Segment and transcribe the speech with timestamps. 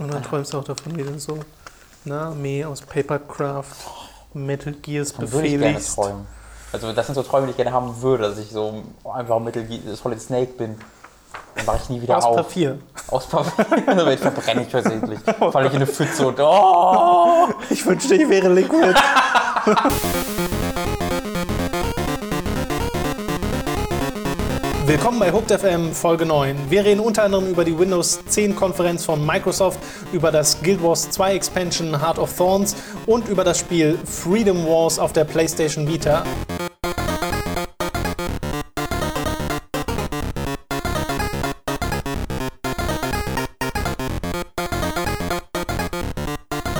[0.00, 1.38] Und dann träumst du auch davon, wie du so
[2.06, 3.66] eine Armee aus Papercraft,
[4.32, 5.94] Metal Gears Dann würde ich gerne befehligst.
[5.94, 6.26] träumen.
[6.72, 8.82] Also das sind so Träume, die ich gerne haben würde, dass ich so
[9.12, 10.78] einfach Metal Gear Solid Snake bin.
[11.54, 12.36] Dann mache ich nie wieder Aus auf.
[12.36, 12.78] Papier.
[13.08, 13.66] Aus Papier.
[13.86, 15.20] Dann verbrenne ich versehentlich.
[15.38, 17.48] Falle ich in eine Pfütze und oh!
[17.68, 18.94] Ich wünschte, ich wäre Liquid.
[24.90, 26.68] Willkommen bei Hooked FM Folge 9.
[26.68, 29.78] Wir reden unter anderem über die Windows 10 Konferenz von Microsoft,
[30.12, 32.74] über das Guild Wars 2 Expansion Heart of Thorns
[33.06, 36.24] und über das Spiel Freedom Wars auf der PlayStation Vita.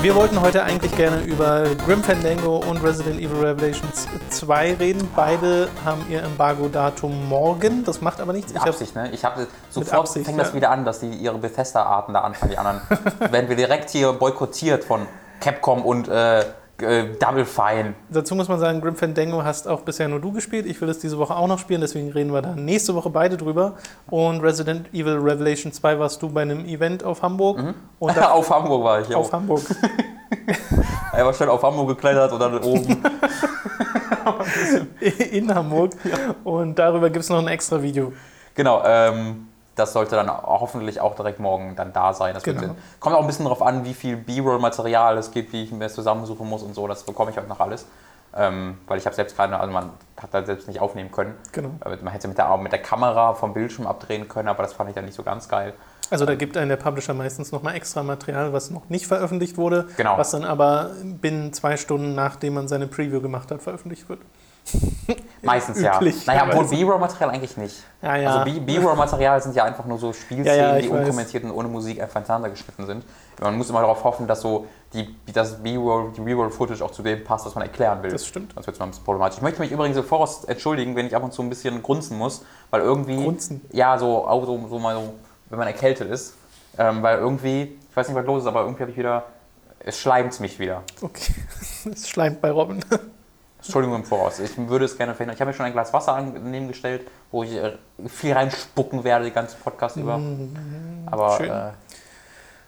[0.03, 5.07] Wir wollten heute eigentlich gerne über Grim Fandango und Resident Evil Revelations 2 reden.
[5.15, 7.85] Beide haben ihr Embargo-Datum morgen.
[7.85, 8.51] Das macht aber nichts.
[8.51, 9.11] Ich hab, Absicht, ne?
[9.13, 10.55] Ich habe sofort Absicht, fängt das ja.
[10.55, 12.81] wieder an, dass die ihre Bethesda-Arten da anfangen, die anderen.
[13.31, 15.07] werden wir direkt hier boykottiert von
[15.39, 16.47] Capcom und äh,
[16.83, 17.95] äh, Double Fine.
[18.11, 20.67] dazu muss man sagen, Grim Fandango hast auch bisher nur du gespielt.
[20.67, 23.37] Ich will es diese Woche auch noch spielen, deswegen reden wir da nächste Woche beide
[23.37, 23.77] drüber.
[24.09, 27.75] Und Resident Evil Revelation 2 warst du bei einem Event auf Hamburg.
[28.01, 29.15] Da, auf Hamburg war ich.
[29.15, 29.63] auf Auf Hamburg.
[31.13, 33.03] er war schnell auf Hamburg geklettert und dann oben.
[35.31, 35.93] in Hamburg.
[36.45, 38.13] Und darüber gibt es noch ein extra Video.
[38.55, 42.35] genau, ähm, das sollte dann hoffentlich auch direkt morgen dann da sein.
[42.35, 42.75] Das Genau.
[42.99, 45.95] Kommt auch ein bisschen darauf an, wie viel B-Roll-Material es gibt, wie ich mir das
[45.95, 46.87] zusammensuchen muss und so.
[46.87, 47.87] Das bekomme ich heute noch alles.
[48.37, 49.91] Ähm, weil ich habe selbst gerade, also man
[50.21, 51.35] hat da selbst nicht aufnehmen können.
[51.51, 51.71] Genau.
[51.85, 54.89] Äh, Man hätte mit der, mit der Kamera vom Bildschirm abdrehen können, aber das fand
[54.89, 55.73] ich dann nicht so ganz geil.
[56.11, 59.89] Also da gibt einem der Publisher meistens nochmal extra Material, was noch nicht veröffentlicht wurde,
[59.97, 60.17] Genau.
[60.17, 64.21] was dann aber binnen zwei Stunden, nachdem man seine Preview gemacht hat, veröffentlicht wird.
[65.43, 65.97] Meistens ja.
[65.97, 66.69] Üblich, Naja, obwohl.
[66.69, 67.83] B-Roll-Material eigentlich nicht.
[68.03, 68.31] Ja, ja.
[68.31, 70.99] Also B-Roll-Material sind ja einfach nur so Spielszenen, Ja, die weiß.
[71.01, 73.05] unkommentiert und ohne Musik einfach ineinander geschnitten sind.
[73.41, 77.25] Man muss immer darauf hoffen, dass so die, das B-Roll, die B-Roll-Footage auch zu dem
[77.25, 78.11] passt, was man erklären will.
[78.11, 78.53] Das stimmt.
[78.53, 79.39] Sonst wird es mal ein bisschen problematisch.
[79.39, 82.19] Ich möchte mich übrigens im Voraus entschuldigen, wenn ich ab und zu ein bisschen grunzen
[82.19, 83.17] muss, weil irgendwie.
[83.17, 83.63] Grunzen?
[83.73, 85.15] Ja, so, auch so, so mal so,
[85.49, 86.35] wenn man erkältet ist.
[86.79, 89.25] Ähm, weil irgendwie, ich weiß nicht, was los ist, aber irgendwie habe ich wieder.
[89.83, 90.83] Es schleimt mich wieder.
[91.01, 91.33] Okay,
[91.93, 92.85] es schleimt bei Robin.
[93.63, 94.39] Entschuldigung im Voraus.
[94.39, 95.35] Ich würde es gerne verhindern.
[95.35, 97.73] Ich habe mir schon ein Glas Wasser daneben gestellt, wo ich äh,
[98.07, 100.21] viel reinspucken werde, den ganzen Podcast über.
[101.07, 101.51] Aber Schön.
[101.51, 101.71] äh,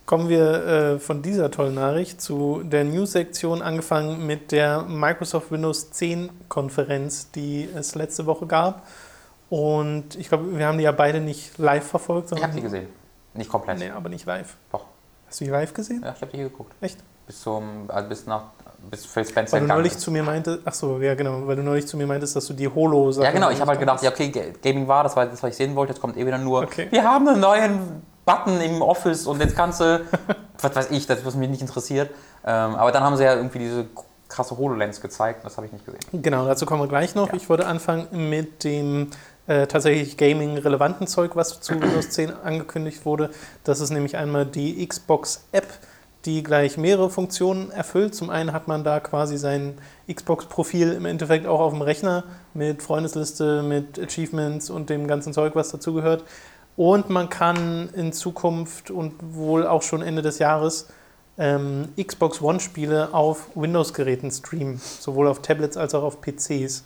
[0.04, 5.92] Kommen wir äh, von dieser tollen Nachricht zu der News-Sektion, angefangen mit der Microsoft Windows
[5.92, 8.86] 10 Konferenz, die es letzte Woche gab.
[9.48, 12.44] Und ich glaube, wir haben die ja beide nicht live verfolgt, ich sondern.
[12.48, 12.88] habe sie gesehen.
[13.34, 13.78] Nicht komplett.
[13.78, 14.56] Nee, aber nicht live.
[14.72, 14.86] Doch.
[15.28, 16.02] Hast du die live gesehen?
[16.04, 16.74] Ja, ich habe die hier geguckt.
[16.80, 16.98] Echt?
[17.26, 18.44] Bis zum, also bis nach,
[18.90, 21.62] bis Phil Spencer Weil du neulich zu mir meintest, ach so, ja genau, weil du
[21.62, 23.50] neulich zu mir meintest, dass du die holo Ja, genau.
[23.50, 25.74] Ich habe halt gedacht, ja, okay, Ga- Gaming war das, war das, was ich sehen
[25.74, 25.92] wollte.
[25.92, 26.88] Jetzt kommt eh wieder nur, Okay.
[26.90, 30.00] wir haben einen neuen Button im Office und jetzt kannst du,
[30.60, 32.10] was weiß ich, das, was mich nicht interessiert.
[32.44, 33.86] Ähm, aber dann haben sie ja irgendwie diese
[34.28, 36.00] krasse HoloLens gezeigt und das habe ich nicht gesehen.
[36.22, 37.28] Genau, dazu kommen wir gleich noch.
[37.28, 37.34] Ja.
[37.34, 39.10] Ich wollte anfangen mit dem
[39.46, 43.30] äh, tatsächlich Gaming-relevanten Zeug, was zu Windows 10 angekündigt wurde.
[43.64, 45.66] Das ist nämlich einmal die Xbox-App,
[46.24, 48.14] die gleich mehrere Funktionen erfüllt.
[48.14, 49.78] Zum einen hat man da quasi sein
[50.12, 52.24] Xbox-Profil im Endeffekt auch auf dem Rechner
[52.54, 56.24] mit Freundesliste, mit Achievements und dem ganzen Zeug, was dazugehört.
[56.76, 60.88] Und man kann in Zukunft und wohl auch schon Ende des Jahres
[61.38, 66.84] ähm, Xbox One-Spiele auf Windows-Geräten streamen, sowohl auf Tablets als auch auf PCs.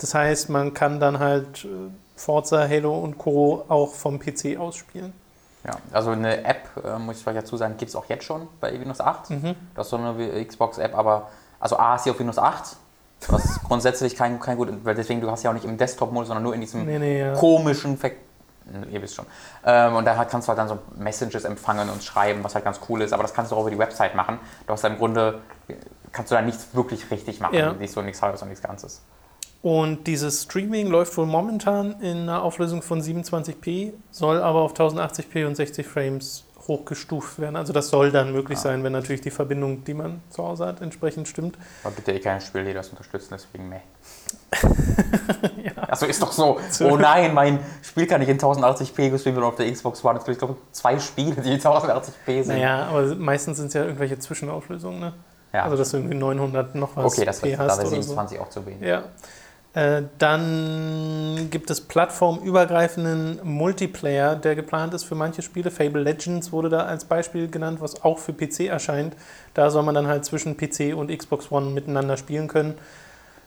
[0.00, 1.68] Das heißt, man kann dann halt äh,
[2.16, 3.64] Forza, Halo und Co.
[3.68, 5.12] auch vom PC ausspielen.
[5.66, 8.48] Ja, also eine App, äh, muss ich vielleicht dazu sagen, gibt es auch jetzt schon
[8.60, 9.30] bei Windows 8.
[9.30, 9.54] Mhm.
[9.74, 12.76] Das ist so eine Xbox-App, aber also A ist sie auf Windows 8.
[13.28, 16.28] Das ist grundsätzlich kein, kein gut, weil deswegen, du hast ja auch nicht im Desktop-Modus,
[16.28, 17.32] sondern nur in diesem Nee, nee, ja.
[17.34, 18.10] komischen, Ver
[18.90, 19.26] ihr wisst schon.
[19.64, 22.80] Ähm, und da kannst du halt dann so Messages empfangen und schreiben, was halt ganz
[22.88, 24.38] cool ist, aber das kannst du auch über die Website machen.
[24.66, 25.40] Du hast im Grunde,
[26.12, 27.72] kannst du da nichts wirklich richtig machen, Ja.
[27.72, 29.02] nicht so nichts halbes und nichts Ganzes.
[29.64, 35.46] Und dieses Streaming läuft wohl momentan in einer Auflösung von 27p, soll aber auf 1080p
[35.46, 37.56] und 60 Frames hochgestuft werden.
[37.56, 40.82] Also das soll dann möglich sein, wenn natürlich die Verbindung, die man zu Hause hat,
[40.82, 41.56] entsprechend stimmt.
[41.82, 43.80] Aber bitte eh kein Spiel, die das unterstützen, deswegen meh.
[45.88, 49.54] Also ist doch so, oh nein, mein Spiel kann nicht in 1080p gespielt werden auf
[49.54, 50.18] der Xbox One.
[50.18, 52.48] Es gibt, ich glaube, zwei Spiele, die in 1080p sind.
[52.48, 54.98] Naja, aber meistens sind es ja irgendwelche Zwischenauflösungen.
[55.00, 55.14] Ne?
[55.54, 55.62] Ja.
[55.62, 57.96] Also dass du irgendwie 900 noch was okay, das P ist, da hast wäre oder
[57.96, 58.02] so.
[58.02, 58.82] 27 auch zu wenig.
[58.82, 59.04] Ja.
[59.74, 65.70] Äh, dann gibt es plattformübergreifenden Multiplayer, der geplant ist für manche Spiele.
[65.70, 69.16] Fable Legends wurde da als Beispiel genannt, was auch für PC erscheint.
[69.52, 72.74] Da soll man dann halt zwischen PC und Xbox One miteinander spielen können.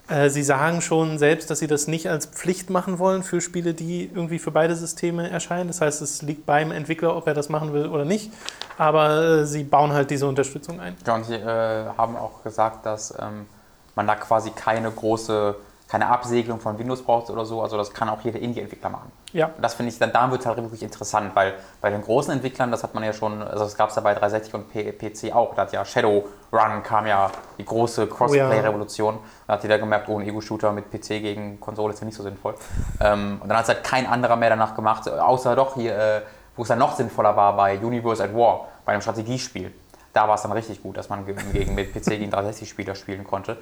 [0.08, 3.74] Äh, sie sagen schon selbst, dass sie das nicht als Pflicht machen wollen für Spiele,
[3.74, 5.68] die irgendwie für beide Systeme erscheinen.
[5.68, 8.32] Das heißt, es liegt beim Entwickler, ob er das machen will oder nicht.
[8.78, 10.96] Aber äh, sie bauen halt diese Unterstützung ein.
[11.06, 13.46] Ja, und sie äh, haben auch gesagt, dass ähm,
[13.94, 15.56] man da quasi keine große,
[15.88, 17.62] keine Absegelung von Windows braucht oder so.
[17.62, 19.10] Also das kann auch jeder Indie-Entwickler machen.
[19.32, 19.50] Ja.
[19.60, 22.70] Das finde ich, dann da wird es halt wirklich interessant, weil bei den großen Entwicklern,
[22.70, 25.34] das hat man ja schon, also das gab es ja bei 360 und P PC
[25.34, 29.18] auch, da hat ja Shadowrun kam ja die große Crossplay-Revolution.
[29.46, 32.22] Da hat jeder gemerkt, oh, ein Ego-Shooter mit PC gegen Konsole ist ja nicht so
[32.22, 32.54] sinnvoll.
[33.00, 36.20] Ähm, und dann hat es halt kein anderer mehr danach gemacht, außer doch hier, äh,
[36.54, 39.72] wo es dann noch sinnvoller war, bei Universe at War, bei einem Strategiespiel.
[40.12, 43.58] Da war es dann richtig gut, dass man gegen, mit PC gegen 360-Spieler spielen konnte.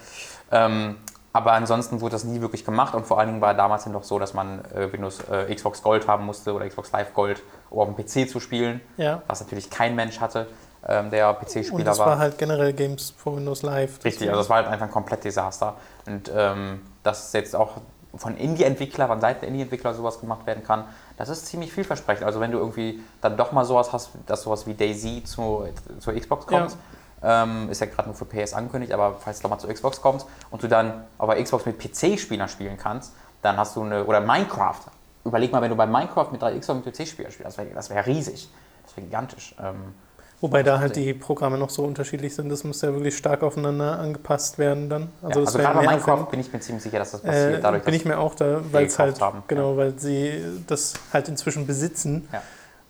[0.51, 0.97] Ähm,
[1.37, 4.19] aber ansonsten wurde das nie wirklich gemacht und vor allen Dingen war damals noch so,
[4.19, 7.95] dass man äh, Windows äh, Xbox Gold haben musste oder Xbox Live Gold, um auf
[7.95, 9.23] dem PC zu spielen, Ja.
[9.27, 10.47] was natürlich kein Mensch hatte,
[10.89, 12.07] ähm, der Und PC-Spieler das war.
[12.07, 14.03] war halt generell Games for Windows Live.
[14.05, 15.75] Richtig, also das war halt einfach ein komplett Desaster.
[16.07, 17.73] Und ähm, dass jetzt auch
[18.17, 20.85] von Indie-Entwickler, von Seiten der Indie-Entwickler sowas gemacht werden kann,
[21.19, 22.25] das ist ziemlich vielversprechend.
[22.25, 25.67] Also wenn du irgendwie dann doch mal sowas hast, dass sowas wie Daisy zu,
[25.99, 26.77] zur Xbox kommt,
[27.23, 30.01] ähm, ist ja gerade nur für PS angekündigt, aber falls es doch mal zur Xbox
[30.01, 34.21] kommt und du dann aber Xbox mit PC-Spielern spielen kannst, dann hast du eine, oder
[34.21, 34.81] Minecraft.
[35.25, 38.07] Überleg mal, wenn du bei Minecraft mit drei Xbox mit PC-Spielern spielst, das wäre wär
[38.07, 38.49] riesig.
[38.85, 39.55] Das wäre gigantisch.
[39.61, 39.95] Ähm,
[40.41, 43.99] Wobei da halt die Programme noch so unterschiedlich sind, das muss ja wirklich stark aufeinander
[43.99, 45.09] angepasst werden dann.
[45.23, 47.55] also, ja, also wäre gerade bei Minecraft bin ich mir ziemlich sicher, dass das passiert.
[47.55, 50.43] Äh, dadurch, bin dass ich mir auch da, weil es halt, haben, genau, weil sie
[50.67, 52.29] das halt inzwischen besitzen.
[52.33, 52.43] Ja.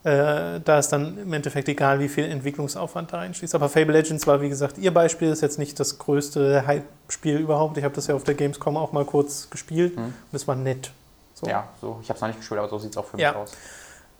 [0.06, 3.56] Äh, da ist dann im Endeffekt egal, wie viel Entwicklungsaufwand da reinschließt.
[3.56, 7.76] Aber Fable Legends war, wie gesagt, ihr Beispiel, ist jetzt nicht das größte Hype-Spiel überhaupt.
[7.76, 10.03] Ich habe das ja auf der Gamescom auch mal kurz gespielt Mhm.
[10.05, 10.93] und es war nett.
[11.35, 11.49] So.
[11.49, 13.25] Ja, so, ich habe es noch nicht gespielt, aber so sieht es auch für mich
[13.25, 13.35] Ja.
[13.35, 13.50] aus.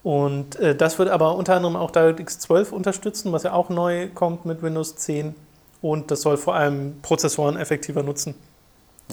[0.03, 4.09] Und äh, das wird aber unter anderem auch DirectX 12 unterstützen, was ja auch neu
[4.09, 5.35] kommt mit Windows 10.
[5.81, 8.35] Und das soll vor allem Prozessoren effektiver nutzen.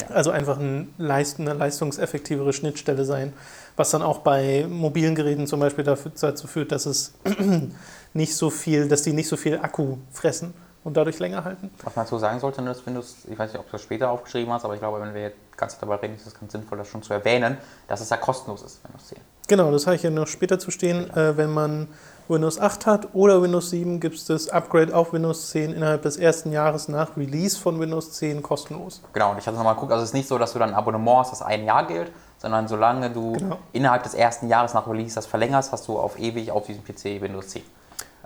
[0.00, 0.08] Ja.
[0.08, 3.32] Also einfach ein Leist eine leistungseffektivere Schnittstelle sein,
[3.76, 7.14] was dann auch bei mobilen Geräten zum Beispiel dafür, dazu führt, dass es
[8.12, 10.54] nicht so viel, dass die nicht so viel Akku fressen
[10.84, 11.70] und dadurch länger halten.
[11.82, 14.10] Was man dazu sagen sollte, ne, dass Windows, ich weiß nicht, ob du das später
[14.10, 16.78] aufgeschrieben hast, aber ich glaube, wenn wir jetzt ganz darüber reden, ist es ganz sinnvoll,
[16.78, 17.56] das schon zu erwähnen,
[17.88, 19.18] dass es ja kostenlos ist, Windows 10.
[19.46, 21.10] Genau, das habe ich ja noch später zu stehen.
[21.10, 21.88] Äh, wenn man
[22.28, 26.16] Windows 8 hat oder Windows 7, gibt es das Upgrade auf Windows 10 innerhalb des
[26.16, 29.02] ersten Jahres nach Release von Windows 10 kostenlos.
[29.12, 30.74] Genau, und ich hatte nochmal geguckt, also es ist nicht so, dass du dann ein
[30.74, 33.58] Abonnement hast, das ein Jahr gilt, sondern solange du Genau.
[33.72, 37.20] innerhalb des ersten Jahres nach Release das verlängerst, hast du auf ewig auf diesem PC
[37.20, 37.62] Windows 10.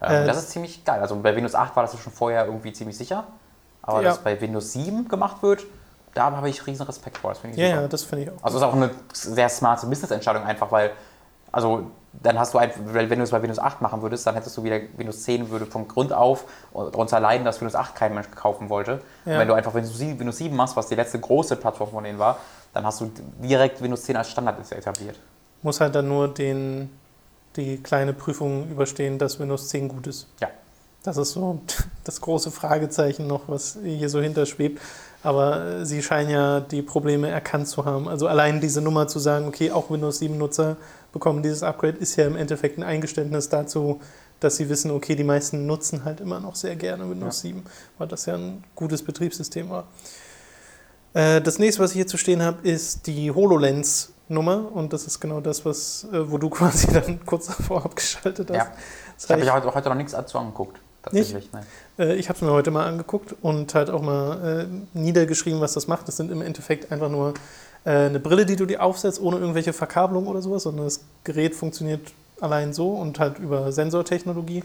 [0.01, 1.01] Ähm, Äh, das ist ziemlich geil.
[1.01, 3.25] Also bei Windows 8 war das schon vorher irgendwie ziemlich sicher,
[3.83, 4.11] aber Ja.
[4.11, 5.65] dass bei Windows 7 gemacht wird,
[6.15, 7.31] da habe ich riesen Respekt vor.
[7.33, 7.83] Das finde ich Ja, super.
[7.83, 8.44] ja, das finde ich auch.
[8.44, 10.93] Also es ist auch eine sehr smarte Business-Entscheidung einfach, weil,
[11.58, 14.34] also dann hast du einfach, weil wenn du es bei Windows 8 machen würdest, dann
[14.34, 18.14] hättest du wieder Windows 10 würde von Grund auf darunter leiden, dass Windows 8 kein
[18.14, 19.00] Mensch kaufen wollte.
[19.25, 19.40] Ja.
[19.40, 22.20] Wenn du einfach Windows 7, Windows 7 machst, was die letzte große Plattform von denen
[22.20, 22.38] war,
[22.72, 23.10] dann hast du
[23.43, 25.19] direkt Windows 10 als Standard etabliert.
[25.62, 26.90] Muss halt dann nur den,
[27.56, 30.28] die kleine Prüfung überstehen, dass Windows 10 gut ist.
[30.40, 30.49] Ja.
[31.02, 31.60] Das ist so
[32.05, 34.81] das große Fragezeichen noch, was hier so hinterschwebt.
[35.22, 38.08] Aber äh, sie scheinen ja die Probleme erkannt zu haben.
[38.08, 40.76] Also allein diese Nummer zu sagen, okay, auch Windows 7-Nutzer
[41.19, 44.00] bekommen dieses Upgrade, ist ja im Endeffekt ein Eingeständnis dazu,
[44.41, 47.62] dass sie wissen, okay, die meisten nutzen halt immer noch sehr gerne Windows 7,
[47.99, 49.88] weil das ja ein gutes Betriebssystem war.
[51.15, 54.70] Äh, Das nächste, was ich hier zu stehen habe, ist die HoloLens-Nummer.
[54.73, 58.56] Und das ist genau das, was, äh, wo du quasi dann kurz davor abgeschaltet hast.
[58.56, 58.73] Ja.
[59.17, 60.79] Das Ich habe mich heute, noch nichts dazu angeguckt.
[61.03, 61.49] Tatsächlich.
[61.53, 61.65] Nein.
[61.99, 65.72] äh, Ich habe es mir heute mal angeguckt und halt auch mal äh, niedergeschrieben, was
[65.72, 66.06] das macht.
[66.06, 67.34] Das sind im Endeffekt einfach nur
[67.85, 72.13] eine Brille, die du dir aufsetzt, ohne irgendwelche Verkabelung oder sowas, sondern das Gerät funktioniert
[72.41, 74.63] allein so und halt über Sensortechnologie.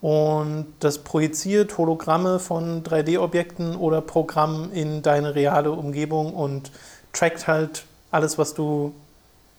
[0.00, 6.70] Und das projiziert Hologramme von 3D-Objekten oder Programmen in deine reale Umgebung und
[7.12, 8.94] trackt halt alles, was du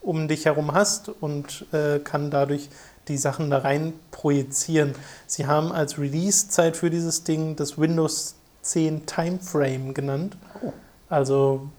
[0.01, 2.69] um dich herum hast und äh, kann dadurch
[3.09, 4.95] die Sachen da rein projizieren.
[5.27, 10.37] Sie haben als Release-Zeit für dieses Ding das Windows 10 Timeframe genannt.
[10.61, 10.71] Oh.
[11.09, 11.69] Also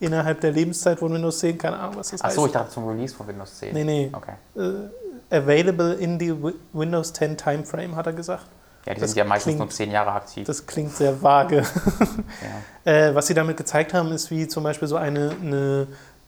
[0.00, 2.38] innerhalb der Lebenszeit von Windows 10, keine Ahnung, was das Ach heißt.
[2.46, 3.74] ich dachte zum Release von Windows 10.
[3.74, 4.10] Nee, nee.
[4.12, 4.32] Okay.
[4.56, 8.46] Äh, available in the Wi- Windows 10 Timeframe, hat er gesagt.
[8.86, 10.46] Ja, die Das sind ja meistens klingt- nur 10 Jahre aktiv.
[10.46, 11.56] Das klingt sehr vage.
[12.84, 12.84] ja.
[12.92, 15.86] Äh, was sie damit gezeigt haben, ist, wie zum Beispiel so eine, eine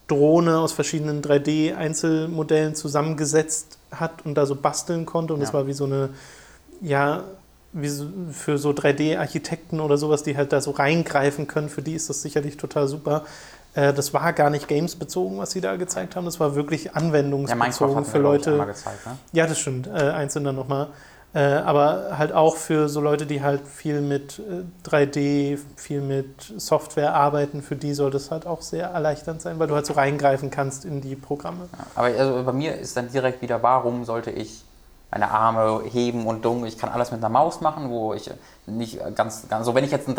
[0.09, 5.33] Drohne aus verschiedenen 3D-Einzelmodellen zusammengesetzt hat und da so basteln konnte.
[5.33, 5.55] Und das Ja.
[5.55, 6.11] war wie so eine,
[6.83, 7.23] ja,
[7.73, 11.69] wie so, für so 3D-Architekten oder sowas, die halt da so reingreifen können.
[11.71, 13.25] Für die ist das sicherlich total super.
[13.75, 16.25] Äh, das war gar nicht gamesbezogen, was sie da gezeigt haben.
[16.25, 18.59] Das war wirklich ja, anwendungsbezogen hat für Leute.
[18.67, 19.07] gezeigt.
[19.07, 19.17] Ne?
[19.33, 19.87] Ja, das stimmt.
[19.87, 20.89] Äh, einzeln dann nochmal.
[21.33, 26.53] Äh, aber halt auch für so Leute, die halt viel mit äh, 3D, viel mit
[26.57, 29.93] Software arbeiten, für die soll das halt auch sehr erleichternd sein, weil du halt so
[29.93, 31.69] reingreifen kannst in die Programme.
[31.73, 34.65] Ja, aber also bei mir ist dann direkt wieder, warum sollte ich
[35.13, 36.65] meine Arme heben und dumm.
[36.65, 38.31] Ich kann alles mit einer Maus machen, wo ich
[38.67, 40.15] nicht ganz, ganz so, wenn ich jetzt ein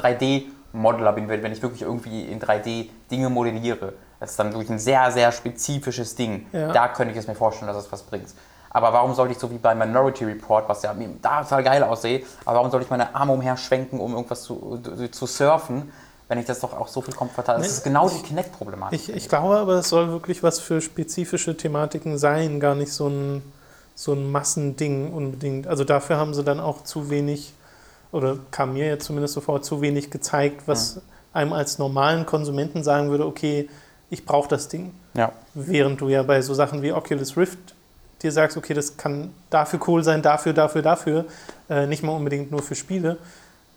[0.74, 4.80] 3D-Modeler bin, wenn ich wirklich irgendwie in 3D Dinge modelliere, das ist dann wirklich ein
[4.80, 6.48] sehr, sehr spezifisches Ding.
[6.52, 6.72] Ja.
[6.72, 8.30] Da könnte ich es mir vorstellen, dass es was bringt.
[8.70, 12.24] Aber warum sollte ich so wie bei Minority Report, was ja da total geil aussehe,
[12.46, 14.80] aber warum sollte ich meine Arme umherschwenken, um irgendwas zu,
[15.12, 15.92] zu surfen,
[16.30, 17.62] wenn ich das doch auch so viel komfortabler.
[17.62, 19.10] Das ist genau die Kinect-Problematik.
[19.10, 23.10] Ich, ich glaube aber, es soll wirklich was für spezifische Thematiken sein, gar nicht so
[23.10, 23.42] ein
[23.94, 25.68] so ein Massending unbedingt.
[25.68, 27.54] Also dafür haben sie dann auch zu wenig,
[28.12, 31.02] oder kam mir jetzt zumindest so vor, zu wenig gezeigt, was ja.
[31.34, 33.70] einem als normalen Konsumenten sagen würde, okay,
[34.10, 34.94] ich brauche das Ding.
[35.14, 35.32] Ja.
[35.54, 37.76] Während du ja bei so Sachen wie Oculus Rift
[38.22, 41.26] dir sagst, okay, das kann dafür cool sein, dafür, dafür, dafür,
[41.70, 43.18] äh, nicht mal unbedingt nur für Spiele.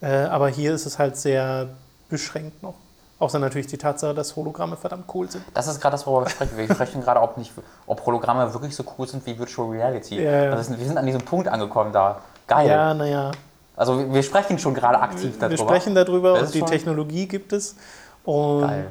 [0.00, 1.68] Äh, aber hier ist es halt sehr
[2.08, 2.74] beschränkt noch.
[3.18, 5.44] Außer natürlich die Tatsache, dass Hologramme verdammt cool sind.
[5.54, 6.58] Das ist gerade das, worüber wir sprechen.
[6.58, 7.52] Wir sprechen gerade, ob, nicht,
[7.86, 10.22] ob Hologramme wirklich so cool sind wie Virtual Reality.
[10.22, 12.20] Ja, Ist, wir sind an diesem Punkt angekommen da.
[12.46, 12.68] Geil.
[12.68, 13.30] Ja, naja.
[13.76, 15.50] Also wir sprechen schon gerade aktiv darüber.
[15.50, 17.76] Wir sprechen darüber und die Technologie gibt es.
[18.24, 18.88] Und Geil.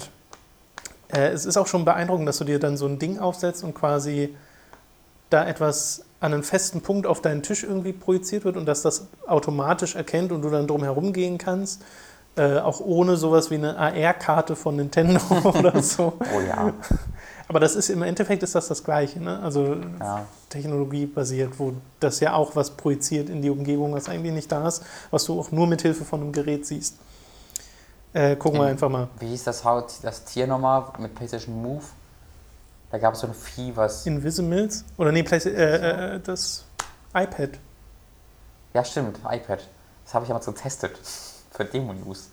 [1.13, 3.74] Äh, es ist auch schon beeindruckend, dass du dir dann so ein Ding aufsetzt und
[3.74, 4.36] quasi
[5.30, 9.08] da etwas an einen festen Punkt auf deinen Tisch irgendwie projiziert wird und dass das
[9.28, 11.82] automatisch erkennt und du dann drum herum gehen kannst.
[12.36, 16.13] Äh, auch ohne sowas wie eine AR-Karte von Nintendo oder so.
[16.20, 16.74] Oh ja.
[17.54, 19.40] Aber das ist im Endeffekt ist das das Gleiche, ne?
[19.44, 20.26] Also ja.
[20.50, 24.84] technologiebasiert, wo das ja auch was projiziert in die Umgebung, was eigentlich nicht da ist,
[25.12, 26.96] was du auch nur mit Hilfe von einem Gerät siehst.
[28.12, 29.08] Äh, gucken in, wir einfach mal.
[29.20, 29.64] Wie hieß das,
[30.02, 31.84] das Tier nochmal mit PlayStation Move?
[32.90, 34.08] Da gab es so ein Vieh, was.
[34.08, 34.84] Invisimals?
[34.98, 36.66] Oder nee, Play äh, äh, das
[37.14, 37.52] iPad.
[38.74, 39.60] Ja, stimmt, iPad.
[40.06, 40.98] Das habe ich aber so getestet
[41.52, 42.32] für Demo-News.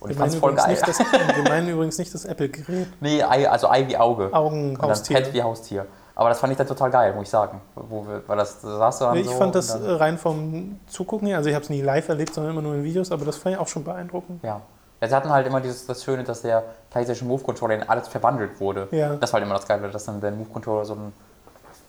[0.00, 0.78] Und wir ich fand's voll geil.
[0.84, 2.88] Das, wir meinen übrigens nicht das Apple-Gerät.
[3.00, 4.32] Nee, also Ei wie Auge.
[4.32, 5.16] Augenhaustier.
[5.16, 5.86] Und dann Pet wie Haustier.
[6.14, 7.60] Aber das fand ich dann total geil, muss ich sagen.
[7.74, 11.36] Wo wir, weil das, das saß da Ich so fand das rein vom Zugucken her,
[11.36, 13.54] also ich habe es nie live erlebt, sondern immer nur in Videos, aber das fand
[13.54, 14.42] ich auch schon beeindruckend.
[14.42, 14.60] Ja.
[15.00, 18.08] Ja, sie hatten halt immer dieses, das Schöne, dass der PlayStation Move Controller in alles
[18.08, 18.88] verwandelt wurde.
[18.90, 19.14] Ja.
[19.14, 21.12] Das war halt immer das Geile, dass dann der Move Controller so ein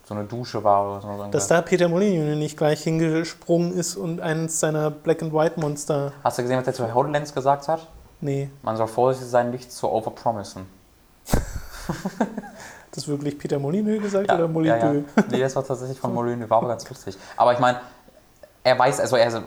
[0.10, 1.28] so eine Dusche war oder so.
[1.30, 6.14] Dass da Peter Molyneux nicht gleich hingesprungen ist und eines seiner Black and White Monster.
[6.24, 7.88] Hast du gesehen, was er zu HoloLens gesagt hat?
[8.22, 8.50] Nee.
[8.62, 10.66] Man soll vorsichtig sein, nicht zu overpromisen.
[12.92, 14.82] das wirklich Peter Molyneux gesagt ja, oder Molyneux?
[14.82, 15.24] Ja, ja.
[15.32, 17.18] Nee, das war tatsächlich von Molyneux, war aber ganz lustig.
[17.38, 17.80] Aber ich meine,
[18.64, 19.42] er weiß, also er,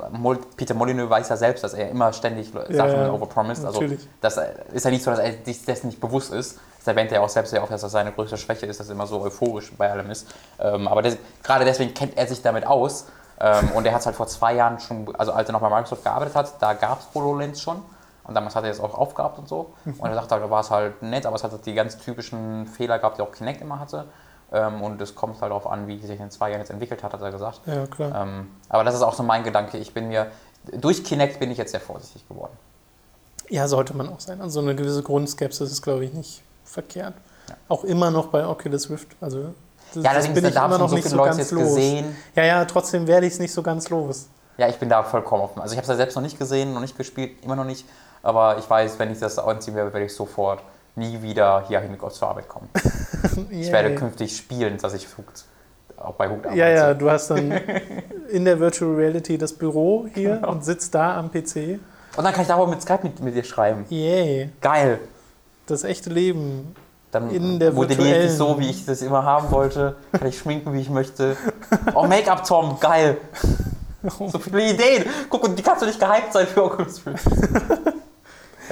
[0.56, 3.64] Peter Molyneux weiß ja selbst, dass er immer ständig Sachen ja, overpromised.
[3.64, 3.82] Also
[4.20, 4.40] das
[4.72, 6.58] ist ja nicht so, dass er sich dessen nicht bewusst ist.
[6.78, 8.94] Das erwähnt er auch selbst sehr oft, dass das seine größte Schwäche ist, dass er
[8.94, 10.26] immer so euphorisch bei allem ist.
[10.58, 13.06] Ähm, aber das, gerade deswegen kennt er sich damit aus.
[13.38, 15.68] Ähm, und er hat es halt vor zwei Jahren schon, also als er noch bei
[15.68, 17.82] Microsoft gearbeitet hat, da gab es HoloLens schon.
[18.24, 19.72] Und damals hat er es auch aufgehabt und so.
[19.84, 19.94] Mhm.
[19.98, 22.66] Und er dachte halt, da war es halt nett, aber es hat die ganz typischen
[22.66, 24.06] Fehler gehabt, die auch Kinect immer hatte.
[24.52, 27.12] Ähm, und es kommt halt darauf an, wie sich in zwei Jahren jetzt entwickelt hat,
[27.12, 27.60] hat er gesagt.
[27.66, 28.22] Ja, klar.
[28.22, 29.78] Ähm, aber das ist auch so mein Gedanke.
[29.78, 30.30] Ich bin mir,
[30.72, 32.52] durch Kinect bin ich jetzt sehr vorsichtig geworden.
[33.48, 34.40] Ja, sollte man auch sein.
[34.40, 37.14] Also eine gewisse Grundskepsis ist, glaube ich, nicht verkehrt.
[37.48, 37.54] Ja.
[37.68, 39.08] Auch immer noch bei Oculus Rift.
[39.20, 39.54] Also
[39.94, 41.64] das, ja, das bin ich immer noch so nicht so Leute ganz los.
[41.64, 42.16] Gesehen.
[42.34, 44.28] Ja, ja, trotzdem werde ich es nicht so ganz los.
[44.58, 45.60] Ja, ich bin da vollkommen offen.
[45.60, 47.86] Also ich habe es ja selbst noch nicht gesehen, noch nicht gespielt, immer noch nicht.
[48.22, 50.62] Aber ich weiß, wenn ich das anziehen werde, werde ich sofort
[50.94, 52.68] nie wieder hierhin zur Arbeit kommen.
[53.50, 55.06] ich werde künftig spielen, dass ich
[55.96, 56.58] auch bei Hooked arbeite.
[56.58, 57.52] Ja, ja, du hast dann
[58.30, 60.52] in der Virtual Reality das Büro hier genau.
[60.52, 61.80] und sitzt da am PC.
[62.16, 63.86] Und dann kann ich da auch mit Skype mit, mit dir schreiben.
[63.88, 64.50] Yay.
[64.60, 65.00] Geil.
[65.66, 66.74] Das echte Leben.
[67.10, 69.96] Dann in der modelliere ich so, wie ich das immer haben wollte.
[70.12, 71.36] Kann ich schminken, wie ich möchte.
[71.94, 73.18] Oh, Make-up, Tom, geil.
[74.02, 75.04] So viele Ideen.
[75.28, 77.26] Guck, und die kannst du nicht gehypt sein für Oculus Rift.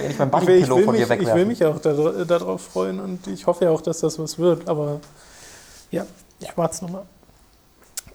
[0.07, 1.29] Nicht mein will, ich will von mich, dir wegwerfen.
[1.29, 1.79] Ich will mich auch
[2.27, 4.69] darauf freuen und ich hoffe ja auch, dass das was wird.
[4.69, 5.01] Aber
[5.91, 6.07] ja,
[6.39, 7.03] ich warte es nochmal.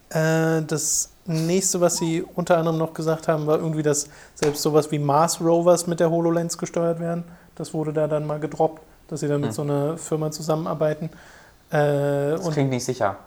[0.10, 4.92] Äh, das nächste, was sie unter anderem noch gesagt haben, war irgendwie, dass selbst sowas
[4.92, 7.24] wie Mars Rovers mit der HoloLens gesteuert werden.
[7.56, 9.56] Das wurde da dann mal gedroppt, dass sie dann mit hm.
[9.56, 11.10] so einer Firma zusammenarbeiten.
[11.70, 13.18] Äh, das klingt nicht sicher.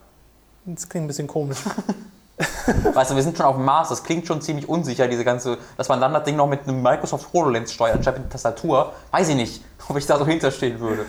[0.65, 1.59] Das klingt ein bisschen komisch.
[2.95, 5.59] weißt du, wir sind schon auf dem Mars, das klingt schon ziemlich unsicher, diese ganze,
[5.76, 8.92] dass man dann das Ding noch mit einem Microsoft HoloLens steuert, anstatt mit einer Tastatur.
[9.11, 11.04] Weiß ich nicht, ob ich da so hinterstehen würde.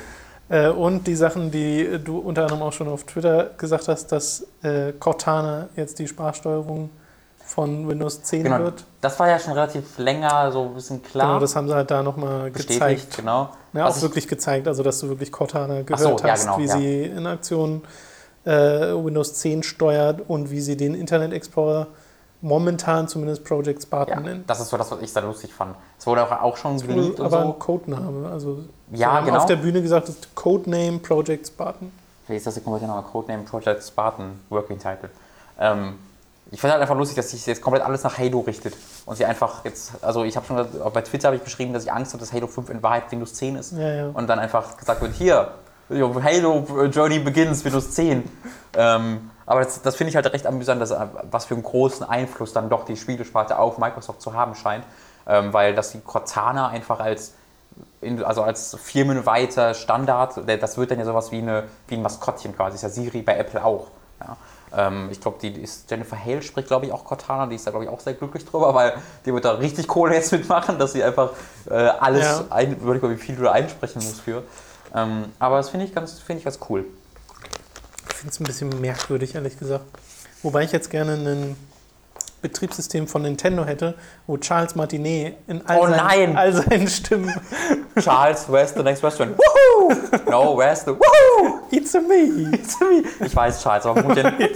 [0.50, 4.48] Äh, und die Sachen, die du unter anderem auch schon auf Twitter gesagt hast, dass
[4.64, 6.90] äh, Cortana jetzt die Sprachsteuerung
[7.50, 8.86] von Windows 10 genau, wird.
[9.02, 11.28] Das war ja schon relativ länger so ein bisschen klar.
[11.28, 13.18] Genau, das haben sie halt da nochmal gezeigt.
[13.18, 13.50] Genau.
[13.74, 16.66] Ja, auch wirklich gezeigt, also dass du wirklich Cortana gehört so, hast, ja, genau, wie
[16.66, 16.78] ja.
[16.78, 17.82] sie in Aktion
[18.46, 18.52] äh,
[18.94, 21.88] Windows 10 steuert und wie sie den Internet Explorer
[22.42, 24.50] momentan zumindest Project Spartan Ja, nennt.
[24.50, 25.76] das ist so das, was ich sehr lustig fand.
[25.98, 27.38] Es wurde auch, auch schon geleakt aber so.
[27.54, 28.30] ein Codename.
[28.30, 28.60] Also
[28.94, 29.38] Ja, genau.
[29.40, 31.92] auf der Bühne gesagt, das ist Codename Project Spartan.
[32.28, 33.02] Wie ist das der komplette Name?
[33.04, 35.10] Codename Project Spartan Working Title.
[35.60, 35.96] Ähm,
[36.52, 38.74] ich finde halt einfach lustig, dass sich jetzt komplett alles nach Halo richtet.
[39.06, 41.92] Und sie einfach jetzt, also ich habe schon, bei Twitter habe ich geschrieben, dass ich
[41.92, 43.74] Angst habe, dass Halo 5 in Wahrheit Windows 10 ist.
[43.74, 44.10] Ja, ja.
[44.14, 45.50] Und dann einfach gesagt wird, hier,
[45.90, 48.24] Halo Journey begins, Windows 10.
[48.78, 52.08] Ähm, aber das, das finde ich halt recht amüsant, dass, äh, was für einen großen
[52.08, 54.86] Einfluss dann doch die Spielesparte auf Microsoft zu haben scheint.
[55.28, 57.34] Ähm, weil dass die Cortana einfach als
[58.02, 62.56] in, also als firmenweiter Standard, das wird dann ja sowas wie, eine, wie ein Maskottchen
[62.56, 63.88] quasi, ist ja Siri bei Apple auch.
[64.22, 64.38] Ja.
[64.88, 67.72] Ähm, ich glaube, die ist Jennifer Hale spricht, glaube ich, auch Cortana, die ist da,
[67.72, 68.94] glaube ich, auch sehr glücklich drüber, weil
[69.26, 71.32] die wird da richtig Kohle jetzt mitmachen, dass sie einfach
[71.70, 72.46] äh, alles, Ja.
[72.50, 74.44] ein, überleg mal, wie viel du da einsprechen musst für.
[74.96, 76.86] Ähm, aber das finde ich, ganz- finde ich ganz cool.
[78.10, 79.86] Ich finde es ein bisschen merkwürdig, ehrlich gesagt.
[80.44, 81.56] Wobei ich jetzt gerne ein
[82.42, 83.96] Betriebssystem von Nintendo hätte,
[84.28, 87.34] wo Charles Martinet in all, Oh seinen, all seinen Stimmen
[88.00, 89.38] Charles, where's the next restaurant?
[89.38, 90.30] Woohoo!
[90.30, 91.60] No, where's the Woohoo!
[91.72, 92.50] It's a me!
[92.54, 93.04] It's me.
[93.26, 94.56] Ich weiß, Charles, aber gut, ist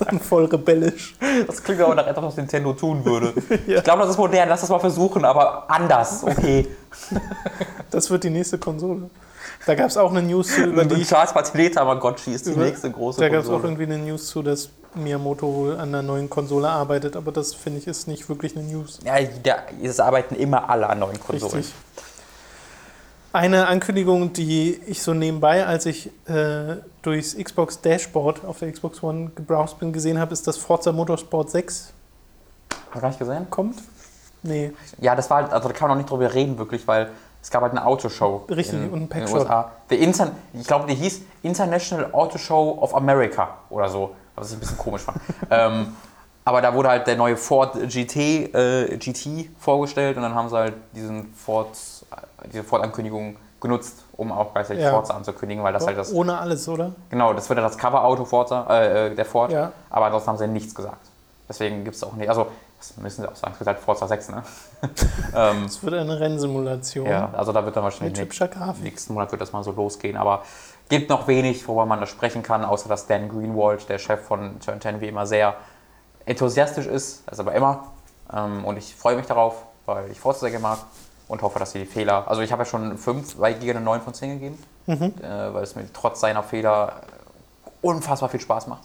[0.00, 1.14] dann voll rebellisch.
[1.46, 3.34] das klingt aber nach etwas, was Nintendo tun würde.
[3.66, 3.78] Ja.
[3.78, 6.66] Ich glaube, das ist modern, lass das mal versuchen, aber anders, okay.
[7.90, 9.10] Das wird die nächste Konsole.
[9.66, 12.64] Da gab es auch eine News zu, über die Charles Martinet Tamagotchi ist die Über-
[12.64, 16.02] nächste große da gab es auch irgendwie eine News zu, dass Miyamoto wohl an einer
[16.02, 18.98] neuen Konsole arbeitet, aber das finde ich ist nicht wirklich eine News.
[19.04, 19.16] Ja,
[19.82, 21.54] es arbeiten immer alle an neuen Konsolen.
[21.56, 21.74] Richtig.
[23.32, 29.00] Eine Ankündigung, die ich so nebenbei, als ich äh, durchs Xbox Dashboard auf der Xbox
[29.04, 31.92] One gebrowst bin, gesehen habe, ist, dass Forza Motorsport 6
[32.72, 33.46] Hast du gar nicht gesehen?
[33.48, 33.76] kommt.
[34.42, 37.10] Nee, Ja, das war, also da kann man noch nicht drüber reden, wirklich, weil
[37.42, 38.44] es gab halt eine Autoshow.
[38.50, 39.34] Richtig, in, und einen in den.
[39.34, 39.72] USA.
[39.88, 44.56] The Inter ich glaube, die hieß International Auto Show of America oder so, was ich
[44.56, 45.18] ein bisschen komisch fand.
[45.50, 45.96] ähm,
[46.44, 48.16] aber da wurde halt der neue Ford GT,
[48.54, 51.68] äh, GT vorgestellt und dann haben sie halt diesen Ford,
[52.52, 54.90] diese Ford-Ankündigung genutzt, um auch gleichzeitig Ja.
[54.90, 56.92] Forza anzukündigen, weil das halt das, ohne alles, oder?
[57.10, 59.72] genau, das wird ja das Cover-Auto Forza, äh, äh, der Ford, Ja.
[59.90, 61.06] aber ansonsten haben sie nichts gesagt.
[61.48, 62.46] Deswegen gibt es auch nicht, also
[62.80, 64.42] das müssen sie auch sagen, es wird halt Forza 6, ne?
[65.36, 68.82] ähm, Es wird eine Rennsimulation ja, also da wird dann wahrscheinlich mit hübscher Grafik.
[68.82, 70.42] nächsten Monat wird das mal so losgehen, aber
[70.88, 74.58] gibt noch wenig, worüber man da sprechen kann, außer dass Dan Greenwald, der Chef von
[74.60, 75.54] Turn 10, wie immer sehr
[76.26, 77.88] enthusiastisch ist, das ist aber immer.
[78.34, 79.54] Ähm, und ich freue mich darauf,
[79.86, 80.78] weil ich Forza sehr gerne mag
[81.28, 83.80] und hoffe, dass sie die Fehler, also ich habe ja schon 5, weil Giga eine
[83.80, 85.14] 9 von 10 gegeben, Mhm.
[85.22, 87.02] äh, weil es mir trotz seiner Fehler
[87.82, 88.82] unfassbar viel Spaß macht.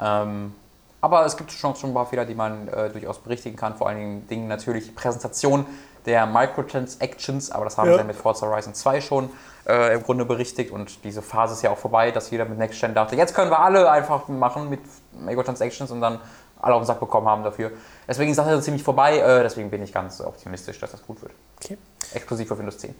[0.00, 0.54] Ähm,
[1.02, 3.76] aber es gibt schon, schon ein paar Fehler, die man äh, durchaus berichtigen kann.
[3.76, 5.66] Vor allen Dingen natürlich Präsentation
[6.06, 7.94] der Microtransactions, aber das haben Ja.
[7.94, 9.30] sie ja mit Forza Horizon 2 schon
[9.66, 12.80] äh, im Grunde berichtigt und diese Phase ist ja auch vorbei, dass jeder mit Next
[12.80, 14.80] Gen dachte, jetzt können wir alle einfach machen mit
[15.12, 16.18] Microtransactions und dann
[16.60, 17.70] alle auf den Sack bekommen haben dafür.
[18.08, 21.20] Deswegen ist das ja ziemlich vorbei, äh, deswegen bin ich ganz optimistisch, dass das gut
[21.22, 21.32] wird.
[21.62, 21.76] Okay.
[22.14, 22.94] Exklusiv für Windows 10.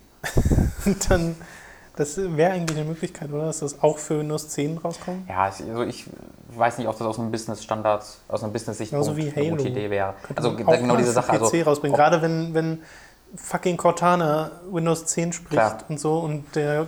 [1.09, 1.37] Dann,
[1.97, 3.47] das wäre eigentlich eine Möglichkeit, oder?
[3.47, 5.29] Dass das auch für Windows 10 rauskommt?
[5.29, 6.07] Ja, ich- also ich
[6.57, 9.69] weiß nicht, ob das aus einem Business-Standard, aus einem Business-Sicht wie eine gute.
[9.69, 10.15] Idee wäre.
[10.35, 11.33] Also auch genau diese Sache.
[11.39, 11.97] PC Also, rausbringen.
[11.97, 12.83] Gerade wenn, wenn
[13.37, 15.79] fucking Cortana Windows 10 spricht Klar.
[15.89, 16.87] und so und der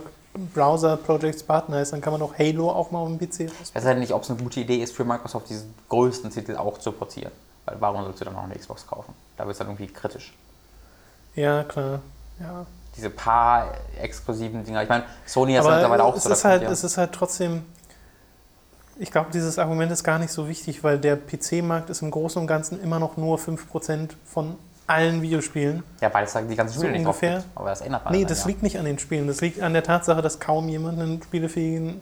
[0.53, 3.55] Browser Project Spartan heißt, dann kann man auch Halo auch mal auf dem PC rausbringen.
[3.63, 6.57] Ich weiß halt nicht, ob es eine gute Idee ist, für Microsoft diesen größten Titel
[6.57, 7.31] auch zu portieren.
[7.65, 9.13] Weil warum sollst du dann noch eine Xbox kaufen?
[9.37, 10.33] Da wird es dann irgendwie kritisch.
[11.35, 11.99] Ja, klar.
[12.39, 12.65] Ja.
[12.97, 14.83] Diese paar exklusiven Dinger.
[14.83, 16.31] Ich meine, Sony ist mittlerweile auch es, so.
[16.31, 17.63] ist halt, es ist halt trotzdem.
[18.97, 22.41] Ich glaube, dieses Argument ist gar nicht so wichtig, weil der PC-Markt ist im Großen
[22.41, 24.55] und Ganzen immer noch nur 5% von
[24.87, 25.83] allen Videospielen.
[25.99, 27.39] ja, weil es da die ganzen so Spiele nicht drauf ungefähr.
[27.39, 27.57] gibt.
[27.57, 28.47] Aber das ändert man Nee, das ja.
[28.47, 29.27] liegt nicht an den Spielen.
[29.27, 31.99] Das liegt an der Tatsache, dass kaum jemand einen spielefähigen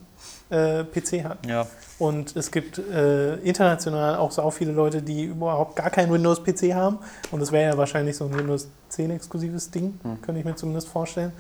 [0.49, 1.45] äh, PC hat.
[1.47, 1.65] Ja.
[1.99, 6.99] Und es gibt äh, international auch so viele Leute, die überhaupt gar keinen Windows-PC haben.
[7.32, 10.21] Und das wäre ja wahrscheinlich so ein Windows 10-exklusives Ding, Hm.
[10.21, 11.32] könnte ich mir zumindest vorstellen.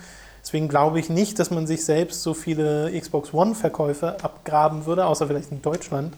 [0.41, 5.25] Deswegen glaube ich nicht, dass man sich selbst so viele Xbox One-Verkäufe abgraben würde, außer
[5.27, 6.13] vielleicht in Deutschland.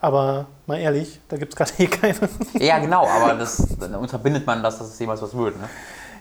[0.00, 2.28] Aber mal ehrlich, da gibt es gerade eh keine.
[2.58, 5.56] ja, genau, aber das, dann unterbindet man das, dass es jemals was wird.
[5.60, 5.68] Ne?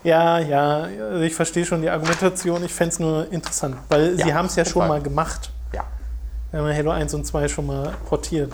[0.04, 2.64] Ja, ja, also ich verstehe schon die Argumentation.
[2.64, 4.90] Ich fände es nur interessant, weil Ja, sie haben es ja schon Fall.
[4.90, 5.52] mal gemacht.
[6.52, 6.58] Ja.
[6.58, 8.52] Wir haben ja Halo 1 und 2 schon mal portiert.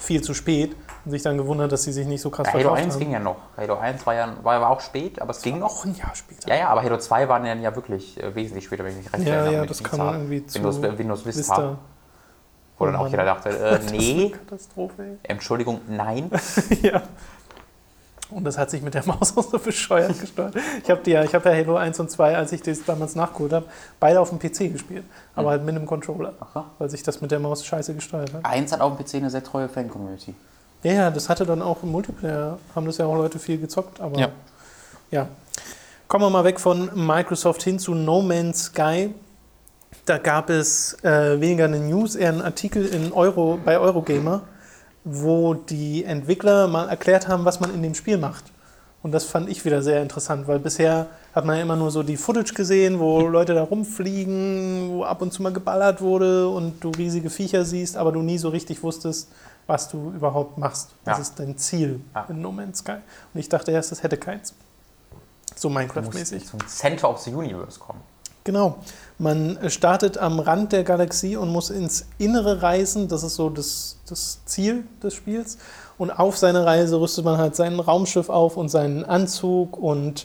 [0.00, 0.74] Viel zu spät.
[1.04, 3.00] Und sich dann gewundert, dass sie sich nicht so krass Ja, Halo verkauft 1 haben.
[3.00, 3.36] ging ja noch.
[3.56, 5.84] Halo 1 war ja war aber auch spät, aber es ging noch.
[5.84, 6.48] Ein Jahr später.
[6.48, 9.12] Ja, ja, aber Halo 2 waren dann ja wirklich äh, wesentlich später, wenn ich mich
[9.12, 9.54] recht Ja, erinnere.
[9.54, 11.78] ja, mit das Vista, kam irgendwie zu Windows, Windows Vista, Vista.
[12.78, 16.30] wo dann auch jeder dachte, äh, Das ist nee, eine Katastrophe, Entschuldigung, nein.
[16.70, 16.78] ey.
[16.92, 17.02] ja.
[18.30, 20.54] Und das hat sich mit der Maus auch so bescheuert gesteuert.
[20.82, 23.52] Ich habe ja, ich hab ja Halo 1 und 2, als ich das damals nachgeholt
[23.52, 23.66] habe,
[23.98, 25.04] beide auf dem PC gespielt.
[25.34, 26.34] Aber halt mit einem Controller.
[26.40, 26.66] Aha.
[26.78, 28.44] Weil sich das mit der Maus scheiße gesteuert hat.
[28.44, 30.34] 1 hat auf dem PC eine sehr treue Fan-Community.
[30.82, 34.00] Ja, ja, das hatte dann auch im Multiplayer, haben das ja auch Leute viel gezockt,
[34.00, 34.28] aber Ja.
[35.10, 35.26] ja.
[36.06, 39.12] Kommen wir mal weg von Microsoft hin zu No Man's Sky.
[40.06, 44.42] Da gab es äh, weniger eine News, eher einen Artikel in Euro, bei Eurogamer,
[45.04, 48.44] wo die Entwickler mal erklärt haben, was man in dem Spiel macht.
[49.02, 52.02] Und das fand ich wieder sehr interessant, weil bisher hat man ja immer nur so
[52.02, 56.82] die Footage gesehen, wo Leute da rumfliegen, wo ab und zu mal geballert wurde und
[56.82, 59.30] du riesige Viecher siehst, aber du nie so richtig wusstest,
[59.68, 60.90] was du überhaupt machst.
[61.04, 61.22] Was Ja.
[61.22, 62.26] ist dein Ziel Ja.
[62.28, 62.96] in No Man's Sky?
[63.32, 64.52] Und ich dachte erst, das hätte keins.
[65.54, 66.46] So Du musst Minecraft-mäßig.
[66.46, 68.00] zum Center of the Universe kommen.
[68.48, 68.76] Genau.
[69.18, 73.06] Man startet am Rand der Galaxie und muss ins Innere reisen.
[73.06, 75.58] Das ist so das, das Ziel des Spiels.
[75.98, 79.76] Und auf seine Reise rüstet man halt sein Raumschiff auf und seinen Anzug.
[79.76, 80.24] Und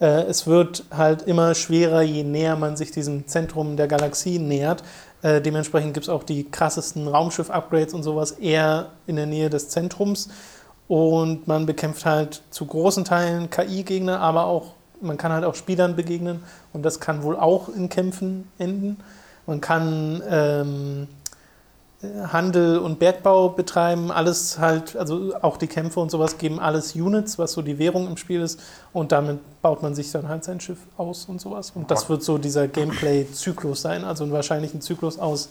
[0.00, 4.82] äh, es wird halt immer schwerer, je näher man sich diesem Zentrum der Galaxie nähert.
[5.22, 9.68] Äh, dementsprechend gibt es auch die krassesten Raumschiff-Upgrades und sowas eher in der Nähe des
[9.68, 10.30] Zentrums.
[10.88, 15.96] Und man bekämpft halt zu großen Teilen KI-Gegner, aber auch man kann halt auch Spielern
[15.96, 18.98] begegnen und das kann wohl auch in Kämpfen enden.
[19.46, 21.08] Man kann ähm,
[22.02, 26.94] äh, Handel und Bergbau betreiben, alles halt, also auch die Kämpfe und sowas geben alles
[26.94, 28.60] Units, was so die Währung im Spiel ist
[28.92, 31.72] und damit baut man sich dann halt sein Schiff aus und sowas.
[31.74, 35.48] Und das wird so dieser Gameplay-Zyklus sein, also wahrscheinlich ein Zyklus aus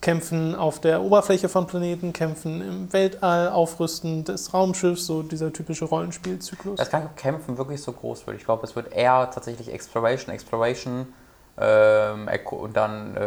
[0.00, 5.86] Kämpfen auf der Oberfläche von Planeten, Kämpfen im Weltall, Aufrüsten des Raumschiffs, so dieser typische
[5.86, 6.76] Rollenspielzyklus.
[6.76, 8.36] Das kann Kämpfen wirklich so groß wird.
[8.36, 11.08] Ich glaube, es wird eher tatsächlich Exploration, Exploration
[11.60, 13.20] ähm, und dann äh,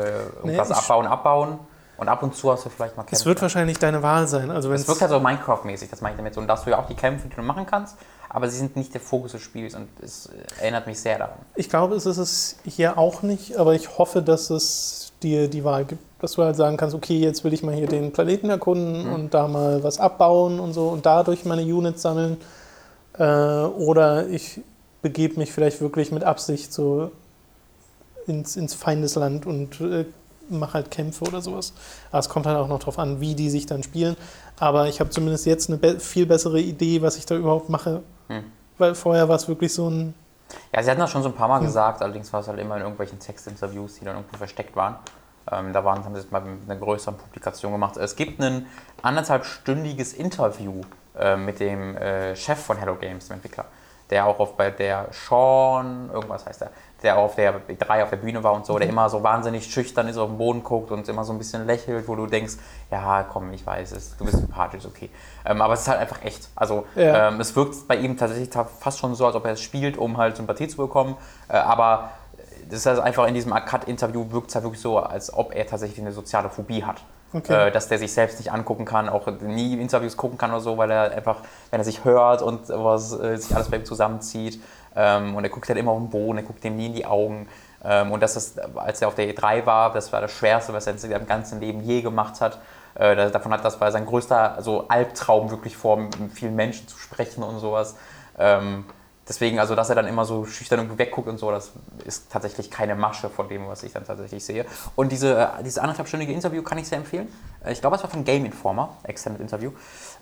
[0.43, 1.59] irgendwas Nee, abbauen, abbauen.
[1.97, 3.15] Und ab und zu hast du vielleicht mal Kämpfe.
[3.15, 4.49] Es wird wahrscheinlich deine Wahl sein.
[4.49, 6.41] Also es wirkt halt so Minecraft-mäßig, das meine ich damit so.
[6.41, 7.95] Und da hast du ja auch die Kämpfe, die du machen kannst,
[8.27, 10.27] aber sie sind nicht der Fokus des Spiels und es
[10.59, 11.35] erinnert mich sehr daran.
[11.53, 15.63] ich glaube, es ist es hier auch nicht, aber ich hoffe, dass es dir die
[15.63, 18.49] Wahl gibt, dass du halt sagen kannst, okay, jetzt will ich mal hier den Planeten
[18.49, 19.13] erkunden Mhm.
[19.13, 22.37] und da mal was abbauen und so und dadurch meine Units sammeln.
[23.17, 24.61] Äh, oder ich
[25.01, 27.11] begebe mich vielleicht wirklich mit Absicht so
[28.27, 30.05] ins, ins Feindesland und äh,
[30.49, 31.73] mache halt Kämpfe oder sowas.
[32.11, 34.15] Aber es kommt halt auch noch drauf an, wie die sich dann spielen.
[34.59, 38.01] Aber ich habe zumindest jetzt eine be viel bessere Idee, was ich da überhaupt mache.
[38.27, 38.43] Hm.
[38.77, 40.13] Weil vorher war es wirklich so ein
[40.73, 41.65] Ja, sie hatten das schon so ein paar Mal Hm.
[41.65, 44.95] gesagt, allerdings war es halt immer in irgendwelchen Textinterviews, die dann irgendwo versteckt waren.
[45.51, 47.97] Ähm, da waren, haben sie es mal mit einer größeren Publikation gemacht.
[47.97, 48.67] Es gibt ein
[49.01, 50.81] anderthalbstündiges Interview
[51.17, 53.65] äh, mit dem äh, Chef von Hello Games, dem Entwickler,
[54.09, 56.69] der auch auf bei der Sean, irgendwas heißt er,
[57.03, 58.93] der auf der drei auf der Bühne war und so, der Mhm.
[58.93, 62.07] immer so wahnsinnig schüchtern ist, auf den Boden guckt und immer so ein bisschen lächelt,
[62.07, 62.53] wo du denkst,
[62.91, 65.09] ja komm, ich weiß es, du bist sympathisch, okay.
[65.45, 66.49] Ähm, aber es ist halt einfach echt.
[66.55, 67.29] Also Ja.
[67.29, 69.97] ähm, es wirkt bei ihm tatsächlich ta- fast schon so, als ob er es spielt,
[69.97, 71.15] um halt Sympathie zu bekommen.
[71.47, 72.11] Äh, aber
[72.69, 75.65] das ist also einfach in diesem Cut-Interview wirkt es halt wirklich so, als ob er
[75.67, 77.03] tatsächlich eine soziale Phobie hat.
[77.33, 77.67] Okay.
[77.67, 80.77] Äh, dass der sich selbst nicht angucken kann, auch nie Interviews gucken kann oder so,
[80.77, 81.37] weil er einfach,
[81.69, 84.61] wenn er sich hört und was äh, sich alles bei ihm zusammenzieht
[84.95, 87.05] ähm, und er guckt halt immer auf den Boden, er guckt dem nie in die
[87.05, 87.47] Augen.
[87.83, 90.93] Ähm, und das, als er auf der E3 war, das war das Schwerste, was er
[90.93, 92.59] in seinem ganzen Leben je gemacht hat.
[92.95, 97.41] Äh, davon hat das war sein größter also Albtraum, wirklich vor vielen Menschen zu sprechen
[97.41, 97.95] und sowas.
[98.37, 98.85] Ähm,
[99.27, 101.71] deswegen, also dass er dann immer so schüchtern irgendwie wegguckt und so, das
[102.05, 104.65] ist tatsächlich keine Masche von dem, was ich dann tatsächlich sehe.
[104.95, 107.29] Und diese, äh, dieses anderthalbstündige Interview kann ich sehr empfehlen.
[107.63, 109.71] Äh, Ich glaube, es war von Game Informer, Extended Interview.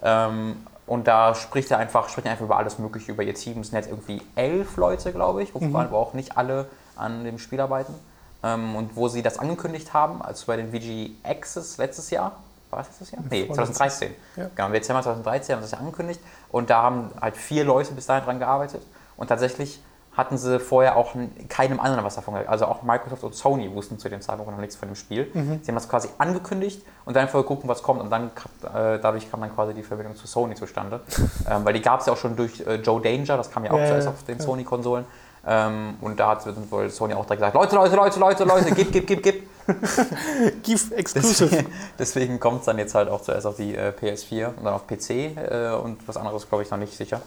[0.04, 3.60] Ähm, und da spricht er einfach, spricht er einfach über alles Mögliche, über ihr Team.
[3.60, 7.38] Es sind jetzt irgendwie elf Leute, glaube ich, wovon aber auch nicht alle an dem
[7.38, 7.93] Spiel arbeiten.
[8.41, 12.38] Ähm, und wo sie das angekündigt haben, also bei den VG Access letztes Jahr,
[12.71, 13.21] war es letztes Jahr?
[13.30, 13.78] Nee, Vorletztes.
[13.78, 14.15] 2013.
[14.36, 14.49] Ja.
[14.56, 16.21] Genau, im Dezember 2013 haben sie das ja angekündigt
[16.52, 18.82] und da haben halt vier Leute bis dahin dran gearbeitet
[19.15, 19.80] und tatsächlich
[20.20, 21.14] hatten sie vorher auch
[21.48, 22.50] keinem anderen was davon gehört.
[22.50, 25.32] Also auch Microsoft und Sony wussten zu dem Zeitpunkt noch nichts von dem Spiel.
[25.34, 25.60] Mhm.
[25.64, 29.32] Sie haben das quasi angekündigt und dann vorher gucken, was kommt und dann äh, dadurch
[29.32, 31.02] kam dann quasi die Verbindung zu Sony zustande.
[31.50, 33.72] ähm, weil die gab es ja auch schon durch äh, Joe Danger, das kam ja
[33.72, 34.44] auch Ja, zuerst ja, auf den ja.
[34.44, 35.06] Sony-Konsolen.
[35.48, 38.92] Ähm, und da hat wohl Sony auch direkt gesagt, Leute, Leute, Leute, Leute, Leute, gib,
[38.92, 39.50] gib, gib, gib.
[40.64, 41.50] GIF Exclusive.
[41.50, 44.74] Deswegen, deswegen kommt es dann jetzt halt auch zuerst auf die äh, PS4 und dann
[44.74, 47.22] auf PC äh, und was anderes glaube ich noch nicht sicher.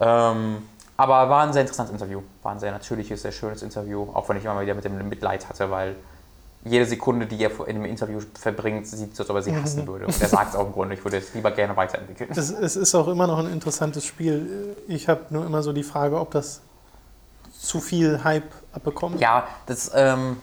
[0.00, 2.22] Ähm, aber war ein sehr interessantes Interview.
[2.42, 5.48] War ein sehr natürliches, sehr schönes Interview, auch wenn ich immer wieder mit dem Mitleid
[5.48, 5.94] hatte, weil
[6.64, 9.86] jede Sekunde, die er in dem Interview verbringt, sieht so, als ob er sie hassen
[9.86, 10.06] würde.
[10.06, 12.30] Und er sagt es auch im Grunde, ich würde es lieber gerne weiterentwickeln.
[12.32, 14.76] Es, es ist auch immer noch ein interessantes Spiel.
[14.88, 16.62] Ich habe nur immer so die Frage, ob das
[17.56, 19.20] zu viel Hype abbekommt.
[19.20, 20.38] Ja, das ähm,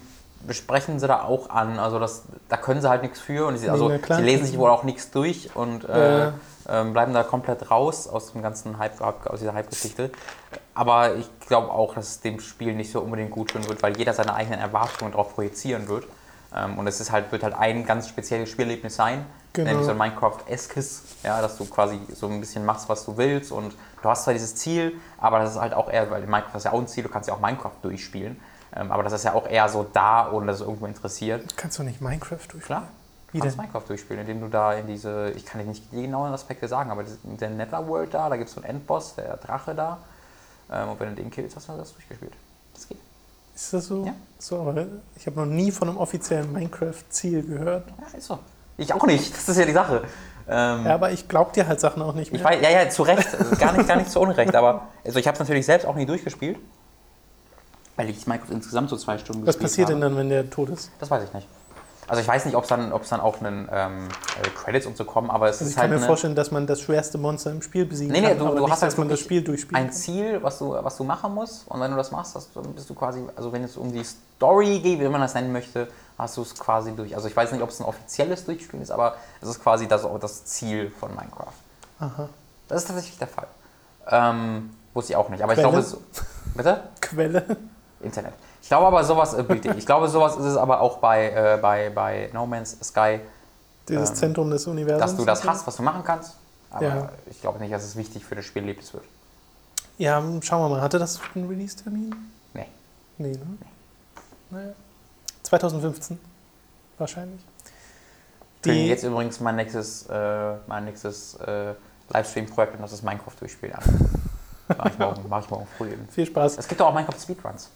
[0.48, 1.80] besprechen sie da auch an.
[1.80, 4.20] Also das, da können sie halt nichts für und sie, also, klar.
[4.20, 6.34] sie lesen sich wohl auch nichts durch und äh, Ja.
[6.70, 10.12] Ähm, bleiben da komplett raus aus dem ganzen Hype, aus dieser Hype-Geschichte.
[10.74, 13.98] Aber ich glaube auch, dass es dem Spiel nicht so unbedingt gut tun wird, weil
[13.98, 16.06] jeder seine eigenen Erwartungen darauf projizieren wird.
[16.56, 19.70] Ähm, und es ist halt, wird halt ein ganz spezielles Spielerlebnis sein, Genau.
[19.70, 23.54] nämlich so ein Minecraft-eskes, ja, dass du quasi so ein bisschen machst, was du willst.
[23.54, 26.66] Und du hast zwar dieses Ziel, aber das ist halt auch eher, weil Minecraft ist
[26.66, 28.40] ja auch ein Ziel, du kannst ja auch Minecraft durchspielen.
[28.76, 31.56] Ähm, aber das ist ja auch eher so da, ohne dass es irgendwo interessiert.
[31.56, 32.62] Kannst du nicht Minecraft durchspielen?
[32.64, 32.88] Klar.
[33.36, 33.66] Wie kannst denn?
[33.66, 36.90] Minecraft durchspielen, indem du da in diese, ich kann dir nicht die genauen Aspekte sagen,
[36.92, 40.00] aber in der Netherworld da, da gibt es so einen Endboss, der Drache da.
[40.72, 42.34] Ähm, und wenn du den killst, hast du das durchgespielt.
[42.74, 42.98] Das geht.
[43.54, 44.06] Ist das so?
[44.06, 44.14] Ja.
[44.40, 47.88] So, aber ich habe noch nie von einem offiziellen Minecraft-Ziel gehört.
[47.88, 48.40] Ja, ist so.
[48.78, 50.04] Ich auch nicht, das ist ja die Sache.
[50.48, 52.42] Ähm, Ja, aber ich glaube dir halt Sachen auch nicht mehr.
[52.42, 55.18] ich weiß, ja, ja, zu Recht, also gar nicht, gar nicht zu Unrecht, aber also
[55.20, 56.58] ich habe es natürlich selbst auch nie durchgespielt,
[57.96, 60.00] weil ich Minecraft insgesamt so zwei Stunden Was gespielt passiert habe.
[60.00, 60.92] denn dann, wenn der tot ist?
[61.00, 61.48] Das weiß ich nicht.
[62.08, 64.08] Also ich weiß nicht, ob es dann, ob's dann auch einen ähm,
[64.44, 66.52] äh, Credits und so kommen, aber es Also ist ich halt kann mir vorstellen, dass
[66.52, 68.84] man das schwerste Monster im Spiel besiegen Nee, nee, kann, du- aber du nicht, hast
[68.84, 69.76] halt man das Spiel durchspielt.
[69.82, 71.68] ein Ziel, was du, was du machen musst.
[71.68, 74.04] Und wenn du das machst, hast, du- bist du quasi, also wenn es um die
[74.04, 75.88] Story geht, wie man das nennen möchte,
[76.18, 77.16] hast du es quasi durch.
[77.16, 80.06] Also ich weiß nicht, ob es ein offizielles Durchspielen ist, aber es ist quasi das,
[80.22, 81.54] das Ziel von Minecraft.
[82.00, 82.30] Aha.
[82.68, 83.48] Das ist tatsächlich der Fall.
[84.12, 85.42] Ähm, wusste ich auch nicht.
[85.44, 85.68] Aber Quelle?
[85.68, 86.84] ich glaube, es, bitte?
[87.02, 87.58] Quelle.
[88.02, 88.34] Internet.
[88.66, 89.44] Ich glaube aber sowas, äh,
[89.78, 93.20] ich glaube sowas ist es aber auch bei, äh, bei, bei No Man's Sky,
[93.88, 95.00] Dieses Ähm, Zentrum des Universums.
[95.12, 96.34] dass du das hast, was du machen kannst.
[96.72, 97.10] Aber Ja.
[97.30, 99.04] ich glaube nicht, dass es wichtig für das Spielerlebnis wird.
[100.00, 100.82] Ja, schauen wir mal.
[100.82, 102.16] Hatte das einen Release-Termin?
[102.56, 102.66] Nee.
[103.20, 103.58] Nee, ne?
[104.50, 104.74] Naja.
[105.44, 106.18] 2015.
[106.98, 107.42] Wahrscheinlich.
[108.66, 111.76] Die, jetzt übrigens mein nächstes, äh, mein nächstes äh,
[112.10, 113.84] Livestream-Projekt und das ist Minecraft durchspielen an.
[114.76, 116.08] Mach ich morgen, mach ich morgen früh eben.
[116.12, 116.58] viel Spaß.
[116.58, 117.70] Es gibt auch Minecraft Speedruns.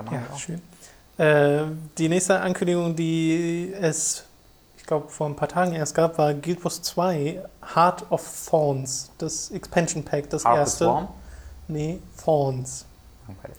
[0.00, 0.38] Da machen Ja, auch.
[0.38, 0.62] schön.
[1.18, 1.64] Äh,
[1.98, 4.24] die nächste Ankündigung, die es,
[4.78, 7.42] ich glaube, vor ein paar Tagen erst gab, war Guild Wars 2
[7.74, 9.10] Heart of Thorns.
[9.18, 10.84] Das Expansion Pack, das Heart of erste.
[10.84, 11.08] Swarm.
[11.68, 12.86] Nee, Thorns.
[13.28, 13.56] Langweilig.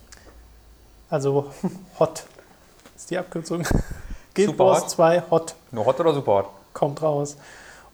[1.10, 1.52] Also
[2.00, 2.24] Hot
[2.96, 3.64] ist die Abkürzung.
[4.34, 4.90] Guild Super Wars Hot.
[4.92, 6.48] 2 Hot Nur Hot oder Support?
[6.74, 7.38] kommt raus.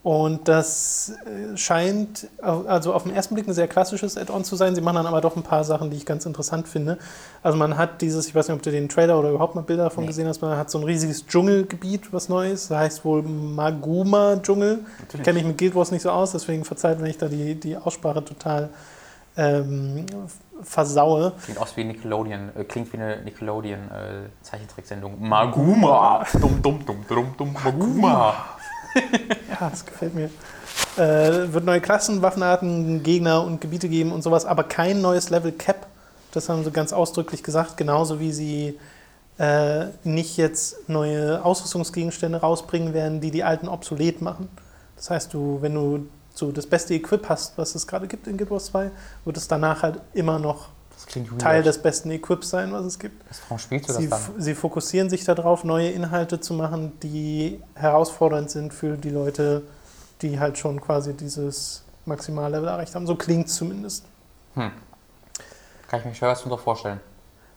[0.03, 4.73] Und das äh, scheint also auf den ersten Blick ein sehr klassisches Add-on zu sein.
[4.73, 6.97] Sie machen dann aber doch ein paar Sachen, die ich ganz interessant finde.
[7.43, 9.83] Also man hat dieses, ich weiß nicht, ob du den Trailer oder überhaupt mal Bilder
[9.85, 10.07] davon Nee.
[10.07, 12.69] gesehen hast, man hat so ein riesiges Dschungelgebiet, was Neues.
[12.69, 14.79] Das heißt wohl Maguma-Dschungel.
[15.23, 17.75] Kenne ich mit Guild Wars nicht so aus, deswegen verzeiht, wenn ich da die, die
[17.75, 18.69] Aussprache total
[19.35, 20.05] ähm,
[20.63, 21.33] versaue.
[21.43, 25.19] Klingt aus wie Nickelodeon, äh, klingt wie eine Nickelodeon-Zeichentricksendung.
[25.19, 26.23] Maguma!
[26.39, 28.33] Dum, dum, dum, dum, dum, Maguma!
[29.59, 30.29] Ja, das gefällt mir.
[30.97, 35.51] Äh, wird neue Klassen, Waffenarten, Gegner und Gebiete geben und sowas, aber kein neues Level
[35.51, 35.87] Cap.
[36.31, 38.79] Das haben sie ganz ausdrücklich gesagt, genauso wie sie
[39.39, 44.49] äh, nicht jetzt neue Ausrüstungsgegenstände rausbringen werden, die die alten obsolet machen.
[44.95, 48.37] Das heißt, du, wenn du so das beste Equip hast, was es gerade gibt in
[48.37, 48.91] Guild Wars 2,
[49.25, 50.69] wird es danach halt immer noch.
[51.39, 53.23] Teil des besten Equips sein, was es gibt.
[53.47, 54.19] Warum spielst du das Sie, dann?
[54.19, 59.63] f- sie fokussieren sich darauf, neue Inhalte zu machen, die herausfordernd sind für die Leute,
[60.21, 63.07] die halt schon quasi dieses Maximallevel erreicht haben.
[63.07, 64.03] So klingt es zumindest.
[64.55, 64.71] Hm.
[65.87, 66.99] Kann ich mir schwer was drunter vorstellen.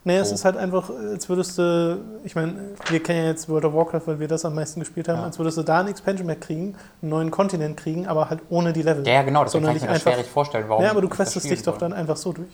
[0.02, 0.34] Nee, es Oh.
[0.34, 2.54] ist halt einfach, als würdest du, ich meine,
[2.88, 5.24] wir kennen ja jetzt World of Warcraft, weil wir das am meisten gespielt haben, Ja.
[5.24, 8.72] als würdest du da ein Expansion Pack kriegen, einen neuen Kontinent kriegen, aber halt ohne
[8.72, 9.06] die Level.
[9.06, 10.82] Ja, genau, Sondern kann ich mir das einfach- richtig vorstellen, warum.
[10.84, 12.48] ja, aber du das questest dich doch dann einfach so durch.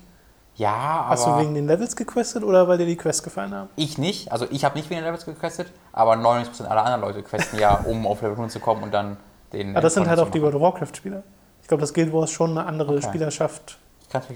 [0.56, 1.08] Ja, aber.
[1.10, 3.68] Hast du wegen den Levels gequestet oder weil dir die Quests gefallen haben?
[3.76, 7.22] ich nicht, also ich habe nicht wegen den Levels gequestet, aber 99% aller anderen Leute
[7.22, 9.16] questen ja, um auf Level 100 zu kommen und dann
[9.52, 9.70] den.
[9.70, 10.40] Aber das sind halt auch die.
[10.40, 11.22] World of Warcraft-Spieler.
[11.62, 13.02] Ich glaube, dass Guild Wars schon eine andere Okay.
[13.08, 13.78] Spielerschaft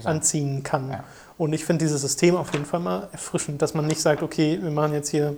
[0.03, 0.91] anziehen kann.
[0.91, 1.03] Ja.
[1.37, 4.59] Und ich finde dieses System auf jeden Fall mal erfrischend, dass man nicht sagt, okay,
[4.61, 5.37] wir machen jetzt hier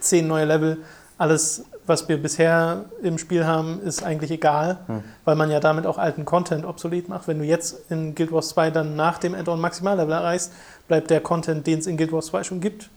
[0.00, 0.78] zehn neue Level,
[1.16, 5.02] alles, was wir bisher im Spiel haben, ist eigentlich egal, Hm.
[5.24, 7.28] weil man ja damit auch alten Content obsolet macht.
[7.28, 10.52] Wenn du jetzt in Guild Wars 2 dann nach dem Add-on Maximallevel erreichst,
[10.88, 12.90] bleibt der Content, den es in Guild Wars 2 schon gibt,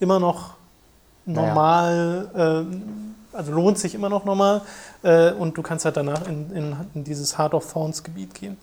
[0.00, 0.54] immer noch
[1.24, 1.46] Naja.
[1.48, 4.60] normal, ähm, also lohnt sich immer noch normal
[5.02, 8.56] äh, und du kannst halt danach in, in, in dieses Heart of Thorns Gebiet gehen.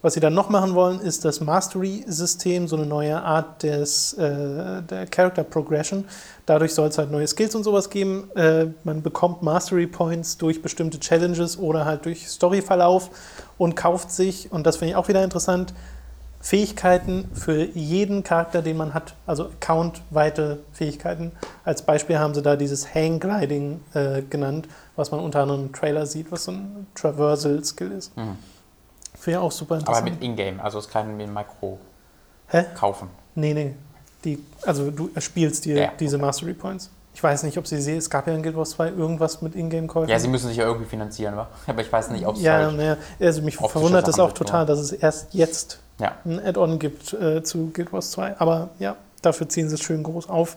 [0.00, 4.82] Was sie dann noch machen wollen, ist das Mastery-System, so eine neue Art des, äh,
[4.82, 6.04] der Character Progression.
[6.46, 8.30] Dadurch soll es halt neue Skills und sowas geben.
[8.36, 13.10] Äh, man bekommt Mastery Points durch bestimmte Challenges oder halt durch Storyverlauf
[13.58, 15.74] und kauft sich, und das finde ich auch wieder interessant,
[16.40, 21.32] Fähigkeiten für jeden Charakter, den man hat, also accountweite Fähigkeiten.
[21.64, 25.72] Als Beispiel haben sie da dieses Hang Gliding äh, genannt, was man unter anderem im
[25.72, 28.16] Trailer sieht, was so ein Traversal-Skill ist.
[28.16, 28.36] Mhm.
[29.32, 30.10] Ich auch super Aber interessant.
[30.10, 31.78] mit Ingame, also es kann mit Micro
[32.48, 32.64] Hä?
[32.74, 33.08] kaufen.
[33.34, 33.74] Nee, nee.
[34.24, 36.90] Die, also du erspielst dir Ja, diese Mastery Points.
[37.14, 39.56] Ich weiß nicht, ob sie sehen, es gab ja in Guild Wars 2 irgendwas mit
[39.56, 40.08] Ingame-Käufen.
[40.08, 41.48] Ja, sie müssen sich ja irgendwie finanzieren, wa?
[41.66, 42.76] Aber ich weiß nicht, ob es ja, halt.
[42.76, 42.96] naja.
[43.20, 46.12] Also mich verwundert es auch total, dass es erst jetzt Ja.
[46.24, 48.36] ein Add-on gibt äh, zu Guild Wars 2.
[48.38, 50.56] Aber ja, dafür ziehen sie es schön groß auf.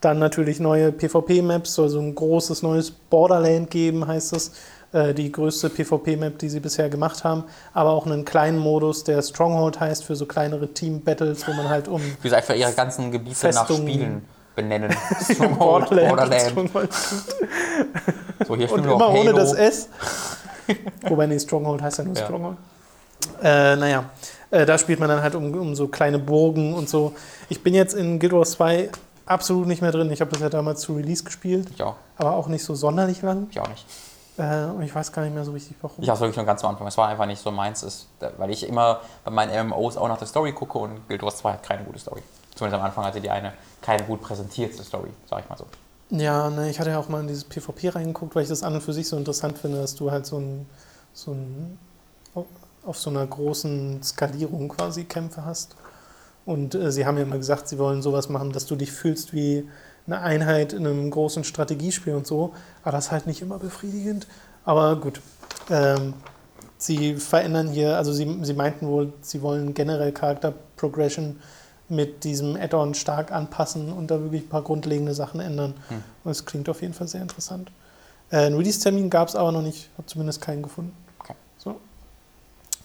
[0.00, 4.52] Dann natürlich neue PvP-Maps, soll so ein großes neues Borderland geben, heißt es.
[4.92, 7.44] Äh, die größte PvP-Map, die sie bisher gemacht haben.
[7.72, 11.86] Aber auch einen kleinen Modus, der Stronghold heißt, für so kleinere Team-Battles, wo man halt
[11.86, 12.00] um.
[12.22, 14.24] Wie sie einfach ihre ganzen Gebiete Festung- nach Spielen
[14.56, 14.90] benennen.
[15.32, 16.42] Stronghold, Borderland.
[16.50, 16.90] Stronghold.
[18.46, 19.88] So, hier Und immer ohne das S.
[21.02, 22.24] Wobei, nee, Stronghold heißt ja nur Ja.
[22.24, 22.56] Stronghold.
[23.42, 24.04] Äh, naja,
[24.50, 27.12] äh, da spielt man dann halt um, um so kleine Burgen und so.
[27.50, 28.88] Ich bin jetzt in Guild Wars 2
[29.26, 30.10] absolut nicht mehr drin.
[30.10, 31.96] Ich habe das ja damals zu Release gespielt, Ich auch.
[32.16, 33.46] aber auch nicht so sonderlich lang.
[33.50, 33.84] Ich auch nicht.
[34.38, 36.02] Äh, und ich weiß gar nicht mehr so richtig, warum.
[36.02, 36.86] Ich habe es wirklich schon ganz am Anfang.
[36.86, 40.18] Es war einfach nicht so meins, ist, weil ich immer bei meinen MMOs auch nach
[40.18, 42.22] der Story gucke und Guild Wars 2 hat keine gute Story.
[42.54, 45.66] Zumindest am Anfang hatte die eine keine gut präsentierte Story, sag ich mal so.
[46.10, 48.74] Ja, ne, ich hatte ja auch mal in dieses PvP reingeguckt, weil ich das an
[48.74, 50.66] und für sich so interessant finde, dass du halt so ein,
[51.12, 51.78] so ein
[52.84, 55.76] auf so einer großen Skalierung quasi Kämpfe hast.
[56.46, 59.34] Und äh, sie haben ja immer gesagt, sie wollen sowas machen, dass du dich fühlst
[59.34, 59.68] wie
[60.06, 62.54] eine Einheit in einem großen Strategiespiel und so.
[62.82, 64.26] Aber das ist halt nicht immer befriedigend.
[64.64, 65.20] Aber gut.
[65.70, 66.14] Ähm,
[66.78, 71.38] sie verändern hier, also sie, sie meinten wohl, sie wollen generell Charakter Progression
[71.88, 75.74] mit diesem Add-on stark anpassen und da wirklich ein paar grundlegende Sachen ändern.
[75.88, 76.02] Hm.
[76.24, 77.70] Und es klingt auf jeden Fall sehr interessant.
[78.30, 80.96] Äh, einen Release-Termin gab es aber noch nicht, habe zumindest keinen gefunden.
[81.18, 81.34] Okay.
[81.58, 81.76] So.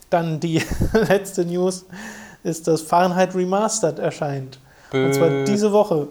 [0.10, 0.62] Dann die
[0.94, 1.86] letzte News
[2.44, 4.60] ist, dass Fahrenheit Remastered erscheint.
[4.92, 5.46] Und zwar Bö.
[5.46, 6.08] diese Woche,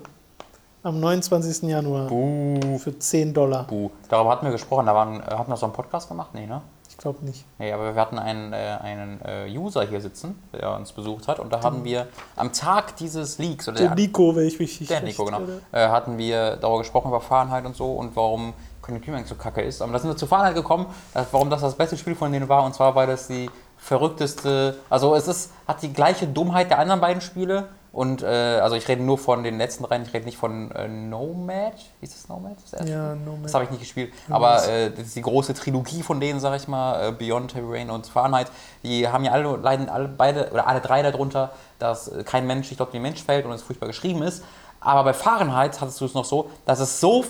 [0.84, 1.62] am 29.
[1.68, 2.78] Januar, Buh.
[2.78, 3.64] für 10 Dollar.
[3.64, 3.90] Buh.
[4.08, 4.86] Darüber hatten wir gesprochen.
[4.86, 6.30] Da waren, äh, hatten wir so einen Podcast gemacht?
[6.34, 6.60] Nee, ne?
[6.88, 7.44] Ich glaube nicht.
[7.58, 11.40] Nee, aber wir hatten einen, äh, einen äh, User hier sitzen, der uns besucht hat.
[11.40, 14.86] Und da haben wir am Tag dieses Leaks, oder Der Nico, wäre ich wichtig.
[14.88, 15.40] der Nico, genau,
[15.72, 19.62] äh, hatten wir darüber gesprochen, über Fahrenheit und so und warum Konjunktur eigentlich so kacke
[19.62, 19.80] ist.
[19.80, 22.48] Aber da sind wir zu Fahrenheit gekommen, dass, warum das das beste Spiel von denen
[22.48, 22.62] war.
[22.64, 27.00] Und zwar, weil das die verrückteste, also es ist, hat die gleiche Dummheit der anderen
[27.00, 27.68] beiden Spiele.
[27.94, 30.88] Und äh, also ich rede nur von den letzten dreien, ich rede nicht von äh,
[30.88, 31.74] Nomad.
[32.00, 32.56] Hieß das Nomad?
[32.60, 32.92] Das erste?
[32.92, 34.12] Ja, no Das habe ich nicht gespielt.
[34.28, 37.72] Aber äh, das ist die große Trilogie von denen, sag ich mal, äh, Beyond, Heavy
[37.72, 38.50] Rain und Fahrenheit.
[38.82, 42.72] Die haben ja alle, leiden alle beide oder alle drei darunter, dass äh, kein Mensch,
[42.72, 44.42] ich glaube, wie ein Mensch fällt und es furchtbar geschrieben ist.
[44.80, 47.24] Aber bei Fahrenheit hattest du es noch so, dass es so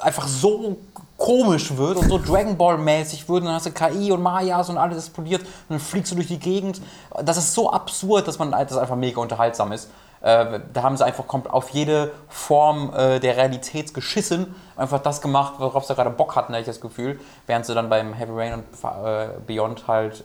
[0.00, 0.78] einfach so
[1.20, 4.70] komisch wird und so Dragon Ball mäßig wird und dann hast du KI und Mayas
[4.70, 6.80] und alles explodiert und dann fliegst du durch die Gegend.
[7.22, 9.90] Das ist so absurd, dass man das einfach mega unterhaltsam ist.
[10.22, 15.54] Äh, da haben sie einfach auf jede Form äh, der Realität geschissen, einfach das gemacht,
[15.58, 18.54] worauf sie gerade Bock hatten, habe ich das Gefühl, während sie dann beim Heavy Rain
[18.54, 20.24] und äh, Beyond halt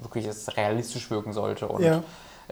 [0.00, 2.02] wirklich realistisch wirken sollte und Ja.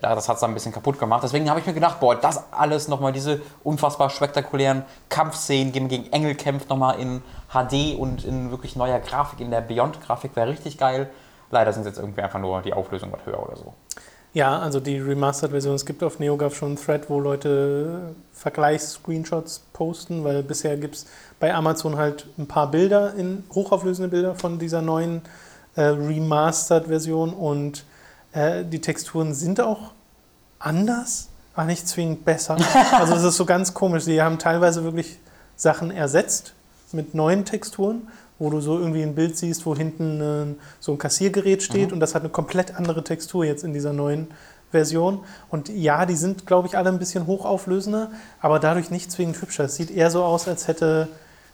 [0.02, 1.22] Ja, das hat es ein bisschen kaputt gemacht.
[1.22, 6.12] Deswegen habe ich mir gedacht, boah, das alles nochmal, diese unfassbar spektakulären Kampfszenen, man gegen
[6.12, 10.78] Engel kämpft, nochmal in HD und in wirklich neuer Grafik, in der Beyond-Grafik, wäre richtig
[10.78, 11.10] geil.
[11.50, 13.74] Leider sind jetzt irgendwie einfach nur die Auflösung was höher oder so.
[14.32, 15.76] Ja, also die Remastered-Version.
[15.76, 21.06] Es gibt auf NeoGAF schon einen Thread, wo Leute Vergleichs-Screenshots posten, weil bisher gibt es
[21.38, 25.22] bei Amazon halt ein paar Bilder, in hochauflösende Bilder von dieser neuen
[25.76, 27.84] äh, Remastered-Version und
[28.34, 29.92] äh, die Texturen sind auch
[30.58, 32.56] anders, aber nicht zwingend besser.
[32.92, 34.04] Also es ist so ganz komisch.
[34.04, 35.18] Sie haben teilweise wirklich
[35.56, 36.54] Sachen ersetzt
[36.92, 40.98] mit neuen Texturen, wo du so irgendwie ein Bild siehst, wo hinten äh, so ein
[40.98, 44.28] Kassiergerät steht und das hat eine komplett andere Textur jetzt in dieser neuen
[44.70, 45.24] Version.
[45.50, 49.64] Und ja, die sind, glaube ich, alle ein bisschen hochauflösender, aber dadurch nicht zwingend hübscher.
[49.64, 51.08] Es sieht eher so aus, als hätte,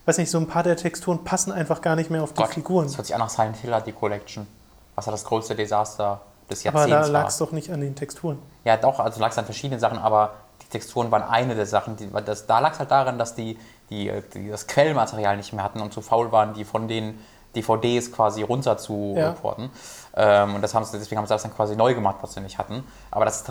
[0.07, 2.55] weiß nicht, so ein paar der Texturen passen einfach gar nicht mehr auf die Gott,
[2.55, 2.87] Figuren.
[2.87, 4.47] Das hört sich an nach Silent Hill, die Collection.
[4.95, 7.95] Was war das größte Desaster des Aber da Jahrzehnts lag es doch nicht an den
[7.95, 8.39] Texturen.
[8.65, 10.33] Ja, doch, also lag es an verschiedenen Sachen, aber
[10.63, 11.97] die Texturen waren eine der Sachen.
[11.97, 13.59] Die, das, da lag es halt daran, dass die,
[13.91, 17.19] die, die das Quellmaterial nicht mehr hatten und zu faul waren, die von den
[17.57, 19.31] DVDs quasi runter zu Ja.
[19.31, 19.71] reporten.
[20.15, 22.41] Ähm, und das haben sie, deswegen haben sie das dann quasi neu gemacht, was sie
[22.41, 22.85] nicht hatten.
[23.11, 23.45] Aber das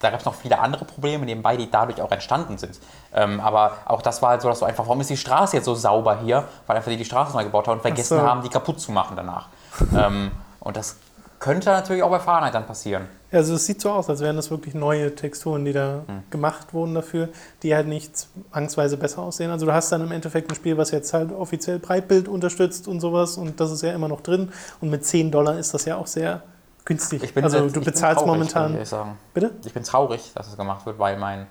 [0.00, 2.78] da gab es noch viele andere Probleme nebenbei, die dadurch auch entstanden sind.
[3.12, 5.66] Ähm, aber auch das war halt so, dass du einfach, warum ist die Straße jetzt
[5.66, 6.44] so sauber hier?
[6.66, 8.22] Weil einfach die die Straße neu gebaut haben und vergessen so.
[8.22, 9.48] haben, die kaputt zu machen danach.
[9.94, 10.96] ähm, und das
[11.40, 13.08] könnte natürlich auch bei Fahrenheit dann passieren.
[13.32, 16.22] Also es sieht so aus, als wären das wirklich neue Texturen, die da Hm.
[16.30, 17.28] gemacht wurden dafür,
[17.62, 19.50] die halt nicht zwangsweise besser aussehen.
[19.50, 23.00] Also du hast dann im Endeffekt ein Spiel, was jetzt halt offiziell Breitbild unterstützt und
[23.00, 24.52] sowas und das ist ja immer noch drin.
[24.80, 26.42] Und mit 10 Dollar ist das ja auch sehr
[26.84, 27.22] günstig.
[27.22, 28.80] Ich bin also jetzt- du bezahlst traurig, momentan.
[28.80, 29.16] Ich sagen.
[29.32, 29.52] Bitte?
[29.64, 31.46] Ich bin traurig, dass es gemacht wird, weil mein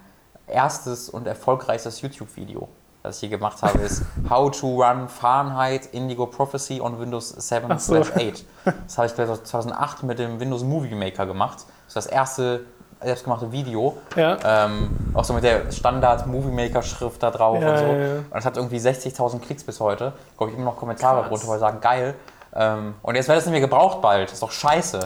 [0.47, 2.67] erstes und erfolgreichstes YouTube-Video,
[3.03, 7.65] das ich hier gemacht habe, ist How to Run Fahrenheit Indigo Prophecy on Windows 7
[7.71, 7.95] Ach so.
[8.01, 8.45] 8.
[8.85, 11.59] Das habe ich glaube ich, 2008 mit dem Windows Movie Maker gemacht.
[11.59, 12.65] Das ist das erste
[13.01, 13.95] selbstgemachte Video.
[14.17, 14.37] Ja.
[14.65, 17.83] Ähm, auch so mit der Standard Movie Maker Schrift da drauf Ja, und so.
[17.85, 18.15] ja.
[18.29, 20.11] Und es hat irgendwie 60.000 Klicks bis heute.
[20.37, 21.29] Glaube ich immer noch Kommentare Krass.
[21.29, 22.15] drunter, weil sagen, geil.
[22.53, 24.25] Ähm, und jetzt wird es nicht mehr gebraucht bald.
[24.27, 24.99] Das ist doch scheiße.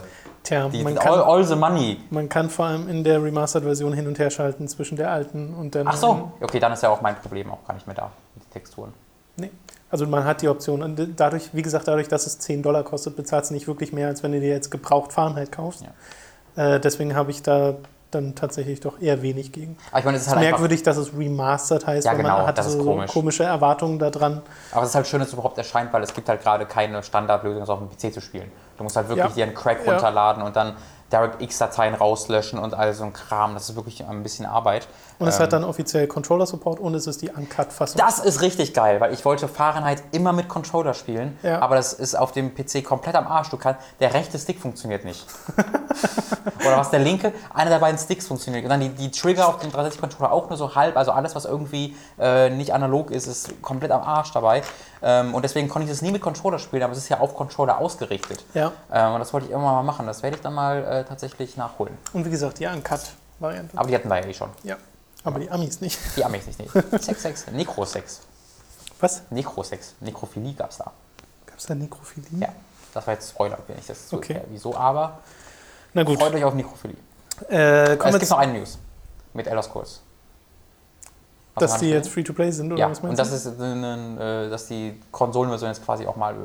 [0.43, 1.97] Tja, Die, man all, kann, all the money.
[2.09, 5.73] man kann vor allem in der Remastered-Version hin und her schalten zwischen der alten und
[5.73, 8.11] der Ach so, okay, dann ist ja auch mein Problem auch gar nicht mehr da
[8.35, 8.93] den Texturen.
[9.37, 9.49] Nee.
[9.89, 10.81] Also man hat die Option.
[10.83, 14.07] Und dadurch, wie gesagt, dadurch, dass es 10 Dollar kostet, bezahlst du nicht wirklich mehr,
[14.07, 15.85] als wenn du dir jetzt gebraucht Fahrenheit kaufst.
[16.55, 17.75] Äh, deswegen habe ich da
[18.11, 19.75] dann tatsächlich doch eher wenig gegen.
[19.91, 22.11] Aber ich meine, es Es ist ist halt einfach, merkwürdig, dass es remastered heißt, Ja,
[22.11, 23.11] weil genau, man hat ist so komisch.
[23.11, 24.41] komische Erwartungen da dran.
[24.71, 27.01] aber es ist halt schön, dass es überhaupt erscheint, weil es gibt halt gerade keine
[27.01, 28.51] Standardlösung, das auf dem PC zu spielen.
[28.77, 29.33] Du musst halt wirklich Ja.
[29.35, 29.93] dir einen Crack Ja.
[29.93, 30.75] runterladen und dann
[31.11, 33.53] DirectX-Dateien rauslöschen und all so ein Kram.
[33.53, 34.87] Das ist wirklich ein bisschen Arbeit.
[35.19, 37.97] Und es Ähm, hat dann offiziell Controller-Support und es ist die Uncut-Fassung.
[37.99, 41.59] Das ist richtig geil, weil ich wollte Fahrenheit immer mit Controller spielen, Ja.
[41.61, 43.49] aber das ist auf dem PC komplett am Arsch.
[43.51, 45.23] Du kannst, der rechte Stick funktioniert nicht.
[46.65, 47.31] Oder was der linke?
[47.53, 48.63] Einer der beiden Sticks funktioniert.
[48.63, 50.97] Und dann die, die Trigger auf dem 360-Controller auch nur so halb.
[50.97, 54.61] Also alles, was irgendwie äh, nicht analog ist, ist komplett am Arsch dabei.
[55.03, 57.35] Ähm, und deswegen konnte ich das nie mit Controller spielen, aber es ist ja auf
[57.35, 58.43] Controller ausgerichtet.
[58.53, 58.71] Ja.
[58.91, 60.07] Ähm, und das wollte ich immer mal machen.
[60.07, 61.97] Das werde ich dann mal äh, tatsächlich nachholen.
[62.13, 63.77] Und wie gesagt, die Uncut-Variante.
[63.77, 64.49] Aber die hatten wir ja eh schon.
[64.63, 64.77] Ja.
[65.25, 65.99] Aber die Amis nicht.
[66.15, 66.59] Die Amis nicht.
[66.59, 66.69] Nee.
[66.99, 67.45] Sex, Sex.
[67.51, 68.21] Necrosex.
[68.99, 69.23] Was?
[69.29, 69.95] Necrosex.
[69.99, 70.91] Nekrophilie gab es da.
[71.45, 72.27] Gab es da Nekrophilie?
[72.39, 72.49] Ja,
[72.93, 74.33] das war jetzt Spoiler, wenn ich das so Okay.
[74.33, 74.51] erkläre.
[74.51, 75.19] Wieso, aber
[75.93, 76.17] Na gut.
[76.19, 76.97] freut euch auf Nekrophilie.
[77.49, 78.77] Äh, Es gibt noch eine News
[79.33, 80.01] mit Elder Scrolls.
[81.55, 82.09] Dass die das jetzt?
[82.09, 83.49] Free-to-Play sind, oder Ja, was und meinst das du?
[83.51, 86.37] ist, ein, äh, dass die Konsolenversion jetzt quasi auch mal, äh,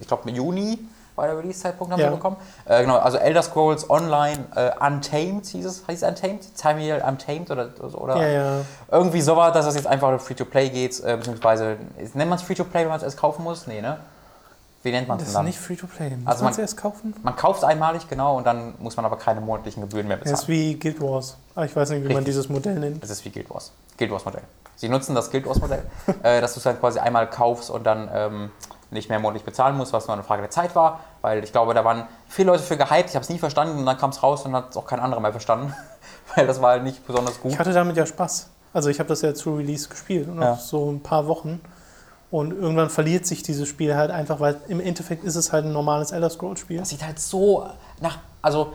[0.00, 0.78] ich glaube, Juni
[1.16, 2.06] war der Release-Zeitpunkt, haben Ja.
[2.08, 2.36] wir bekommen.
[2.64, 6.56] Äh, genau, also Elder Scrolls Online äh, Untamed hieß es, hieß es Untamed?
[6.56, 8.60] Tamriel Untamed oder, oder Ja, ja.
[8.90, 12.44] irgendwie so war, dass es jetzt einfach Free-to-Play geht, äh, beziehungsweise, ist- nennt man es
[12.44, 13.66] Free-to-Play, wenn man es erst kaufen muss?
[13.66, 13.98] Nee, ne?
[14.82, 15.44] Wie nennt man es Das denn ist dann?
[15.46, 16.10] nicht Free-to-Play.
[16.16, 17.14] Muss Also man es erst kaufen?
[17.22, 20.34] Man kauft es einmalig, genau, und dann muss man aber keine monatlichen Gebühren mehr bezahlen.
[20.34, 21.36] ist wie Guild Wars.
[21.54, 22.26] Aber ich weiß nicht, wie man Richtig.
[22.34, 23.02] dieses Modell nennt.
[23.02, 23.72] Das ist wie Guild Wars.
[23.96, 24.42] Guild Wars Modell.
[24.76, 25.84] Sie nutzen das Guild Wars Modell,
[26.22, 28.50] äh, dass du es dann quasi einmal kaufst und dann ähm,
[28.90, 31.00] nicht mehr monatlich bezahlen musst, was nur eine Frage der Zeit war.
[31.22, 33.08] Weil ich glaube, da waren viele Leute für gehypt.
[33.10, 35.00] Ich habe es nie verstanden und dann kam es raus und hat es auch kein
[35.00, 35.74] anderer mehr verstanden.
[36.34, 37.52] weil das war halt nicht besonders gut.
[37.52, 38.48] Ich hatte damit ja Spaß.
[38.72, 40.52] Also ich habe das ja zu Release gespielt und Ja.
[40.54, 41.60] auch so ein paar Wochen.
[42.32, 45.72] Und irgendwann verliert sich dieses Spiel halt einfach, weil im Endeffekt ist es halt ein
[45.72, 46.78] normales Elder Scrolls Spiel.
[46.78, 47.64] Das sieht halt so
[48.00, 48.18] nach.
[48.42, 48.72] Also,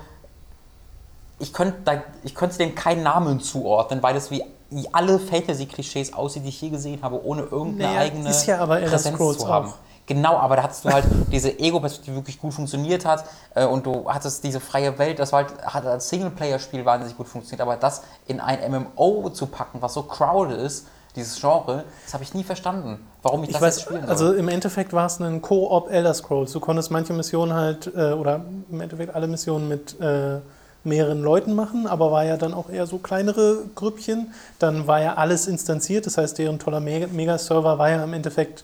[1.39, 4.43] ich könnte da- ich könnte dem keinen Namen zuordnen, weil das wie,
[4.91, 8.77] alle Fantasy-Klischees aussieht, die ich je gesehen habe, ohne irgendeine Naja, eigene ist ja aber
[8.77, 9.69] Elder Präsenz Scrolls zu haben.
[9.69, 9.73] auch.
[10.05, 13.23] Genau, aber da hattest du halt diese Ego-Perspektive, die wirklich gut funktioniert hat
[13.55, 17.27] äh, und du hattest diese freie Welt, das war halt, hat als Singleplayer-Spiel wahnsinnig gut
[17.27, 22.13] funktioniert, aber das in ein MMO zu packen, was so crowded ist, dieses Genre, das
[22.13, 24.09] habe ich nie verstanden, warum ich, Ich das jetzt weiß, spielen soll.
[24.09, 26.51] also im Endeffekt war es ein Co-op Elder Scrolls.
[26.51, 30.39] Du konntest manche Missionen halt, äh, oder im Endeffekt alle Missionen mit äh,
[30.83, 34.33] mehreren Leuten machen, aber war ja dann auch eher so kleinere Grüppchen.
[34.59, 38.63] Dann war ja alles instanziert, das heißt, deren toller Me- Megaserver war ja im Endeffekt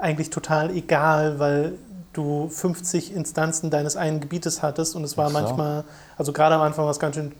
[0.00, 1.72] eigentlich total egal, weil
[2.12, 5.34] du 50 Instanzen deines einen Gebietes hattest und es war so.
[5.34, 5.84] manchmal,
[6.18, 7.32] also gerade am Anfang war es ganz schön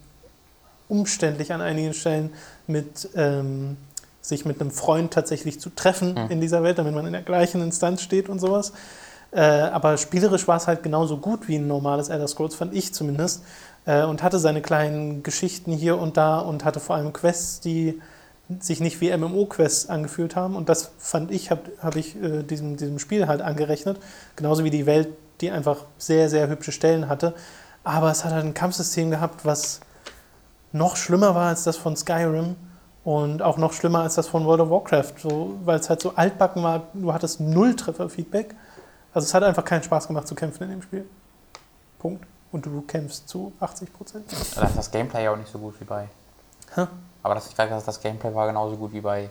[0.88, 2.30] umständlich an einigen Stellen
[2.66, 3.76] mit ähm,
[4.20, 6.30] sich mit einem Freund tatsächlich zu treffen Mhm.
[6.30, 8.72] in dieser Welt, damit man in der gleichen Instanz steht und sowas.
[9.32, 12.92] Äh, aber spielerisch war es halt genauso gut wie ein normales Elder Scrolls, fand ich
[12.94, 13.42] zumindest.
[13.86, 18.00] Äh, und hatte seine kleinen Geschichten hier und da und hatte vor allem Quests, die
[18.60, 20.54] sich nicht wie MMO-Quests angefühlt haben.
[20.56, 23.98] Und das fand ich, habe hab ich äh, diesem, diesem Spiel halt angerechnet.
[24.36, 25.08] Genauso wie die Welt,
[25.40, 27.34] die einfach sehr, sehr hübsche Stellen hatte.
[27.84, 29.80] Aber es hat halt ein Kampfsystem gehabt, was
[30.72, 32.56] noch schlimmer war als das von Skyrim
[33.04, 36.14] und auch noch schlimmer als das von World of Warcraft, so, weil es halt so
[36.14, 36.88] altbacken war.
[36.92, 38.54] Du hattest null Treffer-Feedback.
[39.14, 41.06] Also es hat einfach keinen Spaß gemacht zu kämpfen in dem Spiel.
[41.98, 42.24] Punkt.
[42.56, 44.24] Und du kämpfst zu 80 Prozent.
[44.54, 46.08] Da ist das Gameplay ja auch nicht so gut wie bei.
[46.74, 46.86] Hä?
[47.22, 49.28] Aber das, ich weiß, das Gameplay war genauso gut wie bei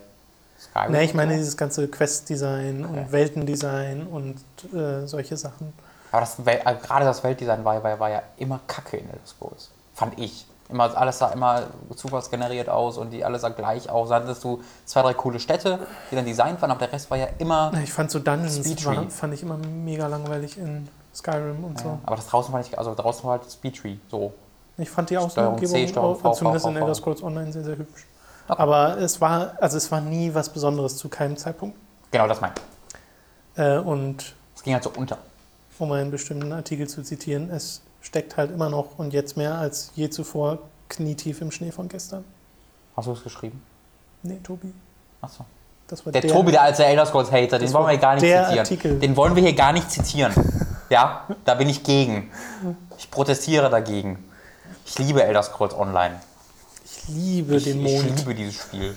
[0.61, 0.91] Skyrim.
[0.91, 1.37] Ne, ich meine so.
[1.39, 2.99] dieses ganze Quest-Design Okay.
[2.99, 4.37] und Weltendesign und
[4.75, 5.73] äh, solche Sachen.
[6.11, 9.71] Aber das, äh, gerade das Weltdesign war, war, war ja immer kacke in Elder Scrolls.
[9.95, 10.45] Fand ich.
[10.69, 11.63] Immer, alles sah immer
[11.95, 14.09] zufallsgeneriert aus und die alles sah gleich aus.
[14.09, 15.79] Dann hattest du zwei, drei coole Städte,
[16.11, 17.71] die dann designt waren, aber der Rest war ja immer.
[17.83, 21.87] Ich fand so Dungeons war, fand ich immer mega langweilig in Skyrim und so.
[21.87, 23.95] Ja, aber das draußen fand ich, also draußen war halt Speedtree.
[24.11, 24.33] So.
[24.77, 26.93] Ich fand die Außenumgebung, zumindest in Elder.
[26.95, 28.05] Scrolls Online, sehr, sehr hübsch.
[28.47, 28.61] Okay.
[28.61, 31.77] Aber es war, also es war nie was Besonderes zu keinem Zeitpunkt.
[32.11, 32.61] Genau, das meinte
[33.55, 33.63] ich.
[33.63, 35.17] Äh, und Es ging halt so unter.
[35.79, 39.91] um einen bestimmten Artikel zu zitieren, es steckt halt immer noch und jetzt mehr als
[39.95, 40.59] je zuvor
[40.89, 42.23] knietief im Schnee von gestern.
[42.97, 43.63] Hast du es geschrieben?
[44.23, 44.73] Nee, Tobi.
[45.21, 45.45] Achso.
[45.87, 47.99] Das war Der, Tobi, der als der Elder Scrolls Hater, den wollen war wir hier
[48.01, 48.59] gar nicht der zitieren.
[48.59, 48.99] Artikel.
[48.99, 50.33] Den wollen wir hier gar nicht zitieren.
[50.89, 52.31] Ja, da bin ich gegen.
[52.97, 54.23] Ich protestiere dagegen.
[54.85, 56.19] Ich liebe Elder Scrolls Online.
[56.85, 58.17] Ich liebe Ich, den ich Mond.
[58.19, 58.95] liebe dieses Spiel.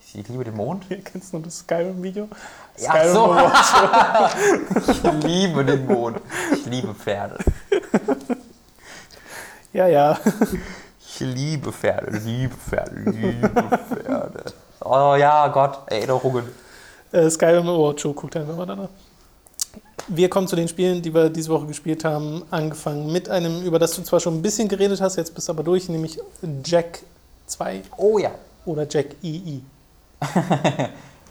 [0.00, 0.84] Ich, ich liebe den Mond.
[1.04, 2.28] Kennst du noch das Skyrim-Video?
[2.78, 3.36] Ja, Skyrim so.
[4.92, 6.20] Ich liebe den Mond.
[6.52, 7.38] Ich liebe Pferde.
[9.72, 10.18] Ja, ja.
[11.00, 14.44] Ich liebe Pferde, liebe Pferde, liebe Pferde.
[14.80, 16.44] Oh ja, Gott, Erinnerungen.
[17.12, 18.88] Äh, Skyrim Award Show, guckt einfach mal danach.
[20.08, 22.44] Wir kommen zu den Spielen, die wir diese Woche gespielt haben.
[22.50, 25.52] Angefangen mit einem, über das du zwar schon ein bisschen geredet hast, jetzt bist du
[25.52, 26.18] aber durch, nämlich
[26.64, 27.00] Jack
[27.46, 27.82] 2.
[27.96, 28.30] Oh ja.
[28.64, 29.62] Oder Jack II.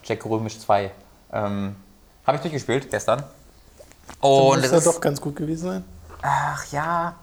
[0.04, 0.92] Jack Römisch 2.
[1.34, 1.76] Ähm,
[2.26, 3.24] Habe ich durchgespielt gestern.
[4.20, 5.84] Und das muss ja doch ganz gut gewesen sein.
[6.22, 7.16] Ach ja.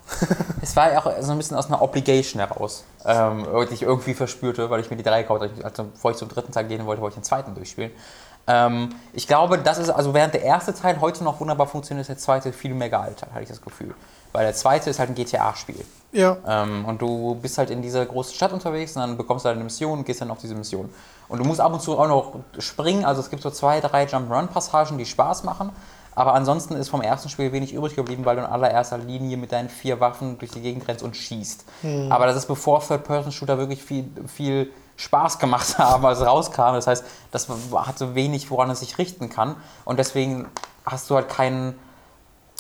[0.63, 4.15] es war ja auch so ein bisschen aus einer Obligation heraus, ähm, die ich irgendwie
[4.15, 5.65] verspürte, weil ich mir die drei gekauft habe.
[5.65, 7.91] Also, bevor ich zum dritten Teil gehen wollte, wollte ich den zweiten durchspielen.
[8.47, 12.09] Ähm, ich glaube, das ist, also während der erste Teil heute noch wunderbar funktioniert, ist
[12.09, 13.95] der zweite viel mehr gealtert, hatte ich das Gefühl.
[14.33, 15.85] Weil der zweite ist halt ein GTA-Spiel.
[16.13, 16.37] Ja.
[16.47, 19.57] Ähm, und du bist halt in dieser großen Stadt unterwegs und dann bekommst du halt
[19.57, 20.89] eine Mission und gehst dann auf diese Mission.
[21.29, 24.07] Und du musst ab und zu auch noch springen, also es gibt so zwei, drei
[24.07, 25.71] Jump-Run-Passagen, die Spaß machen.
[26.15, 29.51] Aber ansonsten ist vom ersten Spiel wenig übrig geblieben, weil du in allererster Linie mit
[29.53, 31.65] deinen vier Waffen durch die Gegend rennst und schießt.
[31.81, 32.13] Hm.
[32.13, 36.75] Aber das ist bevor Third-Person-Shooter wirklich viel, viel Spaß gemacht haben, als es rauskam.
[36.75, 39.57] Das heißt, das hatte wenig, woran es sich richten kann.
[39.85, 40.49] Und deswegen
[40.85, 41.79] hast du halt keinen.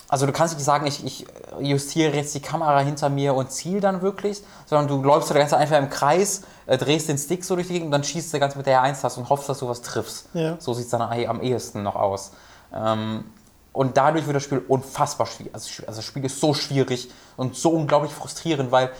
[0.08, 1.26] Also du kannst nicht sagen, ich, ich
[1.58, 5.54] justiere jetzt die Kamera hinter mir und ziel dann wirklich, sondern du läufst da ganz
[5.54, 8.38] einfach im Kreis, äh, drehst den Stick so durch die Gegend und dann schießt du
[8.38, 10.28] ganz mit der R1-Taste und hoffst, dass du was triffst.
[10.34, 10.56] Ja.
[10.58, 12.32] So sieht es dann am ehesten noch aus.
[12.74, 13.24] Ähm,
[13.72, 15.54] und dadurch wird das Spiel unfassbar schwierig.
[15.54, 18.90] Also, also das Spiel ist so schwierig und so unglaublich frustrierend, weil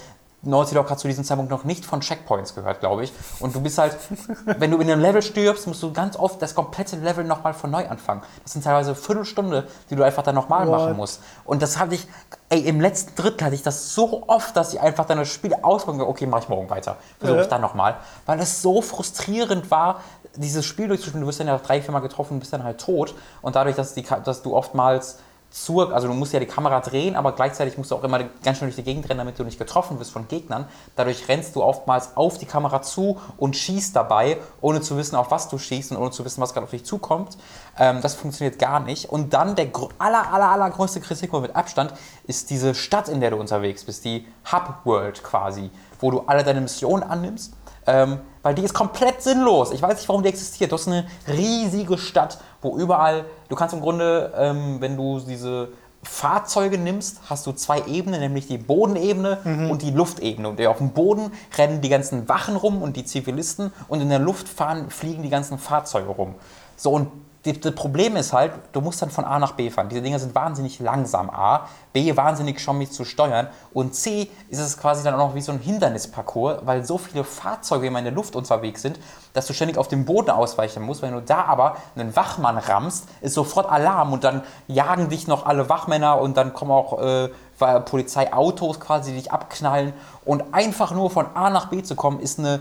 [0.45, 3.13] Naughty Dog hat zu diesem Zeitpunkt noch nicht von Checkpoints gehört, glaube ich.
[3.39, 3.97] Und du bist halt,
[4.45, 7.71] wenn du in einem Level stirbst, musst du ganz oft das komplette Level nochmal von
[7.71, 8.23] neu anfangen.
[8.43, 11.23] Das sind teilweise Viertelstunde, die du einfach dann nochmal machen musst.
[11.45, 12.09] Und das hatte ich,
[12.49, 15.55] ey, im letzten Drittel hatte ich das so oft, dass ich einfach dann das Spiel
[15.63, 16.97] ausprobiere, okay, mach ich morgen weiter.
[17.21, 17.97] Versuche ich dann nochmal.
[18.27, 20.01] Weil es so frustrierend war,
[20.35, 21.23] dieses Spiel durchzuspielen.
[21.23, 23.15] Du wirst dann ja drei, vier Mal getroffen und bist dann halt tot.
[23.43, 25.19] Und dadurch, dass, die, dass du oftmals
[25.53, 28.59] zur, also du musst ja die Kamera drehen, aber gleichzeitig musst du auch immer ganz
[28.59, 30.67] schnell durch die Gegend rennen, damit du nicht getroffen wirst von Gegnern.
[30.97, 35.31] Dadurch rennst du oftmals auf die Kamera zu und schießt dabei, ohne zu wissen, auf
[35.31, 37.37] was du schießt und ohne zu wissen, was gerade auf dich zukommt.
[37.79, 39.11] Ähm, das funktioniert gar nicht.
[39.11, 41.93] Und dann der aller, aller, aller größte Kritikpunkt mit Abstand
[42.27, 46.45] ist diese Stadt, in der du unterwegs bist, die Hub World quasi, wo du alle
[46.45, 47.53] deine Missionen annimmst.
[47.87, 49.73] Ähm, weil die ist komplett sinnlos.
[49.73, 50.73] Ich weiß nicht, warum die existiert.
[50.73, 55.69] Du hast eine riesige Stadt, wo überall, du kannst im Grunde, ähm, wenn du diese
[56.03, 59.71] Fahrzeuge nimmst, hast du zwei Ebenen, nämlich die Bodenebene mhm.
[59.71, 60.49] und die Luftebene.
[60.49, 64.19] Und auf dem Boden rennen die ganzen Wachen rum und die Zivilisten und in der
[64.19, 66.35] Luft fahren, fliegen die ganzen Fahrzeuge rum.
[66.77, 67.09] So, und
[67.45, 69.89] das Problem ist halt, du musst dann von A nach B fahren.
[69.89, 71.69] Diese Dinger sind wahnsinnig langsam, A.
[71.93, 73.49] B, wahnsinnig schwammig zu steuern.
[73.75, 77.25] Und C, ist es quasi dann auch noch wie so ein Hindernisparcours, weil so viele
[77.25, 79.01] Fahrzeuge immer in der Luft unterwegs sind,
[79.33, 81.03] dass du ständig auf dem Boden ausweichen musst.
[81.03, 85.45] Wenn du da aber einen Wachmann rammst, ist sofort Alarm und dann jagen dich noch
[85.45, 87.29] alle Wachmänner und dann kommen auch äh,
[87.59, 89.93] Polizeiautos quasi, die dich abknallen.
[90.25, 92.61] Und einfach nur von A nach B zu kommen, ist eine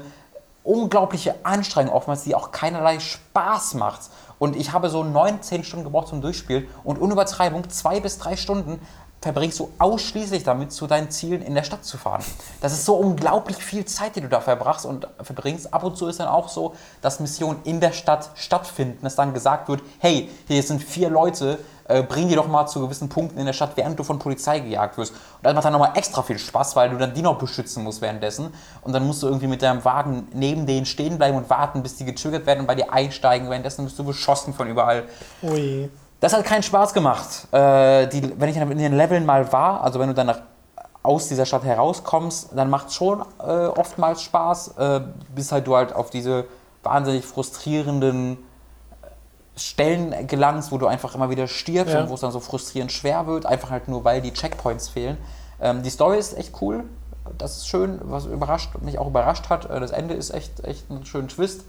[0.64, 4.02] unglaubliche Anstrengung oftmals, die auch keinerlei Spaß macht.
[4.42, 8.36] Und ich habe so neun, zehn Stunden gebraucht zum Durchspielen und Unübertreibung zwei bis drei
[8.36, 8.82] Stunden
[9.22, 12.24] verbringst du ausschließlich damit, zu deinen Zielen in der Stadt zu fahren.
[12.60, 15.72] Das ist so unglaublich viel Zeit, die du da verbrachst und verbringst.
[15.72, 16.74] Ab und zu ist dann auch so,
[17.04, 21.60] dass Missionen in der Stadt stattfinden, dass dann gesagt wird, hey, hier sind vier Leute,
[21.92, 24.60] äh, bring die doch mal zu gewissen Punkten in der Stadt, während du von Polizei
[24.60, 25.14] gejagt wirst.
[25.14, 28.02] Und das macht dann nochmal extra viel Spaß, weil du dann die noch beschützen musst
[28.02, 28.54] währenddessen.
[28.82, 31.98] Und dann musst du irgendwie mit deinem Wagen neben denen stehen bleiben und warten, bis
[31.98, 33.50] die getriggert werden und bei dir einsteigen.
[33.50, 35.04] Währenddessen bist du beschossen von überall.
[35.44, 35.90] Ui.
[36.20, 37.48] Das hat keinen Spaß gemacht.
[37.52, 40.42] Äh, die, wenn ich in den Leveln mal war, also wenn du dann nach,
[41.04, 45.02] aus dieser Stadt herauskommst, dann macht es schon äh, oftmals Spaß, äh,
[45.34, 46.46] bis halt du halt auf diese
[46.84, 48.38] wahnsinnig frustrierenden
[49.56, 52.02] Stellen gelangst, wo du einfach immer wieder stirbst ja.
[52.02, 55.18] und wo es dann so frustrierend schwer wird, einfach halt nur, weil die Checkpoints fehlen.
[55.60, 56.86] Ähm, die Story ist echt cool,
[57.38, 59.70] das ist schön, was überrascht, mich auch überrascht hat.
[59.70, 61.66] Äh, das Ende ist echt, echt ein schöner Twist.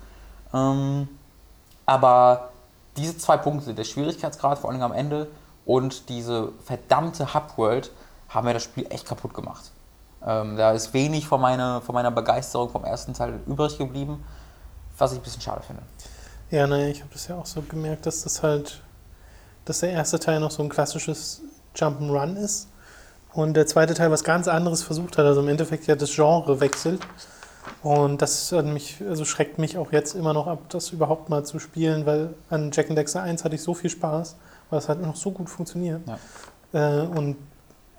[0.54, 1.08] Ähm,
[1.86, 2.50] aber
[2.96, 5.28] diese zwei Punkte, der Schwierigkeitsgrad vor allem am Ende
[5.64, 7.90] und diese verdammte Hub-World,
[8.28, 9.70] haben mir das Spiel echt kaputt gemacht.
[10.24, 14.24] Ähm, da ist wenig von meiner, von meiner Begeisterung vom ersten Teil übrig geblieben,
[14.96, 15.82] was ich ein bisschen schade finde.
[16.52, 18.82] Ja, naja, ich habe das ja auch so gemerkt, dass das halt,
[19.64, 21.40] dass der erste Teil noch so ein klassisches
[21.74, 22.68] Jump'n'Run ist
[23.32, 26.60] und der zweite Teil was ganz anderes versucht hat, also im Endeffekt ja das Genre
[26.60, 27.00] wechselt.
[27.82, 31.42] Und das hat mich, also schreckt mich auch jetzt immer noch ab, das überhaupt mal
[31.42, 34.36] zu spielen, weil an Jack and Dexter 1 hatte ich so viel Spaß,
[34.68, 36.02] weil es halt noch so gut funktioniert.
[36.72, 37.00] Ja.
[37.00, 37.36] Äh, und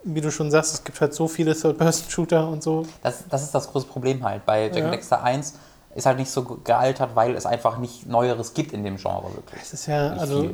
[0.03, 2.85] wie du schon sagst, es gibt halt so viele Third-Person-Shooter und so.
[3.01, 4.45] Das, das ist das große Problem halt.
[4.45, 4.83] Bei Jack ja.
[4.83, 5.53] and Dexter 1
[5.95, 9.61] ist halt nicht so gealtert, weil es einfach nicht Neueres gibt in dem Genre wirklich.
[9.61, 10.49] Es ist ja, nicht also.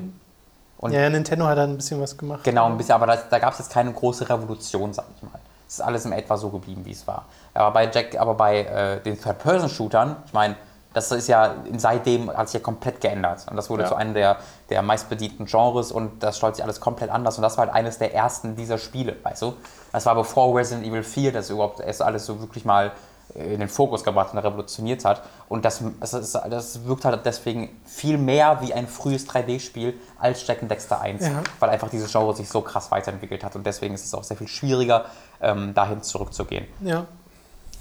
[0.90, 2.44] ja, Nintendo hat da ein bisschen was gemacht.
[2.44, 5.40] Genau, ein bisschen, aber da, da gab es jetzt keine große Revolution, sag ich mal.
[5.68, 7.26] Es ist alles in etwa so geblieben, wie es war.
[7.54, 10.56] Aber bei Jack, aber bei äh, den Third-Person-Shootern, ich meine,
[10.94, 13.46] das ist ja seitdem hat sich ja komplett geändert.
[13.50, 13.90] Und das wurde ja.
[13.90, 14.38] zu einem der,
[14.70, 17.38] der meistbedienten Genres und das steuert sich alles komplett anders.
[17.38, 19.54] Und das war halt eines der ersten dieser Spiele, weißt du?
[19.92, 22.92] Das war bevor Resident Evil 4 das überhaupt erst alles so wirklich mal
[23.36, 25.22] in den Fokus gebracht und revolutioniert hat.
[25.48, 30.62] Und das, das, das wirkt halt deswegen viel mehr wie ein frühes 3D-Spiel als Jack
[30.62, 31.42] and Dexter 1, ja.
[31.60, 34.38] weil einfach dieses Genre sich so krass weiterentwickelt hat und deswegen ist es auch sehr
[34.38, 35.06] viel schwieriger,
[35.42, 36.66] ähm, dahin zurückzugehen.
[36.82, 37.06] Ja.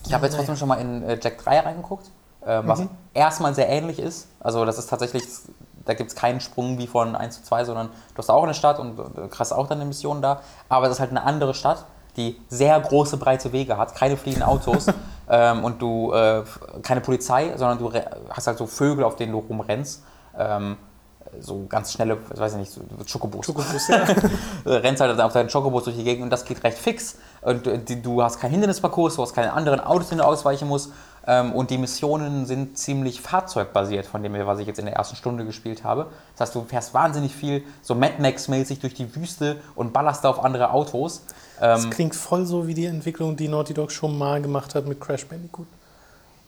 [0.06, 2.06] Ich habe jetzt trotzdem schon mal in äh, Jack 3 reingeguckt,
[2.42, 2.90] äh, was mhm.
[3.14, 4.28] erstmal sehr ähnlich ist.
[4.40, 5.24] Also das ist tatsächlich,
[5.84, 8.54] da gibt es keinen Sprung wie von 1 zu 2, sondern du hast auch eine
[8.54, 9.02] Stadt und äh,
[9.38, 11.86] hast auch deine Mission da, aber es ist halt eine andere Stadt
[12.18, 14.86] die sehr große, breite Wege hat, keine fliegenden Autos
[15.28, 16.42] ähm, und du äh,
[16.82, 17.92] keine Polizei, sondern du
[18.30, 20.02] hast halt so Vögel, auf denen du rumrennst.
[20.38, 20.76] Ähm,
[21.40, 23.46] so ganz schnelle, ich weiß nicht, so Chocobos.
[23.46, 24.04] Chocobos, ja.
[24.64, 27.18] rennst halt auf deinen Chocobos durch die Gegend und das geht recht fix.
[27.42, 30.92] Und äh, du hast keinen Hindernisparcours, du hast keine anderen Autos, denen du ausweichen musst.
[31.26, 34.94] Ähm, und die Missionen sind ziemlich fahrzeugbasiert, von dem her, was ich jetzt in der
[34.94, 36.06] ersten Stunde gespielt habe.
[36.36, 40.42] Das heißt, du fährst wahnsinnig viel so Mad Max-mäßig durch die Wüste und ballerst auf
[40.42, 41.24] andere Autos.
[41.60, 44.86] Das ähm, klingt voll so wie die Entwicklung, die Naughty Dog schon mal gemacht hat
[44.86, 45.66] mit Crash Bandicoot.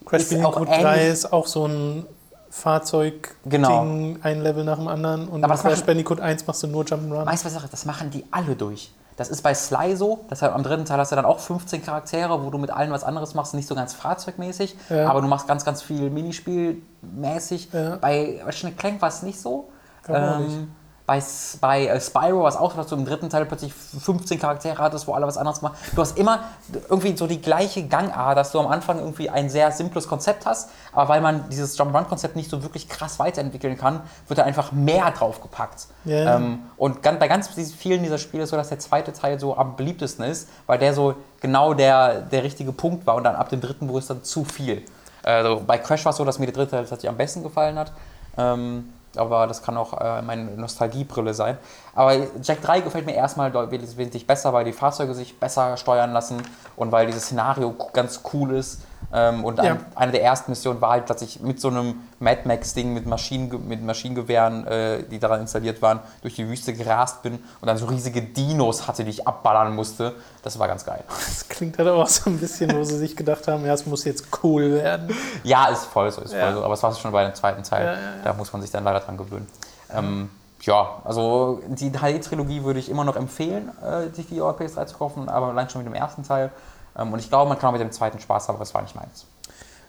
[0.04, 2.06] Crash Bandicoot 3 ist auch so ein
[2.50, 3.82] Fahrzeug, genau.
[4.22, 5.28] ein Level nach dem anderen.
[5.28, 7.26] Und Aber Crash Bandicoot 1 machst du nur Jump'n'Run.
[7.26, 8.92] Weißt du was, das machen die alle durch.
[9.16, 12.42] Das ist bei Sly so, deshalb am dritten Teil hast du dann auch 15 Charaktere,
[12.42, 15.10] wo du mit allen was anderes machst, nicht so ganz fahrzeugmäßig, ja.
[15.10, 17.68] aber du machst ganz, ganz viel Minispielmäßig.
[17.70, 17.96] Ja.
[17.96, 19.68] Bei Ratchet Clank war es nicht so.
[20.08, 20.68] Ähm,
[21.06, 21.22] bei,
[21.60, 24.78] bei äh, Spyro war es auch so, dass du im dritten Teil plötzlich 15 Charaktere
[24.78, 25.76] hattest, wo alle was anderes machen.
[25.94, 26.44] Du hast immer
[26.88, 30.70] irgendwie so die gleiche Gangart, dass du am Anfang irgendwie ein sehr simples Konzept hast,
[30.92, 35.10] aber weil man dieses Jump-Run-Konzept nicht so wirklich krass weiterentwickeln kann, wird da einfach mehr
[35.10, 35.88] draufgepackt.
[36.06, 36.36] Yeah.
[36.36, 39.76] Ähm, und bei ganz vielen dieser Spiele ist so, dass der zweite Teil so am
[39.76, 43.60] beliebtesten ist, weil der so genau der, der richtige Punkt war und dann ab dem
[43.60, 44.84] dritten wurde es dann zu viel.
[45.22, 47.78] Also bei Crash war es so, dass mir der dritte Teil tatsächlich am besten gefallen
[47.78, 47.92] hat.
[48.38, 51.58] Ähm, aber das kann auch äh, meine Nostalgiebrille sein.
[51.94, 56.42] Aber Jack 3 gefällt mir erstmal wesentlich besser, weil die Fahrzeuge sich besser steuern lassen
[56.76, 58.80] und weil dieses Szenario ganz cool ist
[59.12, 59.64] ähm, und ja.
[59.64, 63.06] ein, eine der ersten Missionen war halt, dass ich mit so einem Mad Max-Ding mit,
[63.06, 67.76] Maschinen, mit Maschinengewehren, äh, die daran installiert waren, durch die Wüste gerast bin und dann
[67.76, 70.14] so riesige Dinos hatte, die ich abballern musste.
[70.42, 71.02] Das war ganz geil.
[71.30, 74.04] Das klingt halt auch so ein bisschen, wo sie sich gedacht haben, ja, es muss
[74.04, 75.14] jetzt cool werden.
[75.42, 76.46] Ja, ist voll so, ist ja.
[76.46, 76.64] voll so.
[76.64, 77.86] Aber es war schon bei dem zweiten Teil.
[77.86, 79.46] Ja, da muss man sich dann leider dran gewöhnen.
[79.92, 80.30] Ähm,
[80.62, 85.28] ja, also die HD-Trilogie würde ich immer noch empfehlen, äh, sich die PS3 zu kaufen,
[85.28, 86.50] aber allein schon mit dem ersten Teil.
[86.98, 88.82] Ähm, und ich glaube, man kann auch mit dem zweiten Spaß haben, aber es war
[88.82, 89.26] nicht meins.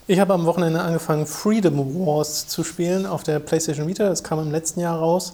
[0.08, 4.10] Ich habe am Wochenende angefangen, Freedom Wars zu spielen auf der PlayStation Vita.
[4.10, 5.34] Das kam im letzten Jahr raus.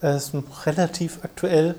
[0.00, 0.34] Es ist
[0.66, 1.74] relativ aktuell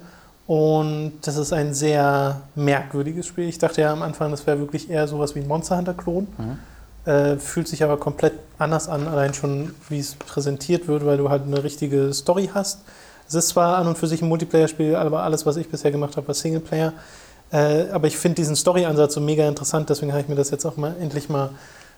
[0.48, 3.48] und das ist ein sehr merkwürdiges Spiel.
[3.48, 6.28] Ich dachte ja am Anfang, das wäre wirklich eher sowas wie ein Monster Hunter-Klon.
[6.38, 7.10] Mhm.
[7.10, 11.30] Äh, fühlt sich aber komplett anders an, allein schon, wie es präsentiert wird, weil du
[11.30, 12.82] halt eine richtige Story hast.
[13.28, 16.18] Es ist zwar an und für sich ein Multiplayer-Spiel, aber alles, was ich bisher gemacht
[16.18, 16.94] habe, war Singleplayer.
[17.52, 20.66] Äh, aber ich finde diesen Story-Ansatz so mega interessant, deswegen habe ich mir das jetzt
[20.66, 21.52] auch mal endlich mal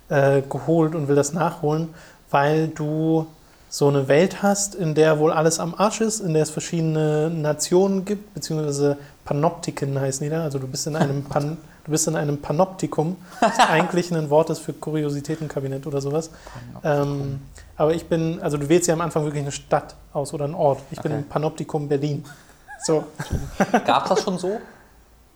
[0.10, 1.90] äh, geholt und will das nachholen,
[2.30, 3.28] weil du
[3.70, 7.30] so eine Welt hast, in der wohl alles am Arsch ist, in der es verschiedene
[7.30, 10.44] Nationen gibt, beziehungsweise Panoptiken heißen die da.
[10.44, 14.50] Also du bist in einem, Pan, du bist in einem Panoptikum, das eigentlich ein Wort
[14.50, 16.30] ist für Kuriositätenkabinett oder sowas.
[16.84, 17.42] Ähm,
[17.76, 20.56] aber ich bin, also du wählst ja am Anfang wirklich eine Stadt aus oder einen
[20.56, 20.80] Ort.
[20.92, 21.10] Ich okay.
[21.10, 22.24] bin im Panoptikum Berlin.
[22.86, 23.04] So.
[23.86, 24.60] Gab das schon so?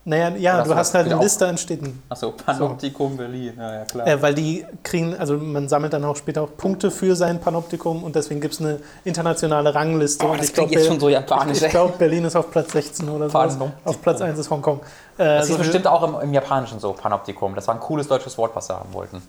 [0.04, 2.02] Naja, ja, du hast halt eine Liste an Städten.
[2.08, 3.18] Achso, Panoptikum so.
[3.18, 4.06] Berlin, ja, ja klar.
[4.06, 8.02] Äh, weil die kriegen, also man sammelt dann auch später auch Punkte für sein Panoptikum
[8.02, 10.26] und deswegen gibt es eine internationale Rangliste.
[10.26, 11.58] Oh, und das ich glaube, jetzt schon so japanisch.
[11.58, 13.70] Ich, ich glaube, Berlin ist auf Platz 16 oder so.
[13.84, 14.80] Auf Platz 1 ist Hongkong.
[15.18, 17.54] Äh, das ist so bestimmt auch im, im, Japanischen so, Panoptikum.
[17.54, 19.22] Das war ein cooles deutsches Wort, was sie haben wollten.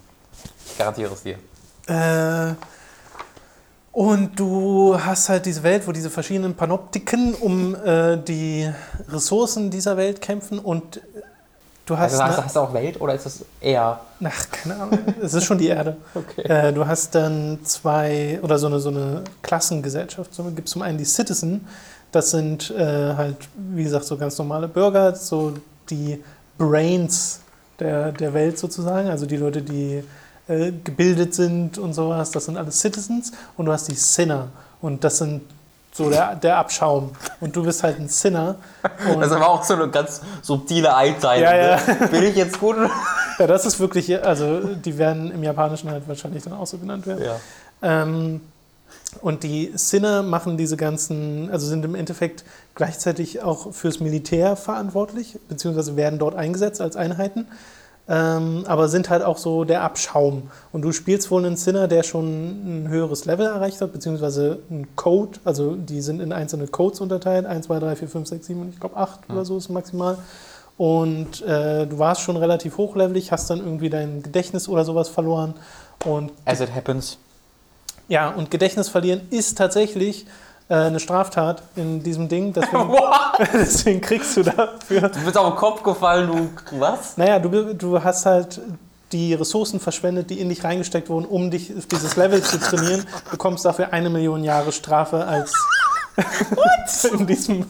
[0.65, 1.38] Ich garantiere es dir.
[1.88, 2.55] Äh,
[3.93, 8.69] und du hast halt diese Welt, wo diese verschiedenen Panoptiken um äh, die
[9.07, 10.99] Ressourcen dieser Welt kämpfen und
[11.85, 12.13] du hast.
[12.13, 13.99] Also hast, hast du auch Welt oder ist es eher.
[14.23, 14.99] Ach, keine Ahnung.
[15.21, 15.97] es ist schon die Erde.
[16.15, 16.41] Okay.
[16.41, 20.33] Äh, du hast dann zwei oder so eine, so eine Klassengesellschaft.
[20.33, 21.67] So gibt es zum einen die Citizen,
[22.11, 25.53] das sind äh, halt, wie gesagt, so ganz normale Bürger, so
[25.89, 26.23] die
[26.57, 27.41] Brains
[27.79, 30.03] der, der Welt sozusagen, also die Leute, die
[30.47, 32.31] äh, gebildet sind und sowas.
[32.31, 33.31] Das sind alles Citizens.
[33.57, 34.49] Und du hast die Sinner.
[34.81, 35.41] Und das sind
[35.93, 37.11] so der, der Abschaum.
[37.39, 38.55] Und du bist halt ein Sinner.
[38.81, 41.43] das ist aber auch so eine ganz subtile Einteilung.
[41.43, 41.75] Ja, ja.
[41.75, 42.07] Ne?
[42.07, 42.75] Bin ich jetzt gut?
[43.39, 47.05] ja, das ist wirklich, also die werden im Japanischen halt wahrscheinlich dann auch so genannt
[47.05, 47.23] werden.
[47.23, 47.39] Ja.
[47.81, 48.41] Ähm,
[49.21, 52.43] Und die Sinner machen diese ganzen, also sind im Endeffekt
[52.75, 57.45] gleichzeitig auch fürs Militär verantwortlich, beziehungsweise werden dort eingesetzt als Einheiten,
[58.07, 60.51] ähm, aber sind halt auch so der Abschaum.
[60.71, 64.87] Und du spielst wohl einen Sinner, der schon ein höheres Level erreicht hat, beziehungsweise ein
[64.95, 68.61] Code, also die sind in einzelne Codes unterteilt, 1, 2, 3, 4, 5, 6, 7
[68.61, 69.35] und ich glaube 8 mhm.
[69.35, 70.17] oder so ist maximal.
[70.77, 75.53] Und äh, du warst schon relativ hochlevelig, hast dann irgendwie dein Gedächtnis oder sowas verloren.
[76.03, 77.17] Und As it happens.
[78.09, 80.25] Ja, und Gedächtnis verlieren ist tatsächlich
[80.74, 82.51] äh, eine Straftat in diesem Ding.
[82.51, 82.89] Deswegen,
[83.53, 85.09] deswegen, kriegst du dafür.
[85.09, 86.80] Du bist auf den Kopf gefallen, du.
[86.80, 87.15] Was?
[87.15, 88.59] Naja, du, du hast halt
[89.11, 93.05] die Ressourcen verschwendet, die in dich reingesteckt wurden, um dich auf dieses Level zu trainieren,
[93.30, 95.53] bekommst dafür eine Million Jahre Strafe als
[96.16, 97.11] What?
[97.20, 97.66] In diesem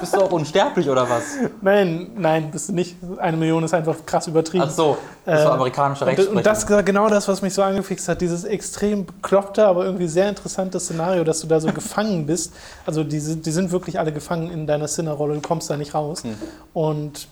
[0.00, 1.22] bist du auch unsterblich oder was?
[1.60, 2.96] Nein, nein, bist du nicht.
[3.18, 4.64] Eine Million ist einfach krass übertrieben.
[4.66, 6.36] Ach so, das war äh, amerikanische Rechtsprechung.
[6.36, 8.20] Und das ist genau das, was mich so angefixt hat.
[8.20, 12.52] Dieses extrem bekloppte, aber irgendwie sehr interessante Szenario, dass du da so gefangen bist.
[12.86, 15.34] Also die, die sind wirklich alle gefangen in deiner Sinner-Rolle.
[15.34, 16.22] Du kommst da nicht raus.
[16.22, 16.36] Hm.
[16.74, 17.28] Und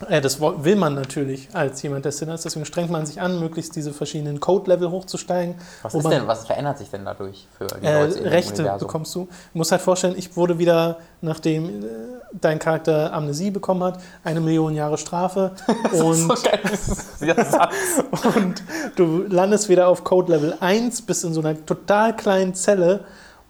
[0.00, 2.44] das will man natürlich als jemand, der Sinner ist.
[2.44, 5.54] Deswegen strengt man sich an, möglichst diese verschiedenen Code-Level hochzusteigen.
[5.82, 9.26] Was, ist denn, was verändert sich denn dadurch für die äh, Leute Rechte bekommst du.
[9.26, 11.86] Du musst halt vorstellen, ich wurde wieder, nachdem äh,
[12.32, 15.52] dein Charakter Amnesie bekommen hat, eine Million Jahre Strafe.
[15.92, 16.30] und,
[18.34, 18.62] und
[18.96, 23.04] du landest wieder auf Code-Level 1, bist in so einer total kleinen Zelle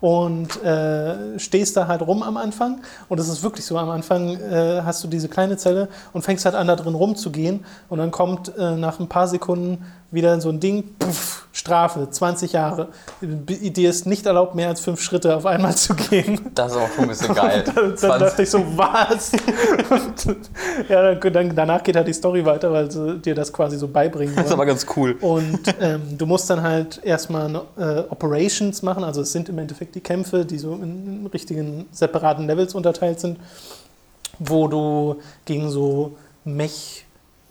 [0.05, 2.83] und äh, stehst da halt rum am Anfang.
[3.09, 6.45] Und es ist wirklich so, am Anfang äh, hast du diese kleine Zelle und fängst
[6.45, 7.65] halt an, da drin rumzugehen.
[7.89, 9.83] Und dann kommt äh, nach ein paar Sekunden
[10.15, 12.89] wieder so ein Ding, puff, Strafe, 20 Jahre.
[13.21, 16.51] Dir ist nicht erlaubt, mehr als fünf Schritte auf einmal zu gehen.
[16.55, 17.65] Das ist auch schon ein bisschen geil.
[17.75, 19.33] dann, dann dachte ich so, was?
[19.91, 20.37] und,
[20.89, 24.35] ja, dann, danach geht halt die Story weiter, weil sie dir das quasi so beibringen.
[24.35, 25.17] Das ist aber ganz cool.
[25.21, 29.95] Und ähm, du musst dann halt erstmal äh, Operations machen, also es sind im Endeffekt
[29.95, 33.39] die Kämpfe, die so in, in richtigen separaten Levels unterteilt sind,
[34.39, 37.04] wo du gegen so Mech-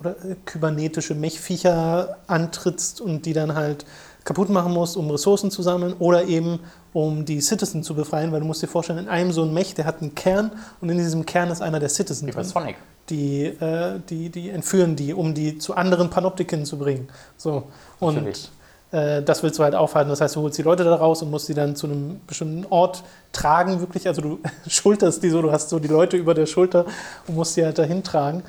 [0.03, 3.85] oder äh, kybernetische Mechviecher antrittst und die dann halt
[4.23, 6.59] kaputt machen musst, um Ressourcen zu sammeln oder eben
[6.93, 9.73] um die Citizen zu befreien, weil du musst dir vorstellen, in einem so ein Mech,
[9.73, 12.43] der hat einen Kern und in diesem Kern ist einer der Citizen Wie drin.
[12.43, 12.75] Sonic.
[13.09, 17.09] Die, äh, die, die entführen die, um die zu anderen Panoptiken zu bringen.
[17.35, 17.63] So.
[17.99, 18.49] Und
[18.93, 20.09] äh, das willst du halt aufhalten.
[20.09, 22.65] Das heißt, du holst die Leute da raus und musst die dann zu einem bestimmten
[22.69, 24.07] Ort tragen, wirklich.
[24.07, 26.85] Also du schulterst die so, du hast so die Leute über der Schulter
[27.27, 28.43] und musst die halt dahin tragen.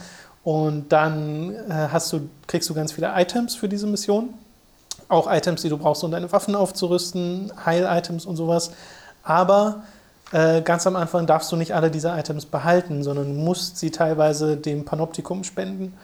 [0.44, 4.34] Und dann äh, hast du, kriegst du ganz viele Items für diese Mission.
[5.08, 8.70] Auch Items, die du brauchst, um deine Waffen aufzurüsten, Heil-Items und sowas.
[9.22, 9.82] Aber
[10.32, 14.56] äh, ganz am Anfang darfst du nicht alle diese Items behalten, sondern musst sie teilweise
[14.56, 15.94] dem Panoptikum spenden.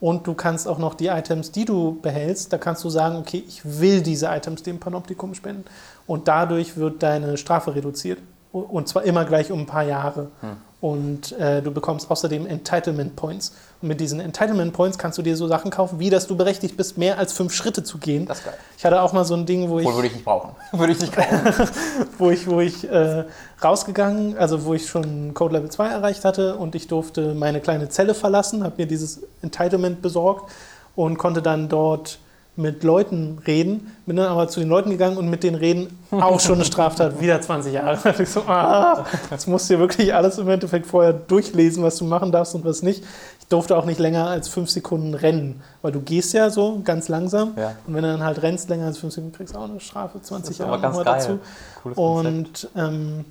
[0.00, 3.42] Und du kannst auch noch die Items, die du behältst, da kannst du sagen, okay,
[3.48, 5.64] ich will diese Items dem Panoptikum spenden.
[6.06, 8.20] Und dadurch wird deine Strafe reduziert.
[8.52, 10.28] Und zwar immer gleich um ein paar Jahre.
[10.40, 10.56] Hm.
[10.80, 13.52] Und äh, du bekommst außerdem Entitlement Points.
[13.82, 16.76] Und mit diesen Entitlement Points kannst du dir so Sachen kaufen, wie dass du berechtigt
[16.76, 18.26] bist, mehr als fünf Schritte zu gehen.
[18.26, 18.54] Das ist geil.
[18.76, 19.86] Ich hatte auch mal so ein Ding, wo ich.
[19.86, 20.50] Wohl würde ich nicht brauchen.
[20.72, 21.68] würde ich nicht kaufen.
[22.18, 23.24] wo ich, wo ich äh,
[23.62, 27.88] rausgegangen, also wo ich schon Code Level 2 erreicht hatte und ich durfte meine kleine
[27.88, 30.52] Zelle verlassen, habe mir dieses Entitlement besorgt
[30.94, 32.20] und konnte dann dort
[32.58, 36.40] mit Leuten reden, bin dann aber zu den Leuten gegangen und mit denen reden, auch
[36.40, 38.14] schon eine Straftat, wieder 20 Jahre.
[38.18, 42.04] Ich so, ah, jetzt musst du dir wirklich alles im Endeffekt vorher durchlesen, was du
[42.04, 43.04] machen darfst und was nicht.
[43.38, 47.08] Ich durfte auch nicht länger als fünf Sekunden rennen, weil du gehst ja so ganz
[47.08, 47.74] langsam ja.
[47.86, 50.20] und wenn du dann halt rennst länger als fünf Sekunden, kriegst du auch eine Strafe,
[50.20, 51.38] 20 Jahre aber dazu.
[51.82, 53.24] Cooles und ähm,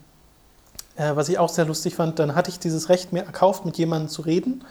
[0.96, 3.78] äh, was ich auch sehr lustig fand, dann hatte ich dieses Recht mir erkauft, mit
[3.78, 4.64] jemandem zu reden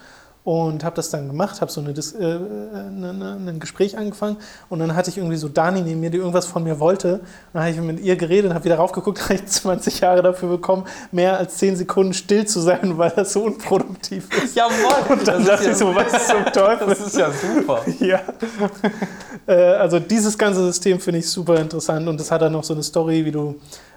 [0.47, 4.37] und habe das dann gemacht, habe so eine, äh, eine, eine, ein Gespräch angefangen
[4.69, 7.19] und dann hatte ich irgendwie so Dani neben mir, die irgendwas von mir wollte.
[7.53, 10.51] Dann habe ich mit ihr geredet und habe wieder raufgeguckt, habe ich 20 Jahre dafür
[10.51, 14.47] bekommen, mehr als 10 Sekunden still zu sein, weil das so unproduktiv ist.
[14.55, 15.19] Ja, moin!
[15.19, 16.87] Und dann dachte ja ich so, was zum Teufel?
[16.87, 17.81] Das ist ja super.
[17.99, 18.21] ja.
[19.49, 22.73] Äh, also dieses ganze System finde ich super interessant und das hat dann noch so
[22.73, 23.57] eine Story, wie du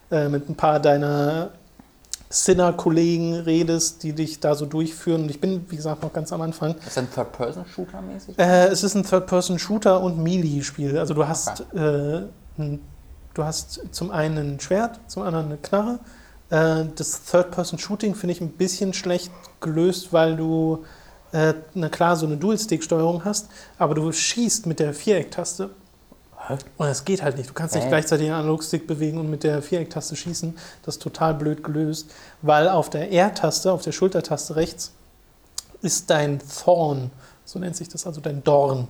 [0.09, 1.51] äh, mit ein paar deiner
[2.29, 5.23] Sinner-Kollegen redest, die dich da so durchführen.
[5.23, 6.75] Und ich bin, wie gesagt, noch ganz am Anfang.
[6.75, 8.37] Ist das ein Third-Person-Shooter mäßig?
[8.37, 10.97] Äh, es ist ein Third-Person-Shooter und Melee-Spiel.
[10.97, 11.79] Also du hast, okay.
[11.79, 12.21] äh,
[12.59, 12.81] ein,
[13.33, 15.99] du hast zum einen ein Schwert, zum anderen eine Knarre.
[16.51, 20.85] Äh, das Third-Person-Shooting finde ich ein bisschen schlecht gelöst, weil du
[21.31, 25.71] äh, na klar so eine Dual-Stick-Steuerung hast, aber du schießt mit der Viereck-Taste
[26.77, 27.49] und das geht halt nicht.
[27.49, 27.89] Du kannst nicht hey.
[27.89, 30.57] gleichzeitig den Analogstick bewegen und mit der Vierecktaste schießen.
[30.83, 34.93] Das ist total blöd gelöst, weil auf der R-Taste, auf der Schultertaste rechts,
[35.81, 37.11] ist dein Thorn,
[37.45, 38.87] so nennt sich das, also dein Dorn.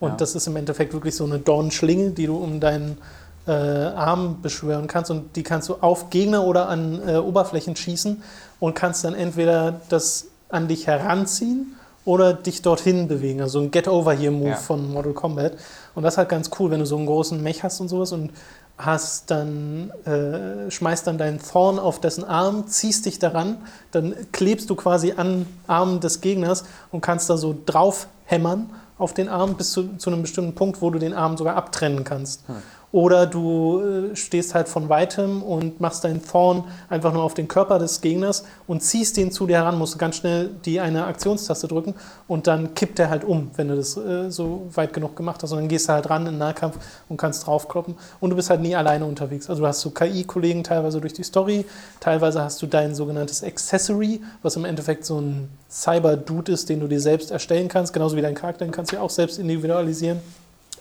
[0.00, 0.16] Und ja.
[0.16, 2.98] das ist im Endeffekt wirklich so eine Dornschlinge, die du um deinen
[3.46, 8.22] äh, Armen beschwören kannst und die kannst du auf Gegner oder an äh, Oberflächen schießen
[8.60, 13.40] und kannst dann entweder das an dich heranziehen oder dich dorthin bewegen.
[13.40, 14.56] Also ein Get-Over-Here-Move ja.
[14.56, 15.52] von Mortal Kombat.
[15.94, 18.12] Und das ist halt ganz cool, wenn du so einen großen Mech hast und sowas
[18.12, 18.32] und
[18.78, 23.58] hast dann, äh, schmeißt dann deinen Thorn auf dessen Arm, ziehst dich daran,
[23.92, 29.14] dann klebst du quasi an Arm des Gegners und kannst da so drauf hämmern auf
[29.14, 32.46] den Arm bis zu, zu einem bestimmten Punkt, wo du den Arm sogar abtrennen kannst.
[32.48, 32.56] Hm.
[32.92, 37.48] Oder du äh, stehst halt von weitem und machst deinen Thorn einfach nur auf den
[37.48, 41.68] Körper des Gegners und ziehst den zu dir heran, musst ganz schnell die eine Aktionstaste
[41.68, 41.94] drücken
[42.28, 45.52] und dann kippt er halt um, wenn du das äh, so weit genug gemacht hast.
[45.52, 46.76] Und dann gehst du halt ran in Nahkampf
[47.08, 47.94] und kannst draufkloppen.
[48.20, 49.48] Und du bist halt nie alleine unterwegs.
[49.48, 51.64] Also du hast so KI-Kollegen teilweise durch die Story,
[51.98, 56.88] teilweise hast du dein sogenanntes Accessory, was im Endeffekt so ein Cyber-Dude ist, den du
[56.88, 60.20] dir selbst erstellen kannst, genauso wie dein Charakter, den kannst du ja auch selbst individualisieren.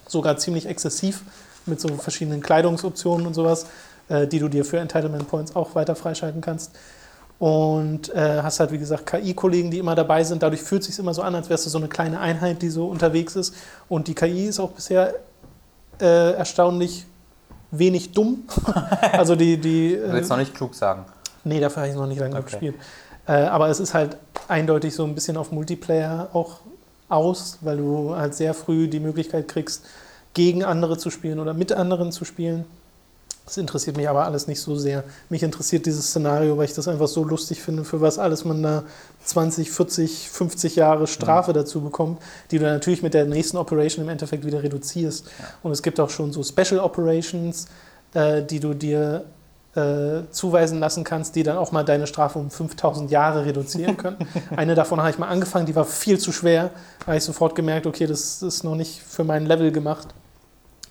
[0.09, 1.23] Sogar ziemlich exzessiv
[1.65, 3.65] mit so verschiedenen Kleidungsoptionen und sowas,
[4.09, 6.71] äh, die du dir für Entitlement Points auch weiter freischalten kannst.
[7.39, 10.43] Und äh, hast halt, wie gesagt, KI-Kollegen, die immer dabei sind.
[10.43, 12.69] Dadurch fühlt es sich immer so an, als wärst du so eine kleine Einheit, die
[12.69, 13.55] so unterwegs ist.
[13.89, 15.15] Und die KI ist auch bisher
[15.99, 17.07] äh, erstaunlich
[17.71, 18.43] wenig dumm.
[19.13, 21.05] also die, die, du willst äh, noch nicht klug sagen.
[21.43, 22.43] Nee, dafür habe ich noch nicht lange okay.
[22.43, 22.75] gespielt.
[23.27, 26.59] Äh, aber es ist halt eindeutig so ein bisschen auf Multiplayer auch
[27.09, 29.85] aus, weil du halt sehr früh die Möglichkeit kriegst,
[30.33, 32.65] gegen andere zu spielen oder mit anderen zu spielen.
[33.45, 35.03] Das interessiert mich aber alles nicht so sehr.
[35.29, 38.61] Mich interessiert dieses Szenario, weil ich das einfach so lustig finde, für was alles man
[38.61, 38.83] da
[39.25, 41.55] 20, 40, 50 Jahre Strafe mhm.
[41.55, 42.21] dazu bekommt,
[42.51, 45.29] die du natürlich mit der nächsten Operation im Endeffekt wieder reduzierst.
[45.63, 47.67] Und es gibt auch schon so Special Operations,
[48.13, 49.25] äh, die du dir
[49.75, 54.17] äh, zuweisen lassen kannst, die dann auch mal deine Strafe um 5000 Jahre reduzieren können.
[54.55, 56.71] Eine davon habe ich mal angefangen, die war viel zu schwer.
[56.99, 60.09] Da habe ich sofort gemerkt, okay, das ist noch nicht für mein Level gemacht.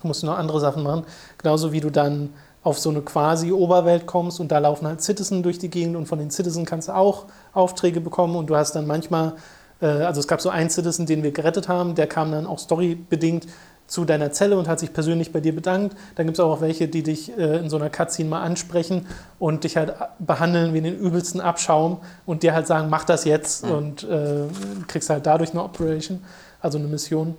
[0.01, 1.03] Du musst noch andere Sachen machen.
[1.37, 2.29] Genauso wie du dann
[2.63, 6.05] auf so eine quasi Oberwelt kommst und da laufen halt Citizen durch die Gegend und
[6.05, 9.33] von den Citizen kannst du auch Aufträge bekommen und du hast dann manchmal,
[9.81, 12.59] äh, also es gab so einen Citizen, den wir gerettet haben, der kam dann auch
[12.59, 13.47] storybedingt
[13.87, 15.97] zu deiner Zelle und hat sich persönlich bei dir bedankt.
[16.15, 19.05] Dann gibt es auch welche, die dich äh, in so einer Cutscene mal ansprechen
[19.37, 23.65] und dich halt behandeln wie den übelsten Abschaum und dir halt sagen, mach das jetzt
[23.65, 23.71] mhm.
[23.71, 24.45] und äh,
[24.87, 26.23] kriegst halt dadurch eine Operation,
[26.61, 27.35] also eine Mission.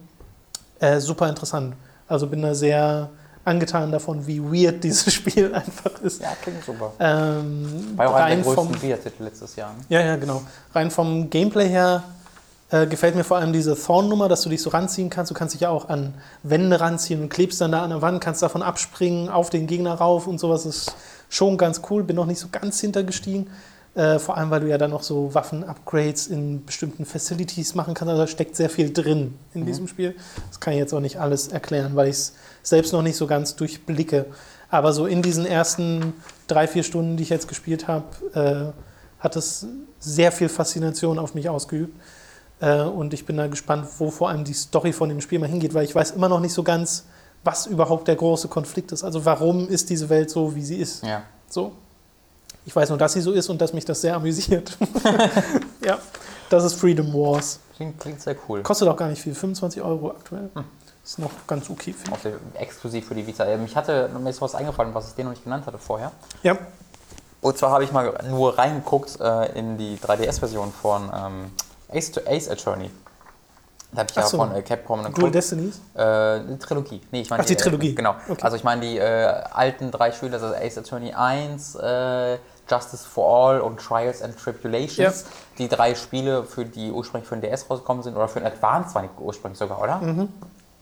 [0.78, 1.74] Äh, super interessant.
[2.12, 3.08] Also bin da sehr
[3.44, 6.22] angetan davon, wie weird dieses Spiel einfach ist.
[6.22, 6.92] Ja, klingt super.
[7.00, 9.72] Ähm, War auch einer der größten Via-Titel letztes Jahr.
[9.72, 9.84] Ne?
[9.88, 10.42] Ja, ja, genau.
[10.74, 12.04] Rein vom Gameplay her
[12.70, 15.30] äh, gefällt mir vor allem diese Thorn-Nummer, dass du dich so ranziehen kannst.
[15.30, 18.22] Du kannst dich ja auch an Wände ranziehen und klebst dann da an der Wand,
[18.22, 20.64] kannst davon abspringen, auf den Gegner rauf und sowas.
[20.64, 20.94] Das ist
[21.28, 22.02] schon ganz cool.
[22.04, 23.50] Bin noch nicht so ganz hintergestiegen.
[23.95, 28.11] Äh, vor allem, weil du ja dann noch so Waffen-Upgrades in bestimmten Facilities machen kannst.
[28.11, 29.66] Also da steckt sehr viel drin in mhm.
[29.66, 30.14] diesem Spiel.
[30.49, 32.32] Das kann ich jetzt auch nicht alles erklären, weil ich es
[32.62, 34.26] selbst noch nicht so ganz durchblicke.
[34.70, 36.14] Aber so in diesen ersten
[36.47, 39.66] drei, vier Stunden, die ich jetzt gespielt habe, äh, hat es
[40.01, 41.95] sehr viel Faszination auf mich ausgeübt.
[42.61, 45.51] Äh, und ich bin da gespannt, wo vor allem die Story von dem Spiel mal
[45.51, 47.05] hingeht, weil ich weiß immer noch nicht so ganz,
[47.45, 49.05] was überhaupt der große Konflikt ist.
[49.05, 51.05] Also warum ist diese Welt so, wie sie ist.
[51.05, 51.24] Ja.
[51.49, 51.72] So.
[52.64, 54.76] Ich weiß nur, dass sie so ist und dass mich das sehr amüsiert.
[55.84, 55.98] ja,
[56.48, 57.58] das ist Freedom Wars.
[57.76, 58.62] Klingt, klingt, sehr cool.
[58.62, 60.50] Kostet auch gar nicht viel, 25 Euro aktuell.
[60.54, 60.64] Hm.
[61.04, 61.94] Ist noch ganz okay.
[61.98, 62.60] Ich.
[62.60, 63.44] Exklusiv für die Vita.
[63.46, 66.12] Ähm, ich hatte mir ist was eingefallen, was ich dir noch nicht genannt hatte vorher.
[66.44, 66.56] Ja.
[67.40, 71.50] Und zwar habe ich mal nur reingeguckt äh, in die 3DS-Version von ähm,
[71.92, 72.88] Ace, Ace Attorney.
[73.90, 74.36] Da habe ich Ach ja so.
[74.38, 75.80] von äh, Capcom eine Dual Destinies?
[75.94, 77.00] Äh, Trilogie.
[77.10, 77.94] Nee, ich meine Ach, die, die äh, Trilogie.
[77.96, 78.14] genau.
[78.28, 78.40] Okay.
[78.40, 82.38] Also ich meine die äh, alten drei Spiele, also Ace Attorney 1, äh,
[82.68, 85.22] Justice for All und Trials and Tribulations.
[85.22, 85.30] Ja.
[85.58, 88.94] Die drei Spiele, für die ursprünglich für den DS rausgekommen sind oder für den Advance
[88.94, 89.98] waren die ursprünglich sogar, oder?
[89.98, 90.28] Mhm.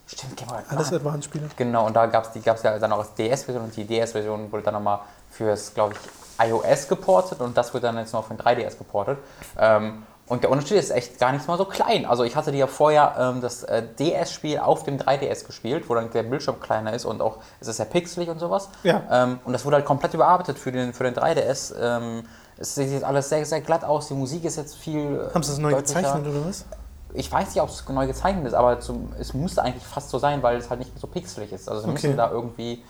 [0.07, 1.49] Stimmt, Game Boy Alles Advance-Spiele.
[1.57, 4.65] Genau, und da gab es gab's ja dann auch als DS-Version und die DS-Version wurde
[4.65, 5.01] dann nochmal
[5.31, 9.19] fürs, glaube ich, iOS geportet und das wird dann jetzt noch für den 3DS geportet.
[9.59, 12.07] Ähm, und der Unterschied ist echt gar nicht mal so klein.
[12.07, 16.09] Also ich hatte ja vorher ähm, das äh, DS-Spiel auf dem 3DS gespielt, wo dann
[16.13, 18.69] der Bildschirm kleiner ist und auch es ist ja pixelig und sowas.
[18.85, 19.03] Ja.
[19.11, 21.75] Ähm, und das wurde halt komplett überarbeitet für den, für den 3DS.
[21.77, 22.23] Ähm,
[22.57, 24.07] es sieht jetzt alles sehr, sehr glatt aus.
[24.07, 25.29] Die Musik ist jetzt viel.
[25.35, 26.65] Haben sie das neu gezeichnet oder was?
[27.13, 30.21] Ich weiß nicht, ob es neu gezeichnet ist, aber zum, es müsste eigentlich fast so
[30.21, 31.69] sein, weil es halt nicht mehr so pixelig ist.
[31.69, 32.07] Also sie okay.
[32.07, 32.85] müssen da irgendwie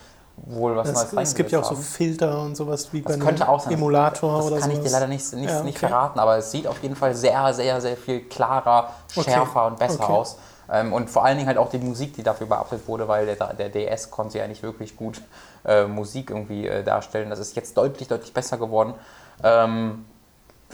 [0.46, 1.76] wohl was es, Neues Es gibt ja auch haben.
[1.76, 4.62] so Filter und sowas wie das bei einem Emulator das, das oder so.
[4.62, 5.64] kann ich dir leider nicht, nicht, ja, okay.
[5.66, 9.66] nicht verraten, aber es sieht auf jeden Fall sehr, sehr, sehr viel klarer, schärfer okay.
[9.70, 10.12] und besser okay.
[10.12, 10.36] aus.
[10.72, 13.54] Ähm, und vor allen Dingen halt auch die Musik, die dafür bearbeitet wurde, weil der,
[13.54, 15.20] der DS konnte ja nicht wirklich gut
[15.64, 17.30] äh, Musik irgendwie äh, darstellen.
[17.30, 18.94] Das ist jetzt deutlich, deutlich besser geworden.
[19.42, 20.04] Ähm,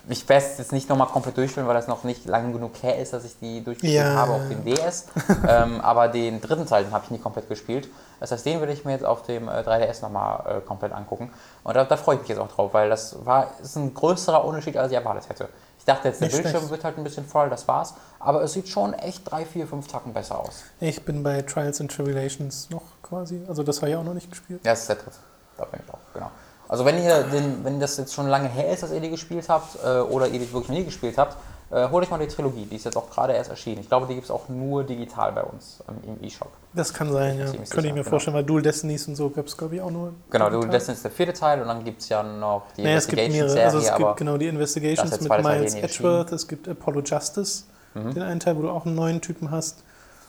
[0.08, 2.98] ich werde es jetzt nicht nochmal komplett durchspielen, weil das noch nicht lang genug her
[2.98, 4.14] ist, dass ich die durchgespielt ja.
[4.14, 5.06] habe auf dem DS.
[5.48, 7.88] ähm, aber den dritten Teil, habe ich nie komplett gespielt.
[8.20, 11.32] Das heißt, den will ich mir jetzt auf dem 3DS äh, nochmal äh, komplett angucken.
[11.64, 14.44] Und da, da freue ich mich jetzt auch drauf, weil das war ist ein größerer
[14.44, 15.48] Unterschied, als ich erwartet hätte.
[15.78, 16.70] Ich dachte jetzt, der Nicht Bildschirm schlecht.
[16.70, 17.94] wird halt ein bisschen voll, das war's.
[18.18, 20.64] Aber es sieht schon echt drei, vier, fünf Tacken besser aus.
[20.80, 23.42] Ich bin bei Trials and Tribulations noch quasi.
[23.46, 24.60] Also das habe ich auch noch nicht gespielt.
[24.64, 25.16] Ja, das ist der dritte.
[25.58, 26.30] Da bin ich auch, genau.
[26.68, 29.48] Also wenn ihr den, wenn das jetzt schon lange her ist, dass ihr die gespielt
[29.48, 31.36] habt, äh, oder ihr die wirklich nie gespielt habt,
[31.70, 33.80] äh, holt euch mal die Trilogie, die ist jetzt auch gerade erst erschienen.
[33.80, 36.50] Ich glaube, die gibt es auch nur digital bei uns ähm, im E-Shop.
[36.74, 37.46] Das kann sein, ja.
[37.46, 38.10] Könnte ich mir genau.
[38.10, 40.12] vorstellen, weil Dual Destinies und so gab es, glaube ich, auch nur.
[40.30, 42.94] Genau, Dual Destinies ist der vierte Teil und dann gibt es ja noch die naja,
[42.94, 43.64] Investigations-Serie.
[43.64, 47.64] Also es gibt genau die Investigations mit Miles Edgeworth, es gibt Apollo Justice,
[47.94, 48.14] mhm.
[48.14, 49.82] den einen Teil, wo du auch einen neuen Typen hast.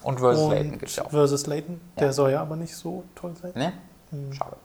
[0.03, 1.09] Und Versus Layton gibt es ja auch.
[1.09, 2.13] Versus Layton, der ja.
[2.13, 3.51] soll ja aber nicht so toll sein.
[3.55, 3.73] Ne?
[4.11, 4.33] Hm.
[4.33, 4.55] Schade.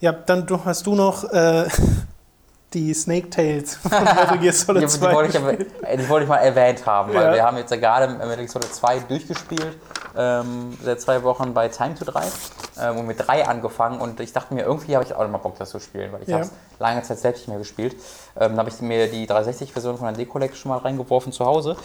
[0.00, 1.68] Ja, dann hast du noch äh,
[2.74, 5.08] die Snake Tales von Metal Gear Solid ja, 2.
[5.08, 7.34] Die wollte, ich, die wollte ich mal erwähnt haben, weil ja.
[7.34, 9.76] wir haben jetzt ja gerade Metal Gear Solid 2 durchgespielt,
[10.16, 12.24] ähm, seit zwei Wochen bei Time to 3
[12.80, 15.56] ähm, und mit 3 angefangen und ich dachte mir, irgendwie habe ich auch mal Bock,
[15.58, 16.34] das zu spielen, weil ich ja.
[16.34, 17.94] habe es lange Zeit selbst nicht mehr gespielt.
[18.38, 21.76] Ähm, dann habe ich mir die 360-Version von der D-Collection mal reingeworfen zu Hause,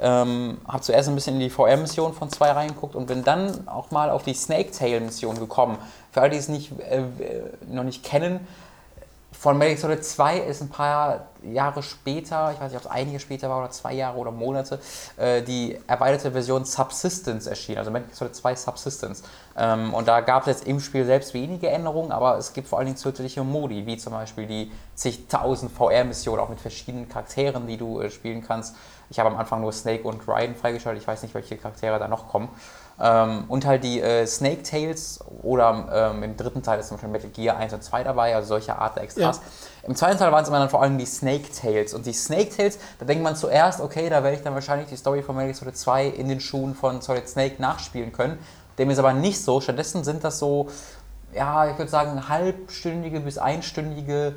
[0.00, 3.90] ähm, habe zuerst ein bisschen in die VR-Mission von 2 reingeguckt und bin dann auch
[3.90, 5.78] mal auf die Snake Tail-Mission gekommen.
[6.12, 7.02] Für alle, die es nicht, äh,
[7.68, 8.46] noch nicht kennen,
[9.32, 13.20] von Metal Solid 2 ist ein paar Jahre später, ich weiß nicht, ob es einige
[13.20, 14.80] später war oder zwei Jahre oder Monate,
[15.16, 19.22] äh, die erweiterte Version Subsistence erschienen, also Metal Solid 2 Subsistence.
[19.56, 22.78] Ähm, und da gab es jetzt im Spiel selbst wenige Änderungen, aber es gibt vor
[22.78, 27.76] allen Dingen zusätzliche Modi, wie zum Beispiel die zigtausend VR-Missionen, auch mit verschiedenen Charakteren, die
[27.76, 28.76] du äh, spielen kannst.
[29.10, 32.08] Ich habe am Anfang nur Snake und Raiden freigeschaltet, ich weiß nicht, welche Charaktere da
[32.08, 32.48] noch kommen.
[33.02, 37.10] Ähm, und halt die äh, Snake Tales oder ähm, im dritten Teil ist zum Beispiel
[37.10, 39.36] Metal Gear 1 und 2 dabei, also solche Art Extras.
[39.36, 39.88] Ja.
[39.88, 41.94] Im zweiten Teil waren es immer dann vor allem die Snake Tales.
[41.94, 44.96] Und die Snake Tales, da denkt man zuerst, okay, da werde ich dann wahrscheinlich die
[44.96, 48.38] Story von Metal Gear Solid 2 in den Schuhen von Solid Snake nachspielen können.
[48.76, 49.62] Dem ist aber nicht so.
[49.62, 50.68] Stattdessen sind das so,
[51.34, 54.34] ja, ich würde sagen, halbstündige bis einstündige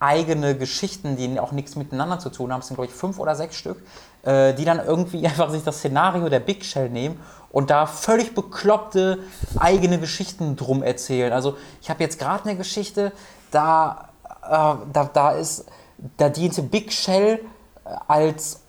[0.00, 2.60] eigene Geschichten, die auch nichts miteinander zu tun haben.
[2.60, 3.82] Es sind, glaube ich, fünf oder sechs Stück,
[4.22, 7.20] äh, die dann irgendwie einfach sich das Szenario der Big Shell nehmen
[7.50, 9.20] und da völlig bekloppte
[9.58, 11.32] eigene Geschichten drum erzählen.
[11.32, 13.12] Also ich habe jetzt gerade eine Geschichte,
[13.50, 14.08] da,
[14.44, 15.64] äh, da, da ist,
[16.16, 17.40] da diente Big Shell
[17.84, 18.60] äh, als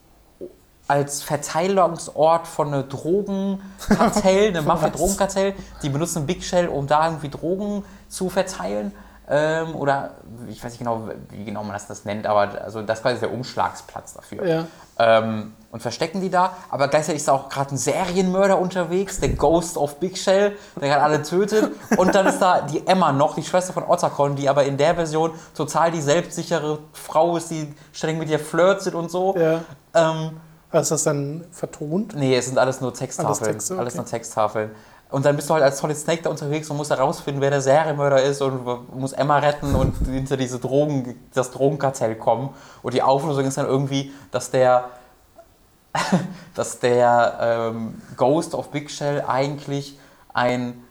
[0.90, 5.54] als Verteilungsort von einem Drogenkartell, einem Mafia-Drogenkartell.
[5.84, 8.92] Die benutzen Big Shell, um da irgendwie Drogen zu verteilen.
[9.32, 10.16] Ähm, oder
[10.48, 13.20] ich weiß nicht genau, wie genau man das, das nennt, aber also das ist quasi
[13.20, 14.46] der Umschlagsplatz dafür.
[14.48, 14.66] Ja.
[14.98, 16.54] Ähm, und verstecken die da.
[16.70, 20.90] Aber gleichzeitig ist da auch gerade ein Serienmörder unterwegs, der Ghost of Big Shell, der
[20.90, 21.72] gerade alle tötet.
[21.98, 24.96] Und dann ist da die Emma noch, die Schwester von Otacon, die aber in der
[24.96, 29.36] Version total die selbstsichere Frau ist, die ständig mit ihr flirtet und so.
[29.38, 29.62] Ja.
[29.94, 30.40] Ähm,
[30.72, 32.16] ist das dann vertont?
[32.16, 33.28] Nee, es sind alles nur Texttafeln.
[33.28, 33.82] Alles, Texte, okay.
[33.82, 34.72] alles nur Texttafeln.
[35.10, 37.62] Und dann bist du halt als Solid Snake da unterwegs und musst herausfinden, wer der
[37.62, 42.50] Serienmörder ist und muss Emma retten und hinter diese Drogen, das Drogenkartell kommen.
[42.84, 44.90] Und die Auflösung ist dann irgendwie, dass der,
[46.54, 49.98] dass der ähm, Ghost of Big Shell eigentlich
[50.32, 50.84] ein,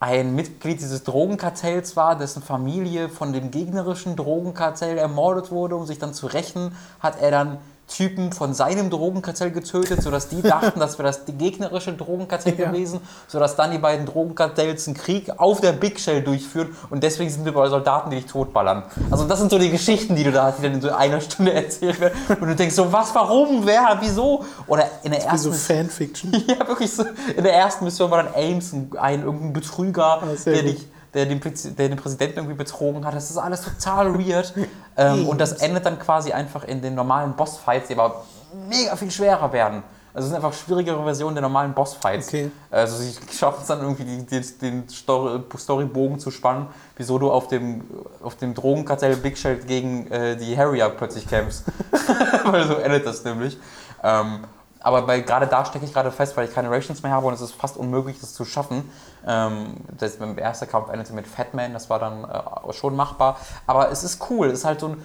[0.00, 5.98] ein Mitglied dieses Drogenkartells war, dessen Familie von dem gegnerischen Drogenkartell ermordet wurde, um sich
[5.98, 7.58] dann zu rächen, hat er dann
[7.90, 12.70] Typen von seinem Drogenkartell getötet, sodass die dachten, das wäre das gegnerische Drogenkartell ja.
[12.70, 17.30] gewesen, sodass dann die beiden Drogenkartells einen Krieg auf der Big Shell durchführen und deswegen
[17.30, 18.84] sind überall Soldaten, die dich totballern.
[19.10, 21.20] Also das sind so die Geschichten, die du da hast, die dann in so einer
[21.20, 24.44] Stunde erzählt werden und du denkst so, was, warum, wer, wieso?
[24.66, 25.50] Oder in der ersten...
[25.50, 26.32] Wie so Fanfiction.
[26.46, 27.04] ja, wirklich so.
[27.36, 31.26] In der ersten Mission war dann Ames ein, ein irgendein Betrüger, ah, der dich der
[31.26, 31.40] den,
[31.76, 33.14] der den Präsidenten irgendwie betrogen hat.
[33.14, 34.54] Das ist alles total weird.
[35.00, 38.24] Ähm, und das endet dann quasi einfach in den normalen Bossfights, die aber
[38.68, 39.82] mega viel schwerer werden.
[40.12, 42.28] Also es sind einfach schwierigere Versionen der normalen Bossfights.
[42.28, 42.50] Okay.
[42.70, 47.30] Also sie schaffen es dann irgendwie, die, die, den Story, Storybogen zu spannen, wieso du
[47.30, 47.82] auf dem,
[48.22, 51.64] auf dem Drogenkartell Big Shell gegen äh, die Harrier plötzlich kämpfst.
[52.44, 53.56] Weil so endet das nämlich.
[54.02, 54.40] Ähm,
[54.80, 57.34] aber bei, gerade da stecke ich gerade fest, weil ich keine Rations mehr habe und
[57.34, 58.90] es ist fast unmöglich, das zu schaffen.
[59.26, 63.38] Ähm, das, der erste Kampf endete mit Fatman, das war dann äh, schon machbar.
[63.66, 65.02] Aber es ist cool, es ist halt so ein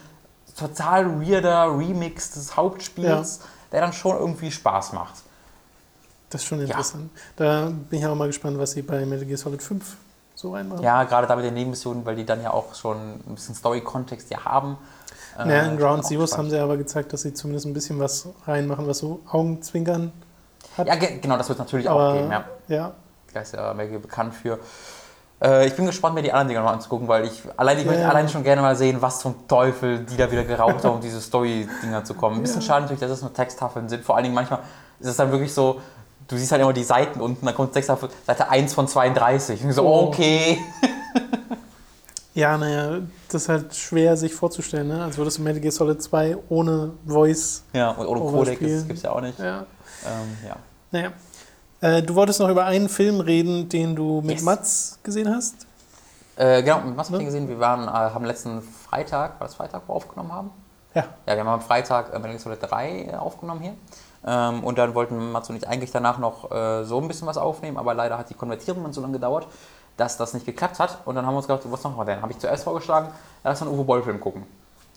[0.58, 3.46] total weirder Remix des Hauptspiels, ja.
[3.74, 5.16] der dann schon irgendwie Spaß macht.
[6.30, 7.10] Das ist schon interessant.
[7.38, 7.66] Ja.
[7.66, 9.98] Da bin ich auch mal gespannt, was sie bei Metal Gear Solid 5
[10.36, 10.84] so reinmachen.
[10.84, 14.30] Ja, gerade da mit den Nebenmissionen, weil die dann ja auch schon ein bisschen Story-Kontext
[14.30, 14.78] ja haben.
[15.38, 18.28] Naja, in äh, Ground Zeroes haben sie aber gezeigt, dass sie zumindest ein bisschen was
[18.48, 20.12] reinmachen, was so Augenzwinkern
[20.78, 20.88] hat.
[20.88, 22.44] Ja, genau, das wird natürlich aber, auch geben, ja.
[22.68, 22.92] ja.
[23.34, 24.60] Da ist ja Maggie bekannt für.
[25.44, 28.02] Äh, ich bin gespannt, mir die anderen Dinge noch anzugucken, weil ich allein, ich möchte
[28.02, 28.10] Ja.
[28.10, 31.20] allein schon gerne mal sehen, was zum Teufel die da wieder geraucht haben, um diese
[31.20, 32.38] Story-Dinger zu kommen.
[32.38, 34.06] Ein bisschen schade natürlich, dass es nur Texttafeln sind.
[34.06, 34.60] Vor allen Dingen manchmal
[35.00, 35.82] ist es dann wirklich so,
[36.30, 39.62] du siehst halt immer die Seiten unten, da kommt Texttafel, Seite 1 von 32.
[39.64, 40.08] Und ich so, Oh.
[40.08, 40.58] okay.
[42.36, 45.04] Ja, naja, das ist halt schwer sich vorzustellen, ne?
[45.06, 47.64] als würdest du Metal Gear Solid 2 ohne Voice.
[47.72, 48.20] Ja, und ohne.
[48.32, 49.40] Codec gibt es ja auch nicht.
[49.40, 49.60] Ja.
[50.06, 50.56] Ähm, ja.
[50.92, 51.12] Naja.
[51.80, 54.44] Äh, du wolltest noch über einen Film reden, den du mit Yes.
[54.44, 55.66] Mats gesehen hast?
[56.36, 57.20] Äh, genau, mit was habt Ne?
[57.20, 57.48] ihr gesehen?
[57.48, 60.50] Wir waren, äh, haben letzten Freitag, war das Freitag, wo wir aufgenommen haben?
[60.94, 61.06] Ja.
[61.26, 63.74] Ja, wir haben am Freitag äh, Metal Gear Solid 3 aufgenommen hier.
[64.28, 67.38] Ähm, und dann wollten Mats und ich eigentlich danach noch äh, so ein bisschen was
[67.38, 69.48] aufnehmen, aber leider hat die Konvertierung dann so lange gedauert,
[69.98, 71.00] dass das nicht geklappt hat.
[71.06, 72.22] Und dann haben wir uns gedacht, was machen wir denn?
[72.22, 73.10] Habe ich zuerst vorgeschlagen,
[73.44, 74.44] lass mal einen Uwe Boll-Film gucken.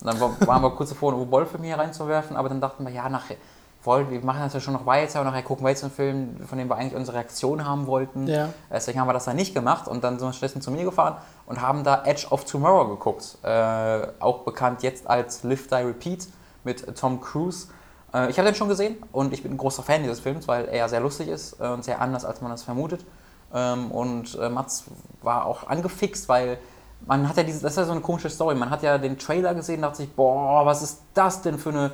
[0.00, 2.84] Und dann war- waren wir kurz davor, einen Uwe Boll-Film hier reinzuwerfen, aber dann dachten
[2.86, 3.36] wir, ja, nachher,
[3.84, 6.36] wollen, wir machen das ja schon noch weiter und nachher gucken wir jetzt einen Film,
[6.46, 8.26] von dem wir eigentlich unsere Reaktion haben wollten.
[8.26, 8.48] Ja.
[8.70, 11.16] Deswegen haben wir das dann nicht gemacht und dann sind wir stattdessen zu mir gefahren
[11.46, 13.38] und haben da Edge of Tomorrow geguckt.
[13.44, 16.26] Äh, auch bekannt jetzt als Live, Die, Repeat
[16.64, 17.68] mit Tom Cruise.
[18.12, 20.66] Äh, ich habe den schon gesehen und ich bin ein großer Fan dieses Films, weil
[20.66, 23.06] er sehr lustig ist äh, und sehr anders, als man das vermutet.
[23.54, 24.84] Ähm, und äh, Mats
[25.22, 26.58] war auch angefixt, weil
[27.06, 28.54] man hat ja diese, das ist ja so eine komische Story.
[28.54, 31.70] Man hat ja den Trailer gesehen und dachte sich, boah, was ist das denn für
[31.70, 31.92] eine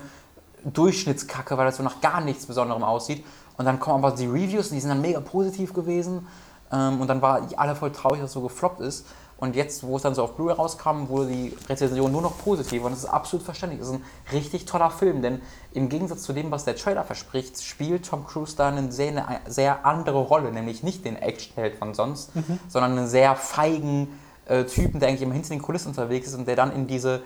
[0.65, 3.25] Durchschnittskacke, weil das so nach gar nichts Besonderem aussieht.
[3.57, 6.27] Und dann kommen aber die Reviews und die sind dann mega positiv gewesen.
[6.73, 9.07] Ähm, und dann war alle voll traurig, dass es so gefloppt ist.
[9.45, 12.83] Und jetzt, wo es dann so auf Blu-ray rauskam, wurde die Rezension nur noch positiv.
[12.83, 13.79] Und das ist absolut verständlich.
[13.79, 15.43] Das ist ein richtig toller Film, denn
[15.75, 19.41] im Gegensatz zu dem, was der Trailer verspricht, spielt Tom Cruise da eine sehr, eine
[19.47, 20.51] sehr andere Rolle.
[20.51, 22.31] Nämlich nicht den Actionheld von sonst,
[22.69, 26.49] sondern einen sehr feigen äh, Typen, der eigentlich immer hinter den Kulissen unterwegs ist und
[26.49, 27.21] der dann in diese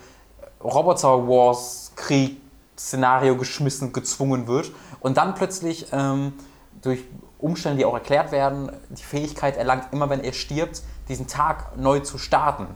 [0.64, 6.32] Roboter-Wars-Krieg-Szenario geschmissen, gezwungen wird und dann plötzlich ähm,
[6.82, 7.04] durch
[7.38, 12.00] Umstände, die auch erklärt werden, die Fähigkeit erlangt, immer wenn er stirbt, diesen Tag neu
[12.00, 12.66] zu starten.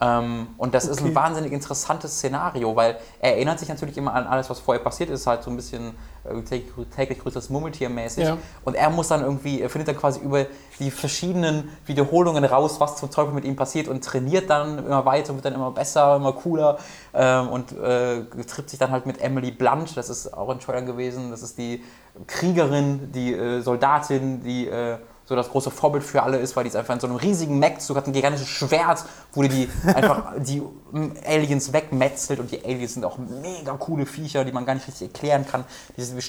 [0.00, 1.14] Ähm, und das ist ein Okay.
[1.14, 5.28] wahnsinnig interessantes Szenario, weil er erinnert sich natürlich immer an alles, was vorher passiert ist,
[5.28, 5.94] halt so ein bisschen
[6.24, 8.24] äh, täglich, täglich größeres Murmeltier mäßig.
[8.24, 8.36] Ja.
[8.64, 10.46] Und er muss dann irgendwie, er findet dann quasi über
[10.80, 15.30] die verschiedenen Wiederholungen raus, was zum Teufel mit ihm passiert und trainiert dann immer weiter
[15.30, 16.78] und wird dann immer besser, immer cooler
[17.14, 20.86] ähm, und äh, trifft sich dann halt mit Emily Blunt, das ist auch in Trailern
[20.86, 21.84] gewesen, das ist die
[22.26, 24.98] Kriegerin, die äh, Soldatin, die äh,
[25.32, 27.58] so das große Vorbild für alle ist, weil die ist einfach in so einem riesigen
[27.58, 32.64] Mech-Zug, hat ein gigantisches Schwert, wo die, die einfach die mm, Aliens wegmetzelt und die
[32.64, 35.64] Aliens sind auch mega coole Viecher, die man gar nicht richtig erklären kann.
[35.96, 36.22] Die sind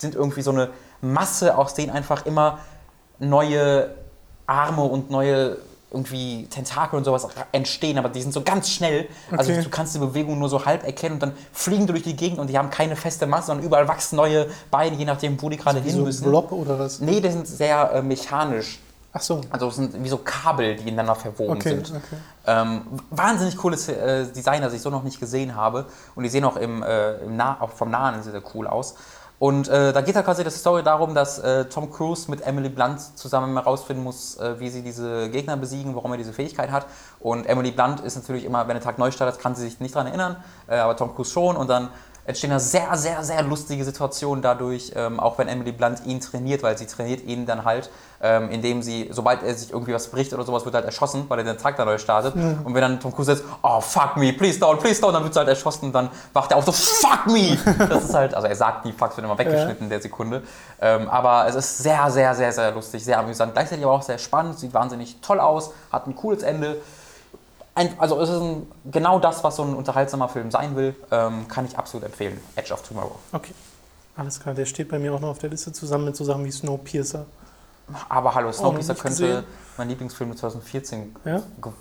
[0.00, 0.70] sind irgendwie so eine
[1.02, 2.58] Masse, aus denen einfach immer
[3.18, 3.94] neue
[4.46, 5.58] Arme und neue
[5.90, 9.08] irgendwie Tentakel und sowas entstehen, aber die sind so ganz schnell.
[9.36, 9.62] Also Okay.
[9.62, 12.38] du kannst die Bewegung nur so halb erkennen und dann fliegen die durch die Gegend
[12.38, 15.56] und die haben keine feste Masse, sondern überall wachsen neue Beine, je nachdem, wo die
[15.56, 16.24] gerade hin so müssen.
[16.24, 17.00] Blob oder was?
[17.00, 18.78] Nee, die sind sehr äh, mechanisch.
[19.12, 19.40] Ach so.
[19.50, 21.90] Also es sind wie so Kabel, die ineinander verwoben Okay, sind.
[21.90, 22.16] okay.
[22.46, 25.86] Ähm, wahnsinnig cooles äh, Design, das ich so noch nicht gesehen habe.
[26.14, 28.94] Und die sehen auch, im, äh, im nah auch vom Nahen sehr, sehr cool aus.
[29.40, 32.68] Und äh, da geht halt quasi die Story darum, dass äh, Tom Cruise mit Emily
[32.68, 36.86] Blunt zusammen herausfinden muss, äh, wie sie diese Gegner besiegen, warum er diese Fähigkeit hat.
[37.20, 39.94] Und Emily Blunt ist natürlich immer, wenn der Tag neu startet, kann sie sich nicht
[39.94, 40.36] daran erinnern,
[40.68, 41.56] äh, aber Tom Cruise schon.
[41.56, 41.88] Und dann
[42.24, 46.62] entstehen da sehr, sehr, sehr lustige Situationen dadurch, ähm, auch wenn Emily Blunt ihn trainiert,
[46.62, 47.90] weil sie trainiert ihn dann halt,
[48.22, 51.24] ähm, indem sie, sobald er sich irgendwie was bricht oder sowas, wird er halt erschossen,
[51.28, 52.34] weil er den Tag dann neu startet.
[52.34, 55.32] Und wenn dann Tom Cruise sagt, oh fuck me, please don't, please don't, dann wird
[55.32, 57.58] sie halt erschossen und dann wacht er auf so, fuck me!
[57.90, 60.42] Das ist halt, also er sagt die Fucks wird immer weggeschnitten in der Sekunde.
[60.80, 64.18] Ähm, aber es ist sehr, sehr, sehr, sehr lustig, sehr amüsant, gleichzeitig aber auch sehr
[64.18, 66.76] spannend, sieht wahnsinnig toll aus, hat ein cooles Ende.
[67.80, 71.48] Ein, also es ist ein, genau das, was so ein unterhaltsamer Film sein will, ähm,
[71.48, 72.38] kann ich absolut empfehlen.
[72.54, 73.18] Edge of Tomorrow.
[73.32, 73.54] Okay.
[74.16, 76.44] Alles klar, der steht bei mir auch noch auf der Liste zusammen mit so Sachen
[76.44, 77.24] wie Snowpiercer.
[78.10, 79.44] Aber hallo, Snowpiercer nicht könnte gesehen.
[79.78, 81.38] mein Lieblingsfilm 2014 Ja?
[81.62, 81.72] ge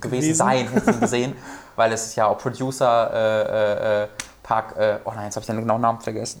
[0.00, 0.34] Gewesen?
[0.36, 1.36] sein, hätte ich ihn gesehen,
[1.74, 4.08] weil es ja auch Producer äh, äh, äh,
[4.44, 6.40] Park, äh, oh nein, jetzt habe ich den genauen Namen vergessen.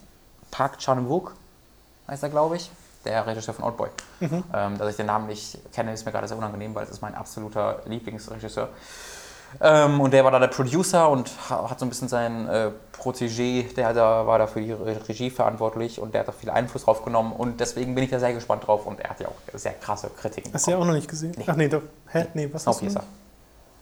[0.52, 1.32] Park Chan-wook
[2.06, 2.70] heißt er, glaube ich,
[3.04, 3.88] der Regisseur von Oldboy.
[4.20, 4.44] Mhm.
[4.54, 7.02] Ähm, dass ich den Namen nicht kenne, ist mir gerade sehr unangenehm, weil es ist
[7.02, 8.68] mein absoluter Lieblingsregisseur.
[9.60, 12.70] Ähm, und der war da der Producer und ha- hat so ein bisschen seinen äh,
[13.00, 16.50] Protégé, der da, war da für die Re- Regie verantwortlich und der hat da viel
[16.50, 19.28] Einfluss drauf genommen und deswegen bin ich da sehr gespannt drauf und er hat ja
[19.28, 21.34] auch sehr krasse Kritiken Hast du ja auch noch nicht gesehen?
[21.36, 21.44] Nee.
[21.46, 21.82] Ach nee, doch.
[22.08, 22.26] Hä?
[22.34, 22.72] Nee, was du?
[22.72, 23.04] Snowpiercer.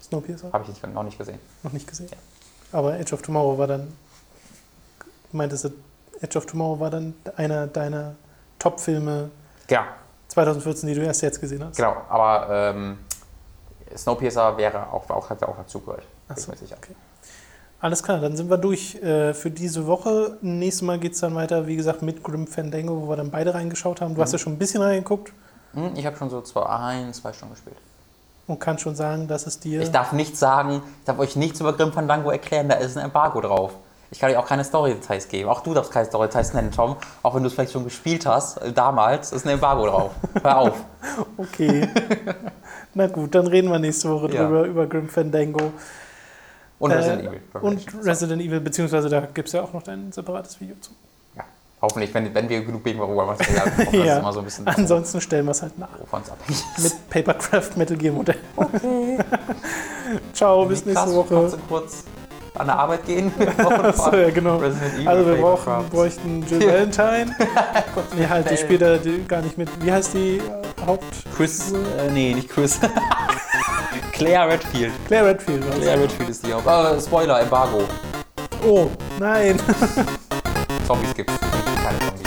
[0.03, 0.53] Snowpiercer?
[0.53, 1.39] Habe ich nicht, noch nicht gesehen.
[1.63, 2.11] Noch nicht gesehen.
[2.71, 3.91] Aber Edge of Tomorrow war dann.
[5.33, 5.71] Meintest du,
[6.21, 8.15] Edge of Tomorrow war dann einer deiner
[8.63, 9.31] Top-Filme
[9.67, 9.83] Genau,
[10.29, 11.77] 2014, die du erst jetzt gesehen hast?
[11.77, 11.97] genau.
[12.09, 12.99] Aber ähm,
[13.97, 16.03] Snowpiercer wäre auch, auch, hat auch dazugehört.
[16.29, 16.77] Ach Bin ich so, mir sicher.
[16.79, 16.95] okay.
[17.81, 20.39] Alles klar, dann sind wir durch äh, für diese Woche.
[20.41, 23.53] Nächstes Mal geht es dann weiter, wie gesagt, mit Grim Fandango, wo wir dann beide
[23.55, 24.15] reingeschaut haben.
[24.15, 25.33] Du hast ja schon ein bisschen reingeguckt.
[25.75, 27.77] Hm, Ich habe schon so zwei, ein, zwei Stunden gespielt.
[28.47, 29.81] und kann schon sagen, dass es dir.
[29.83, 33.05] Ich darf nichts sagen, ich darf euch nichts über Grim Fandango erklären, da ist ein
[33.05, 33.73] Embargo drauf.
[34.13, 35.49] Ich kann euch auch keine Story-Details geben.
[35.49, 36.97] Auch du darfst keine Story-Details nennen, Tom.
[37.23, 40.11] Auch wenn du es vielleicht schon gespielt hast, äh, damals, ist ein Embargo drauf.
[40.43, 40.75] Hör auf.
[41.39, 41.89] okay.
[42.93, 44.45] Na gut, dann reden wir nächste Woche Ja.
[44.45, 45.73] drüber, über Grim Fandango.
[46.79, 47.41] Und Resident Äh, Evil.
[47.63, 50.91] Und Resident Evil, beziehungsweise da gibt es ja auch noch ein separates Video zu.
[51.35, 51.45] Ja.
[51.81, 54.19] Hoffentlich, wenn, wenn wir genug bekommen, das Ja.
[54.19, 55.89] immer so ein bisschen Ansonsten stellen wir es halt nach.
[55.99, 56.85] wovon es abhängig ist.
[56.85, 58.37] Mit Papercraft Metal Gear Modell.
[58.57, 59.19] Okay.
[60.35, 61.57] Ciao, bis nächste Woche.
[61.69, 62.05] Kurz
[62.59, 63.33] an der Arbeit gehen?
[63.59, 64.61] Achso, ja, genau.
[64.61, 67.35] Also wir brauchen, bräuchten Jill Valentine.
[68.17, 69.69] nee, halt, die spielt da gar nicht mit.
[69.85, 71.05] Wie heißt die äh, Haupt...
[71.37, 72.81] Chris, äh, nee, nicht Chris.
[74.13, 74.93] Claire Redfield.
[75.07, 75.67] Claire Redfield.
[75.67, 75.81] war's.
[75.81, 76.67] Claire Redfield ist die Haupt.
[76.67, 77.85] Äh, Spoiler, Embargo.
[78.67, 78.89] Oh,
[79.19, 79.59] nein.
[80.87, 81.35] Zombies gibt's.
[81.83, 82.22] Keine Zombies.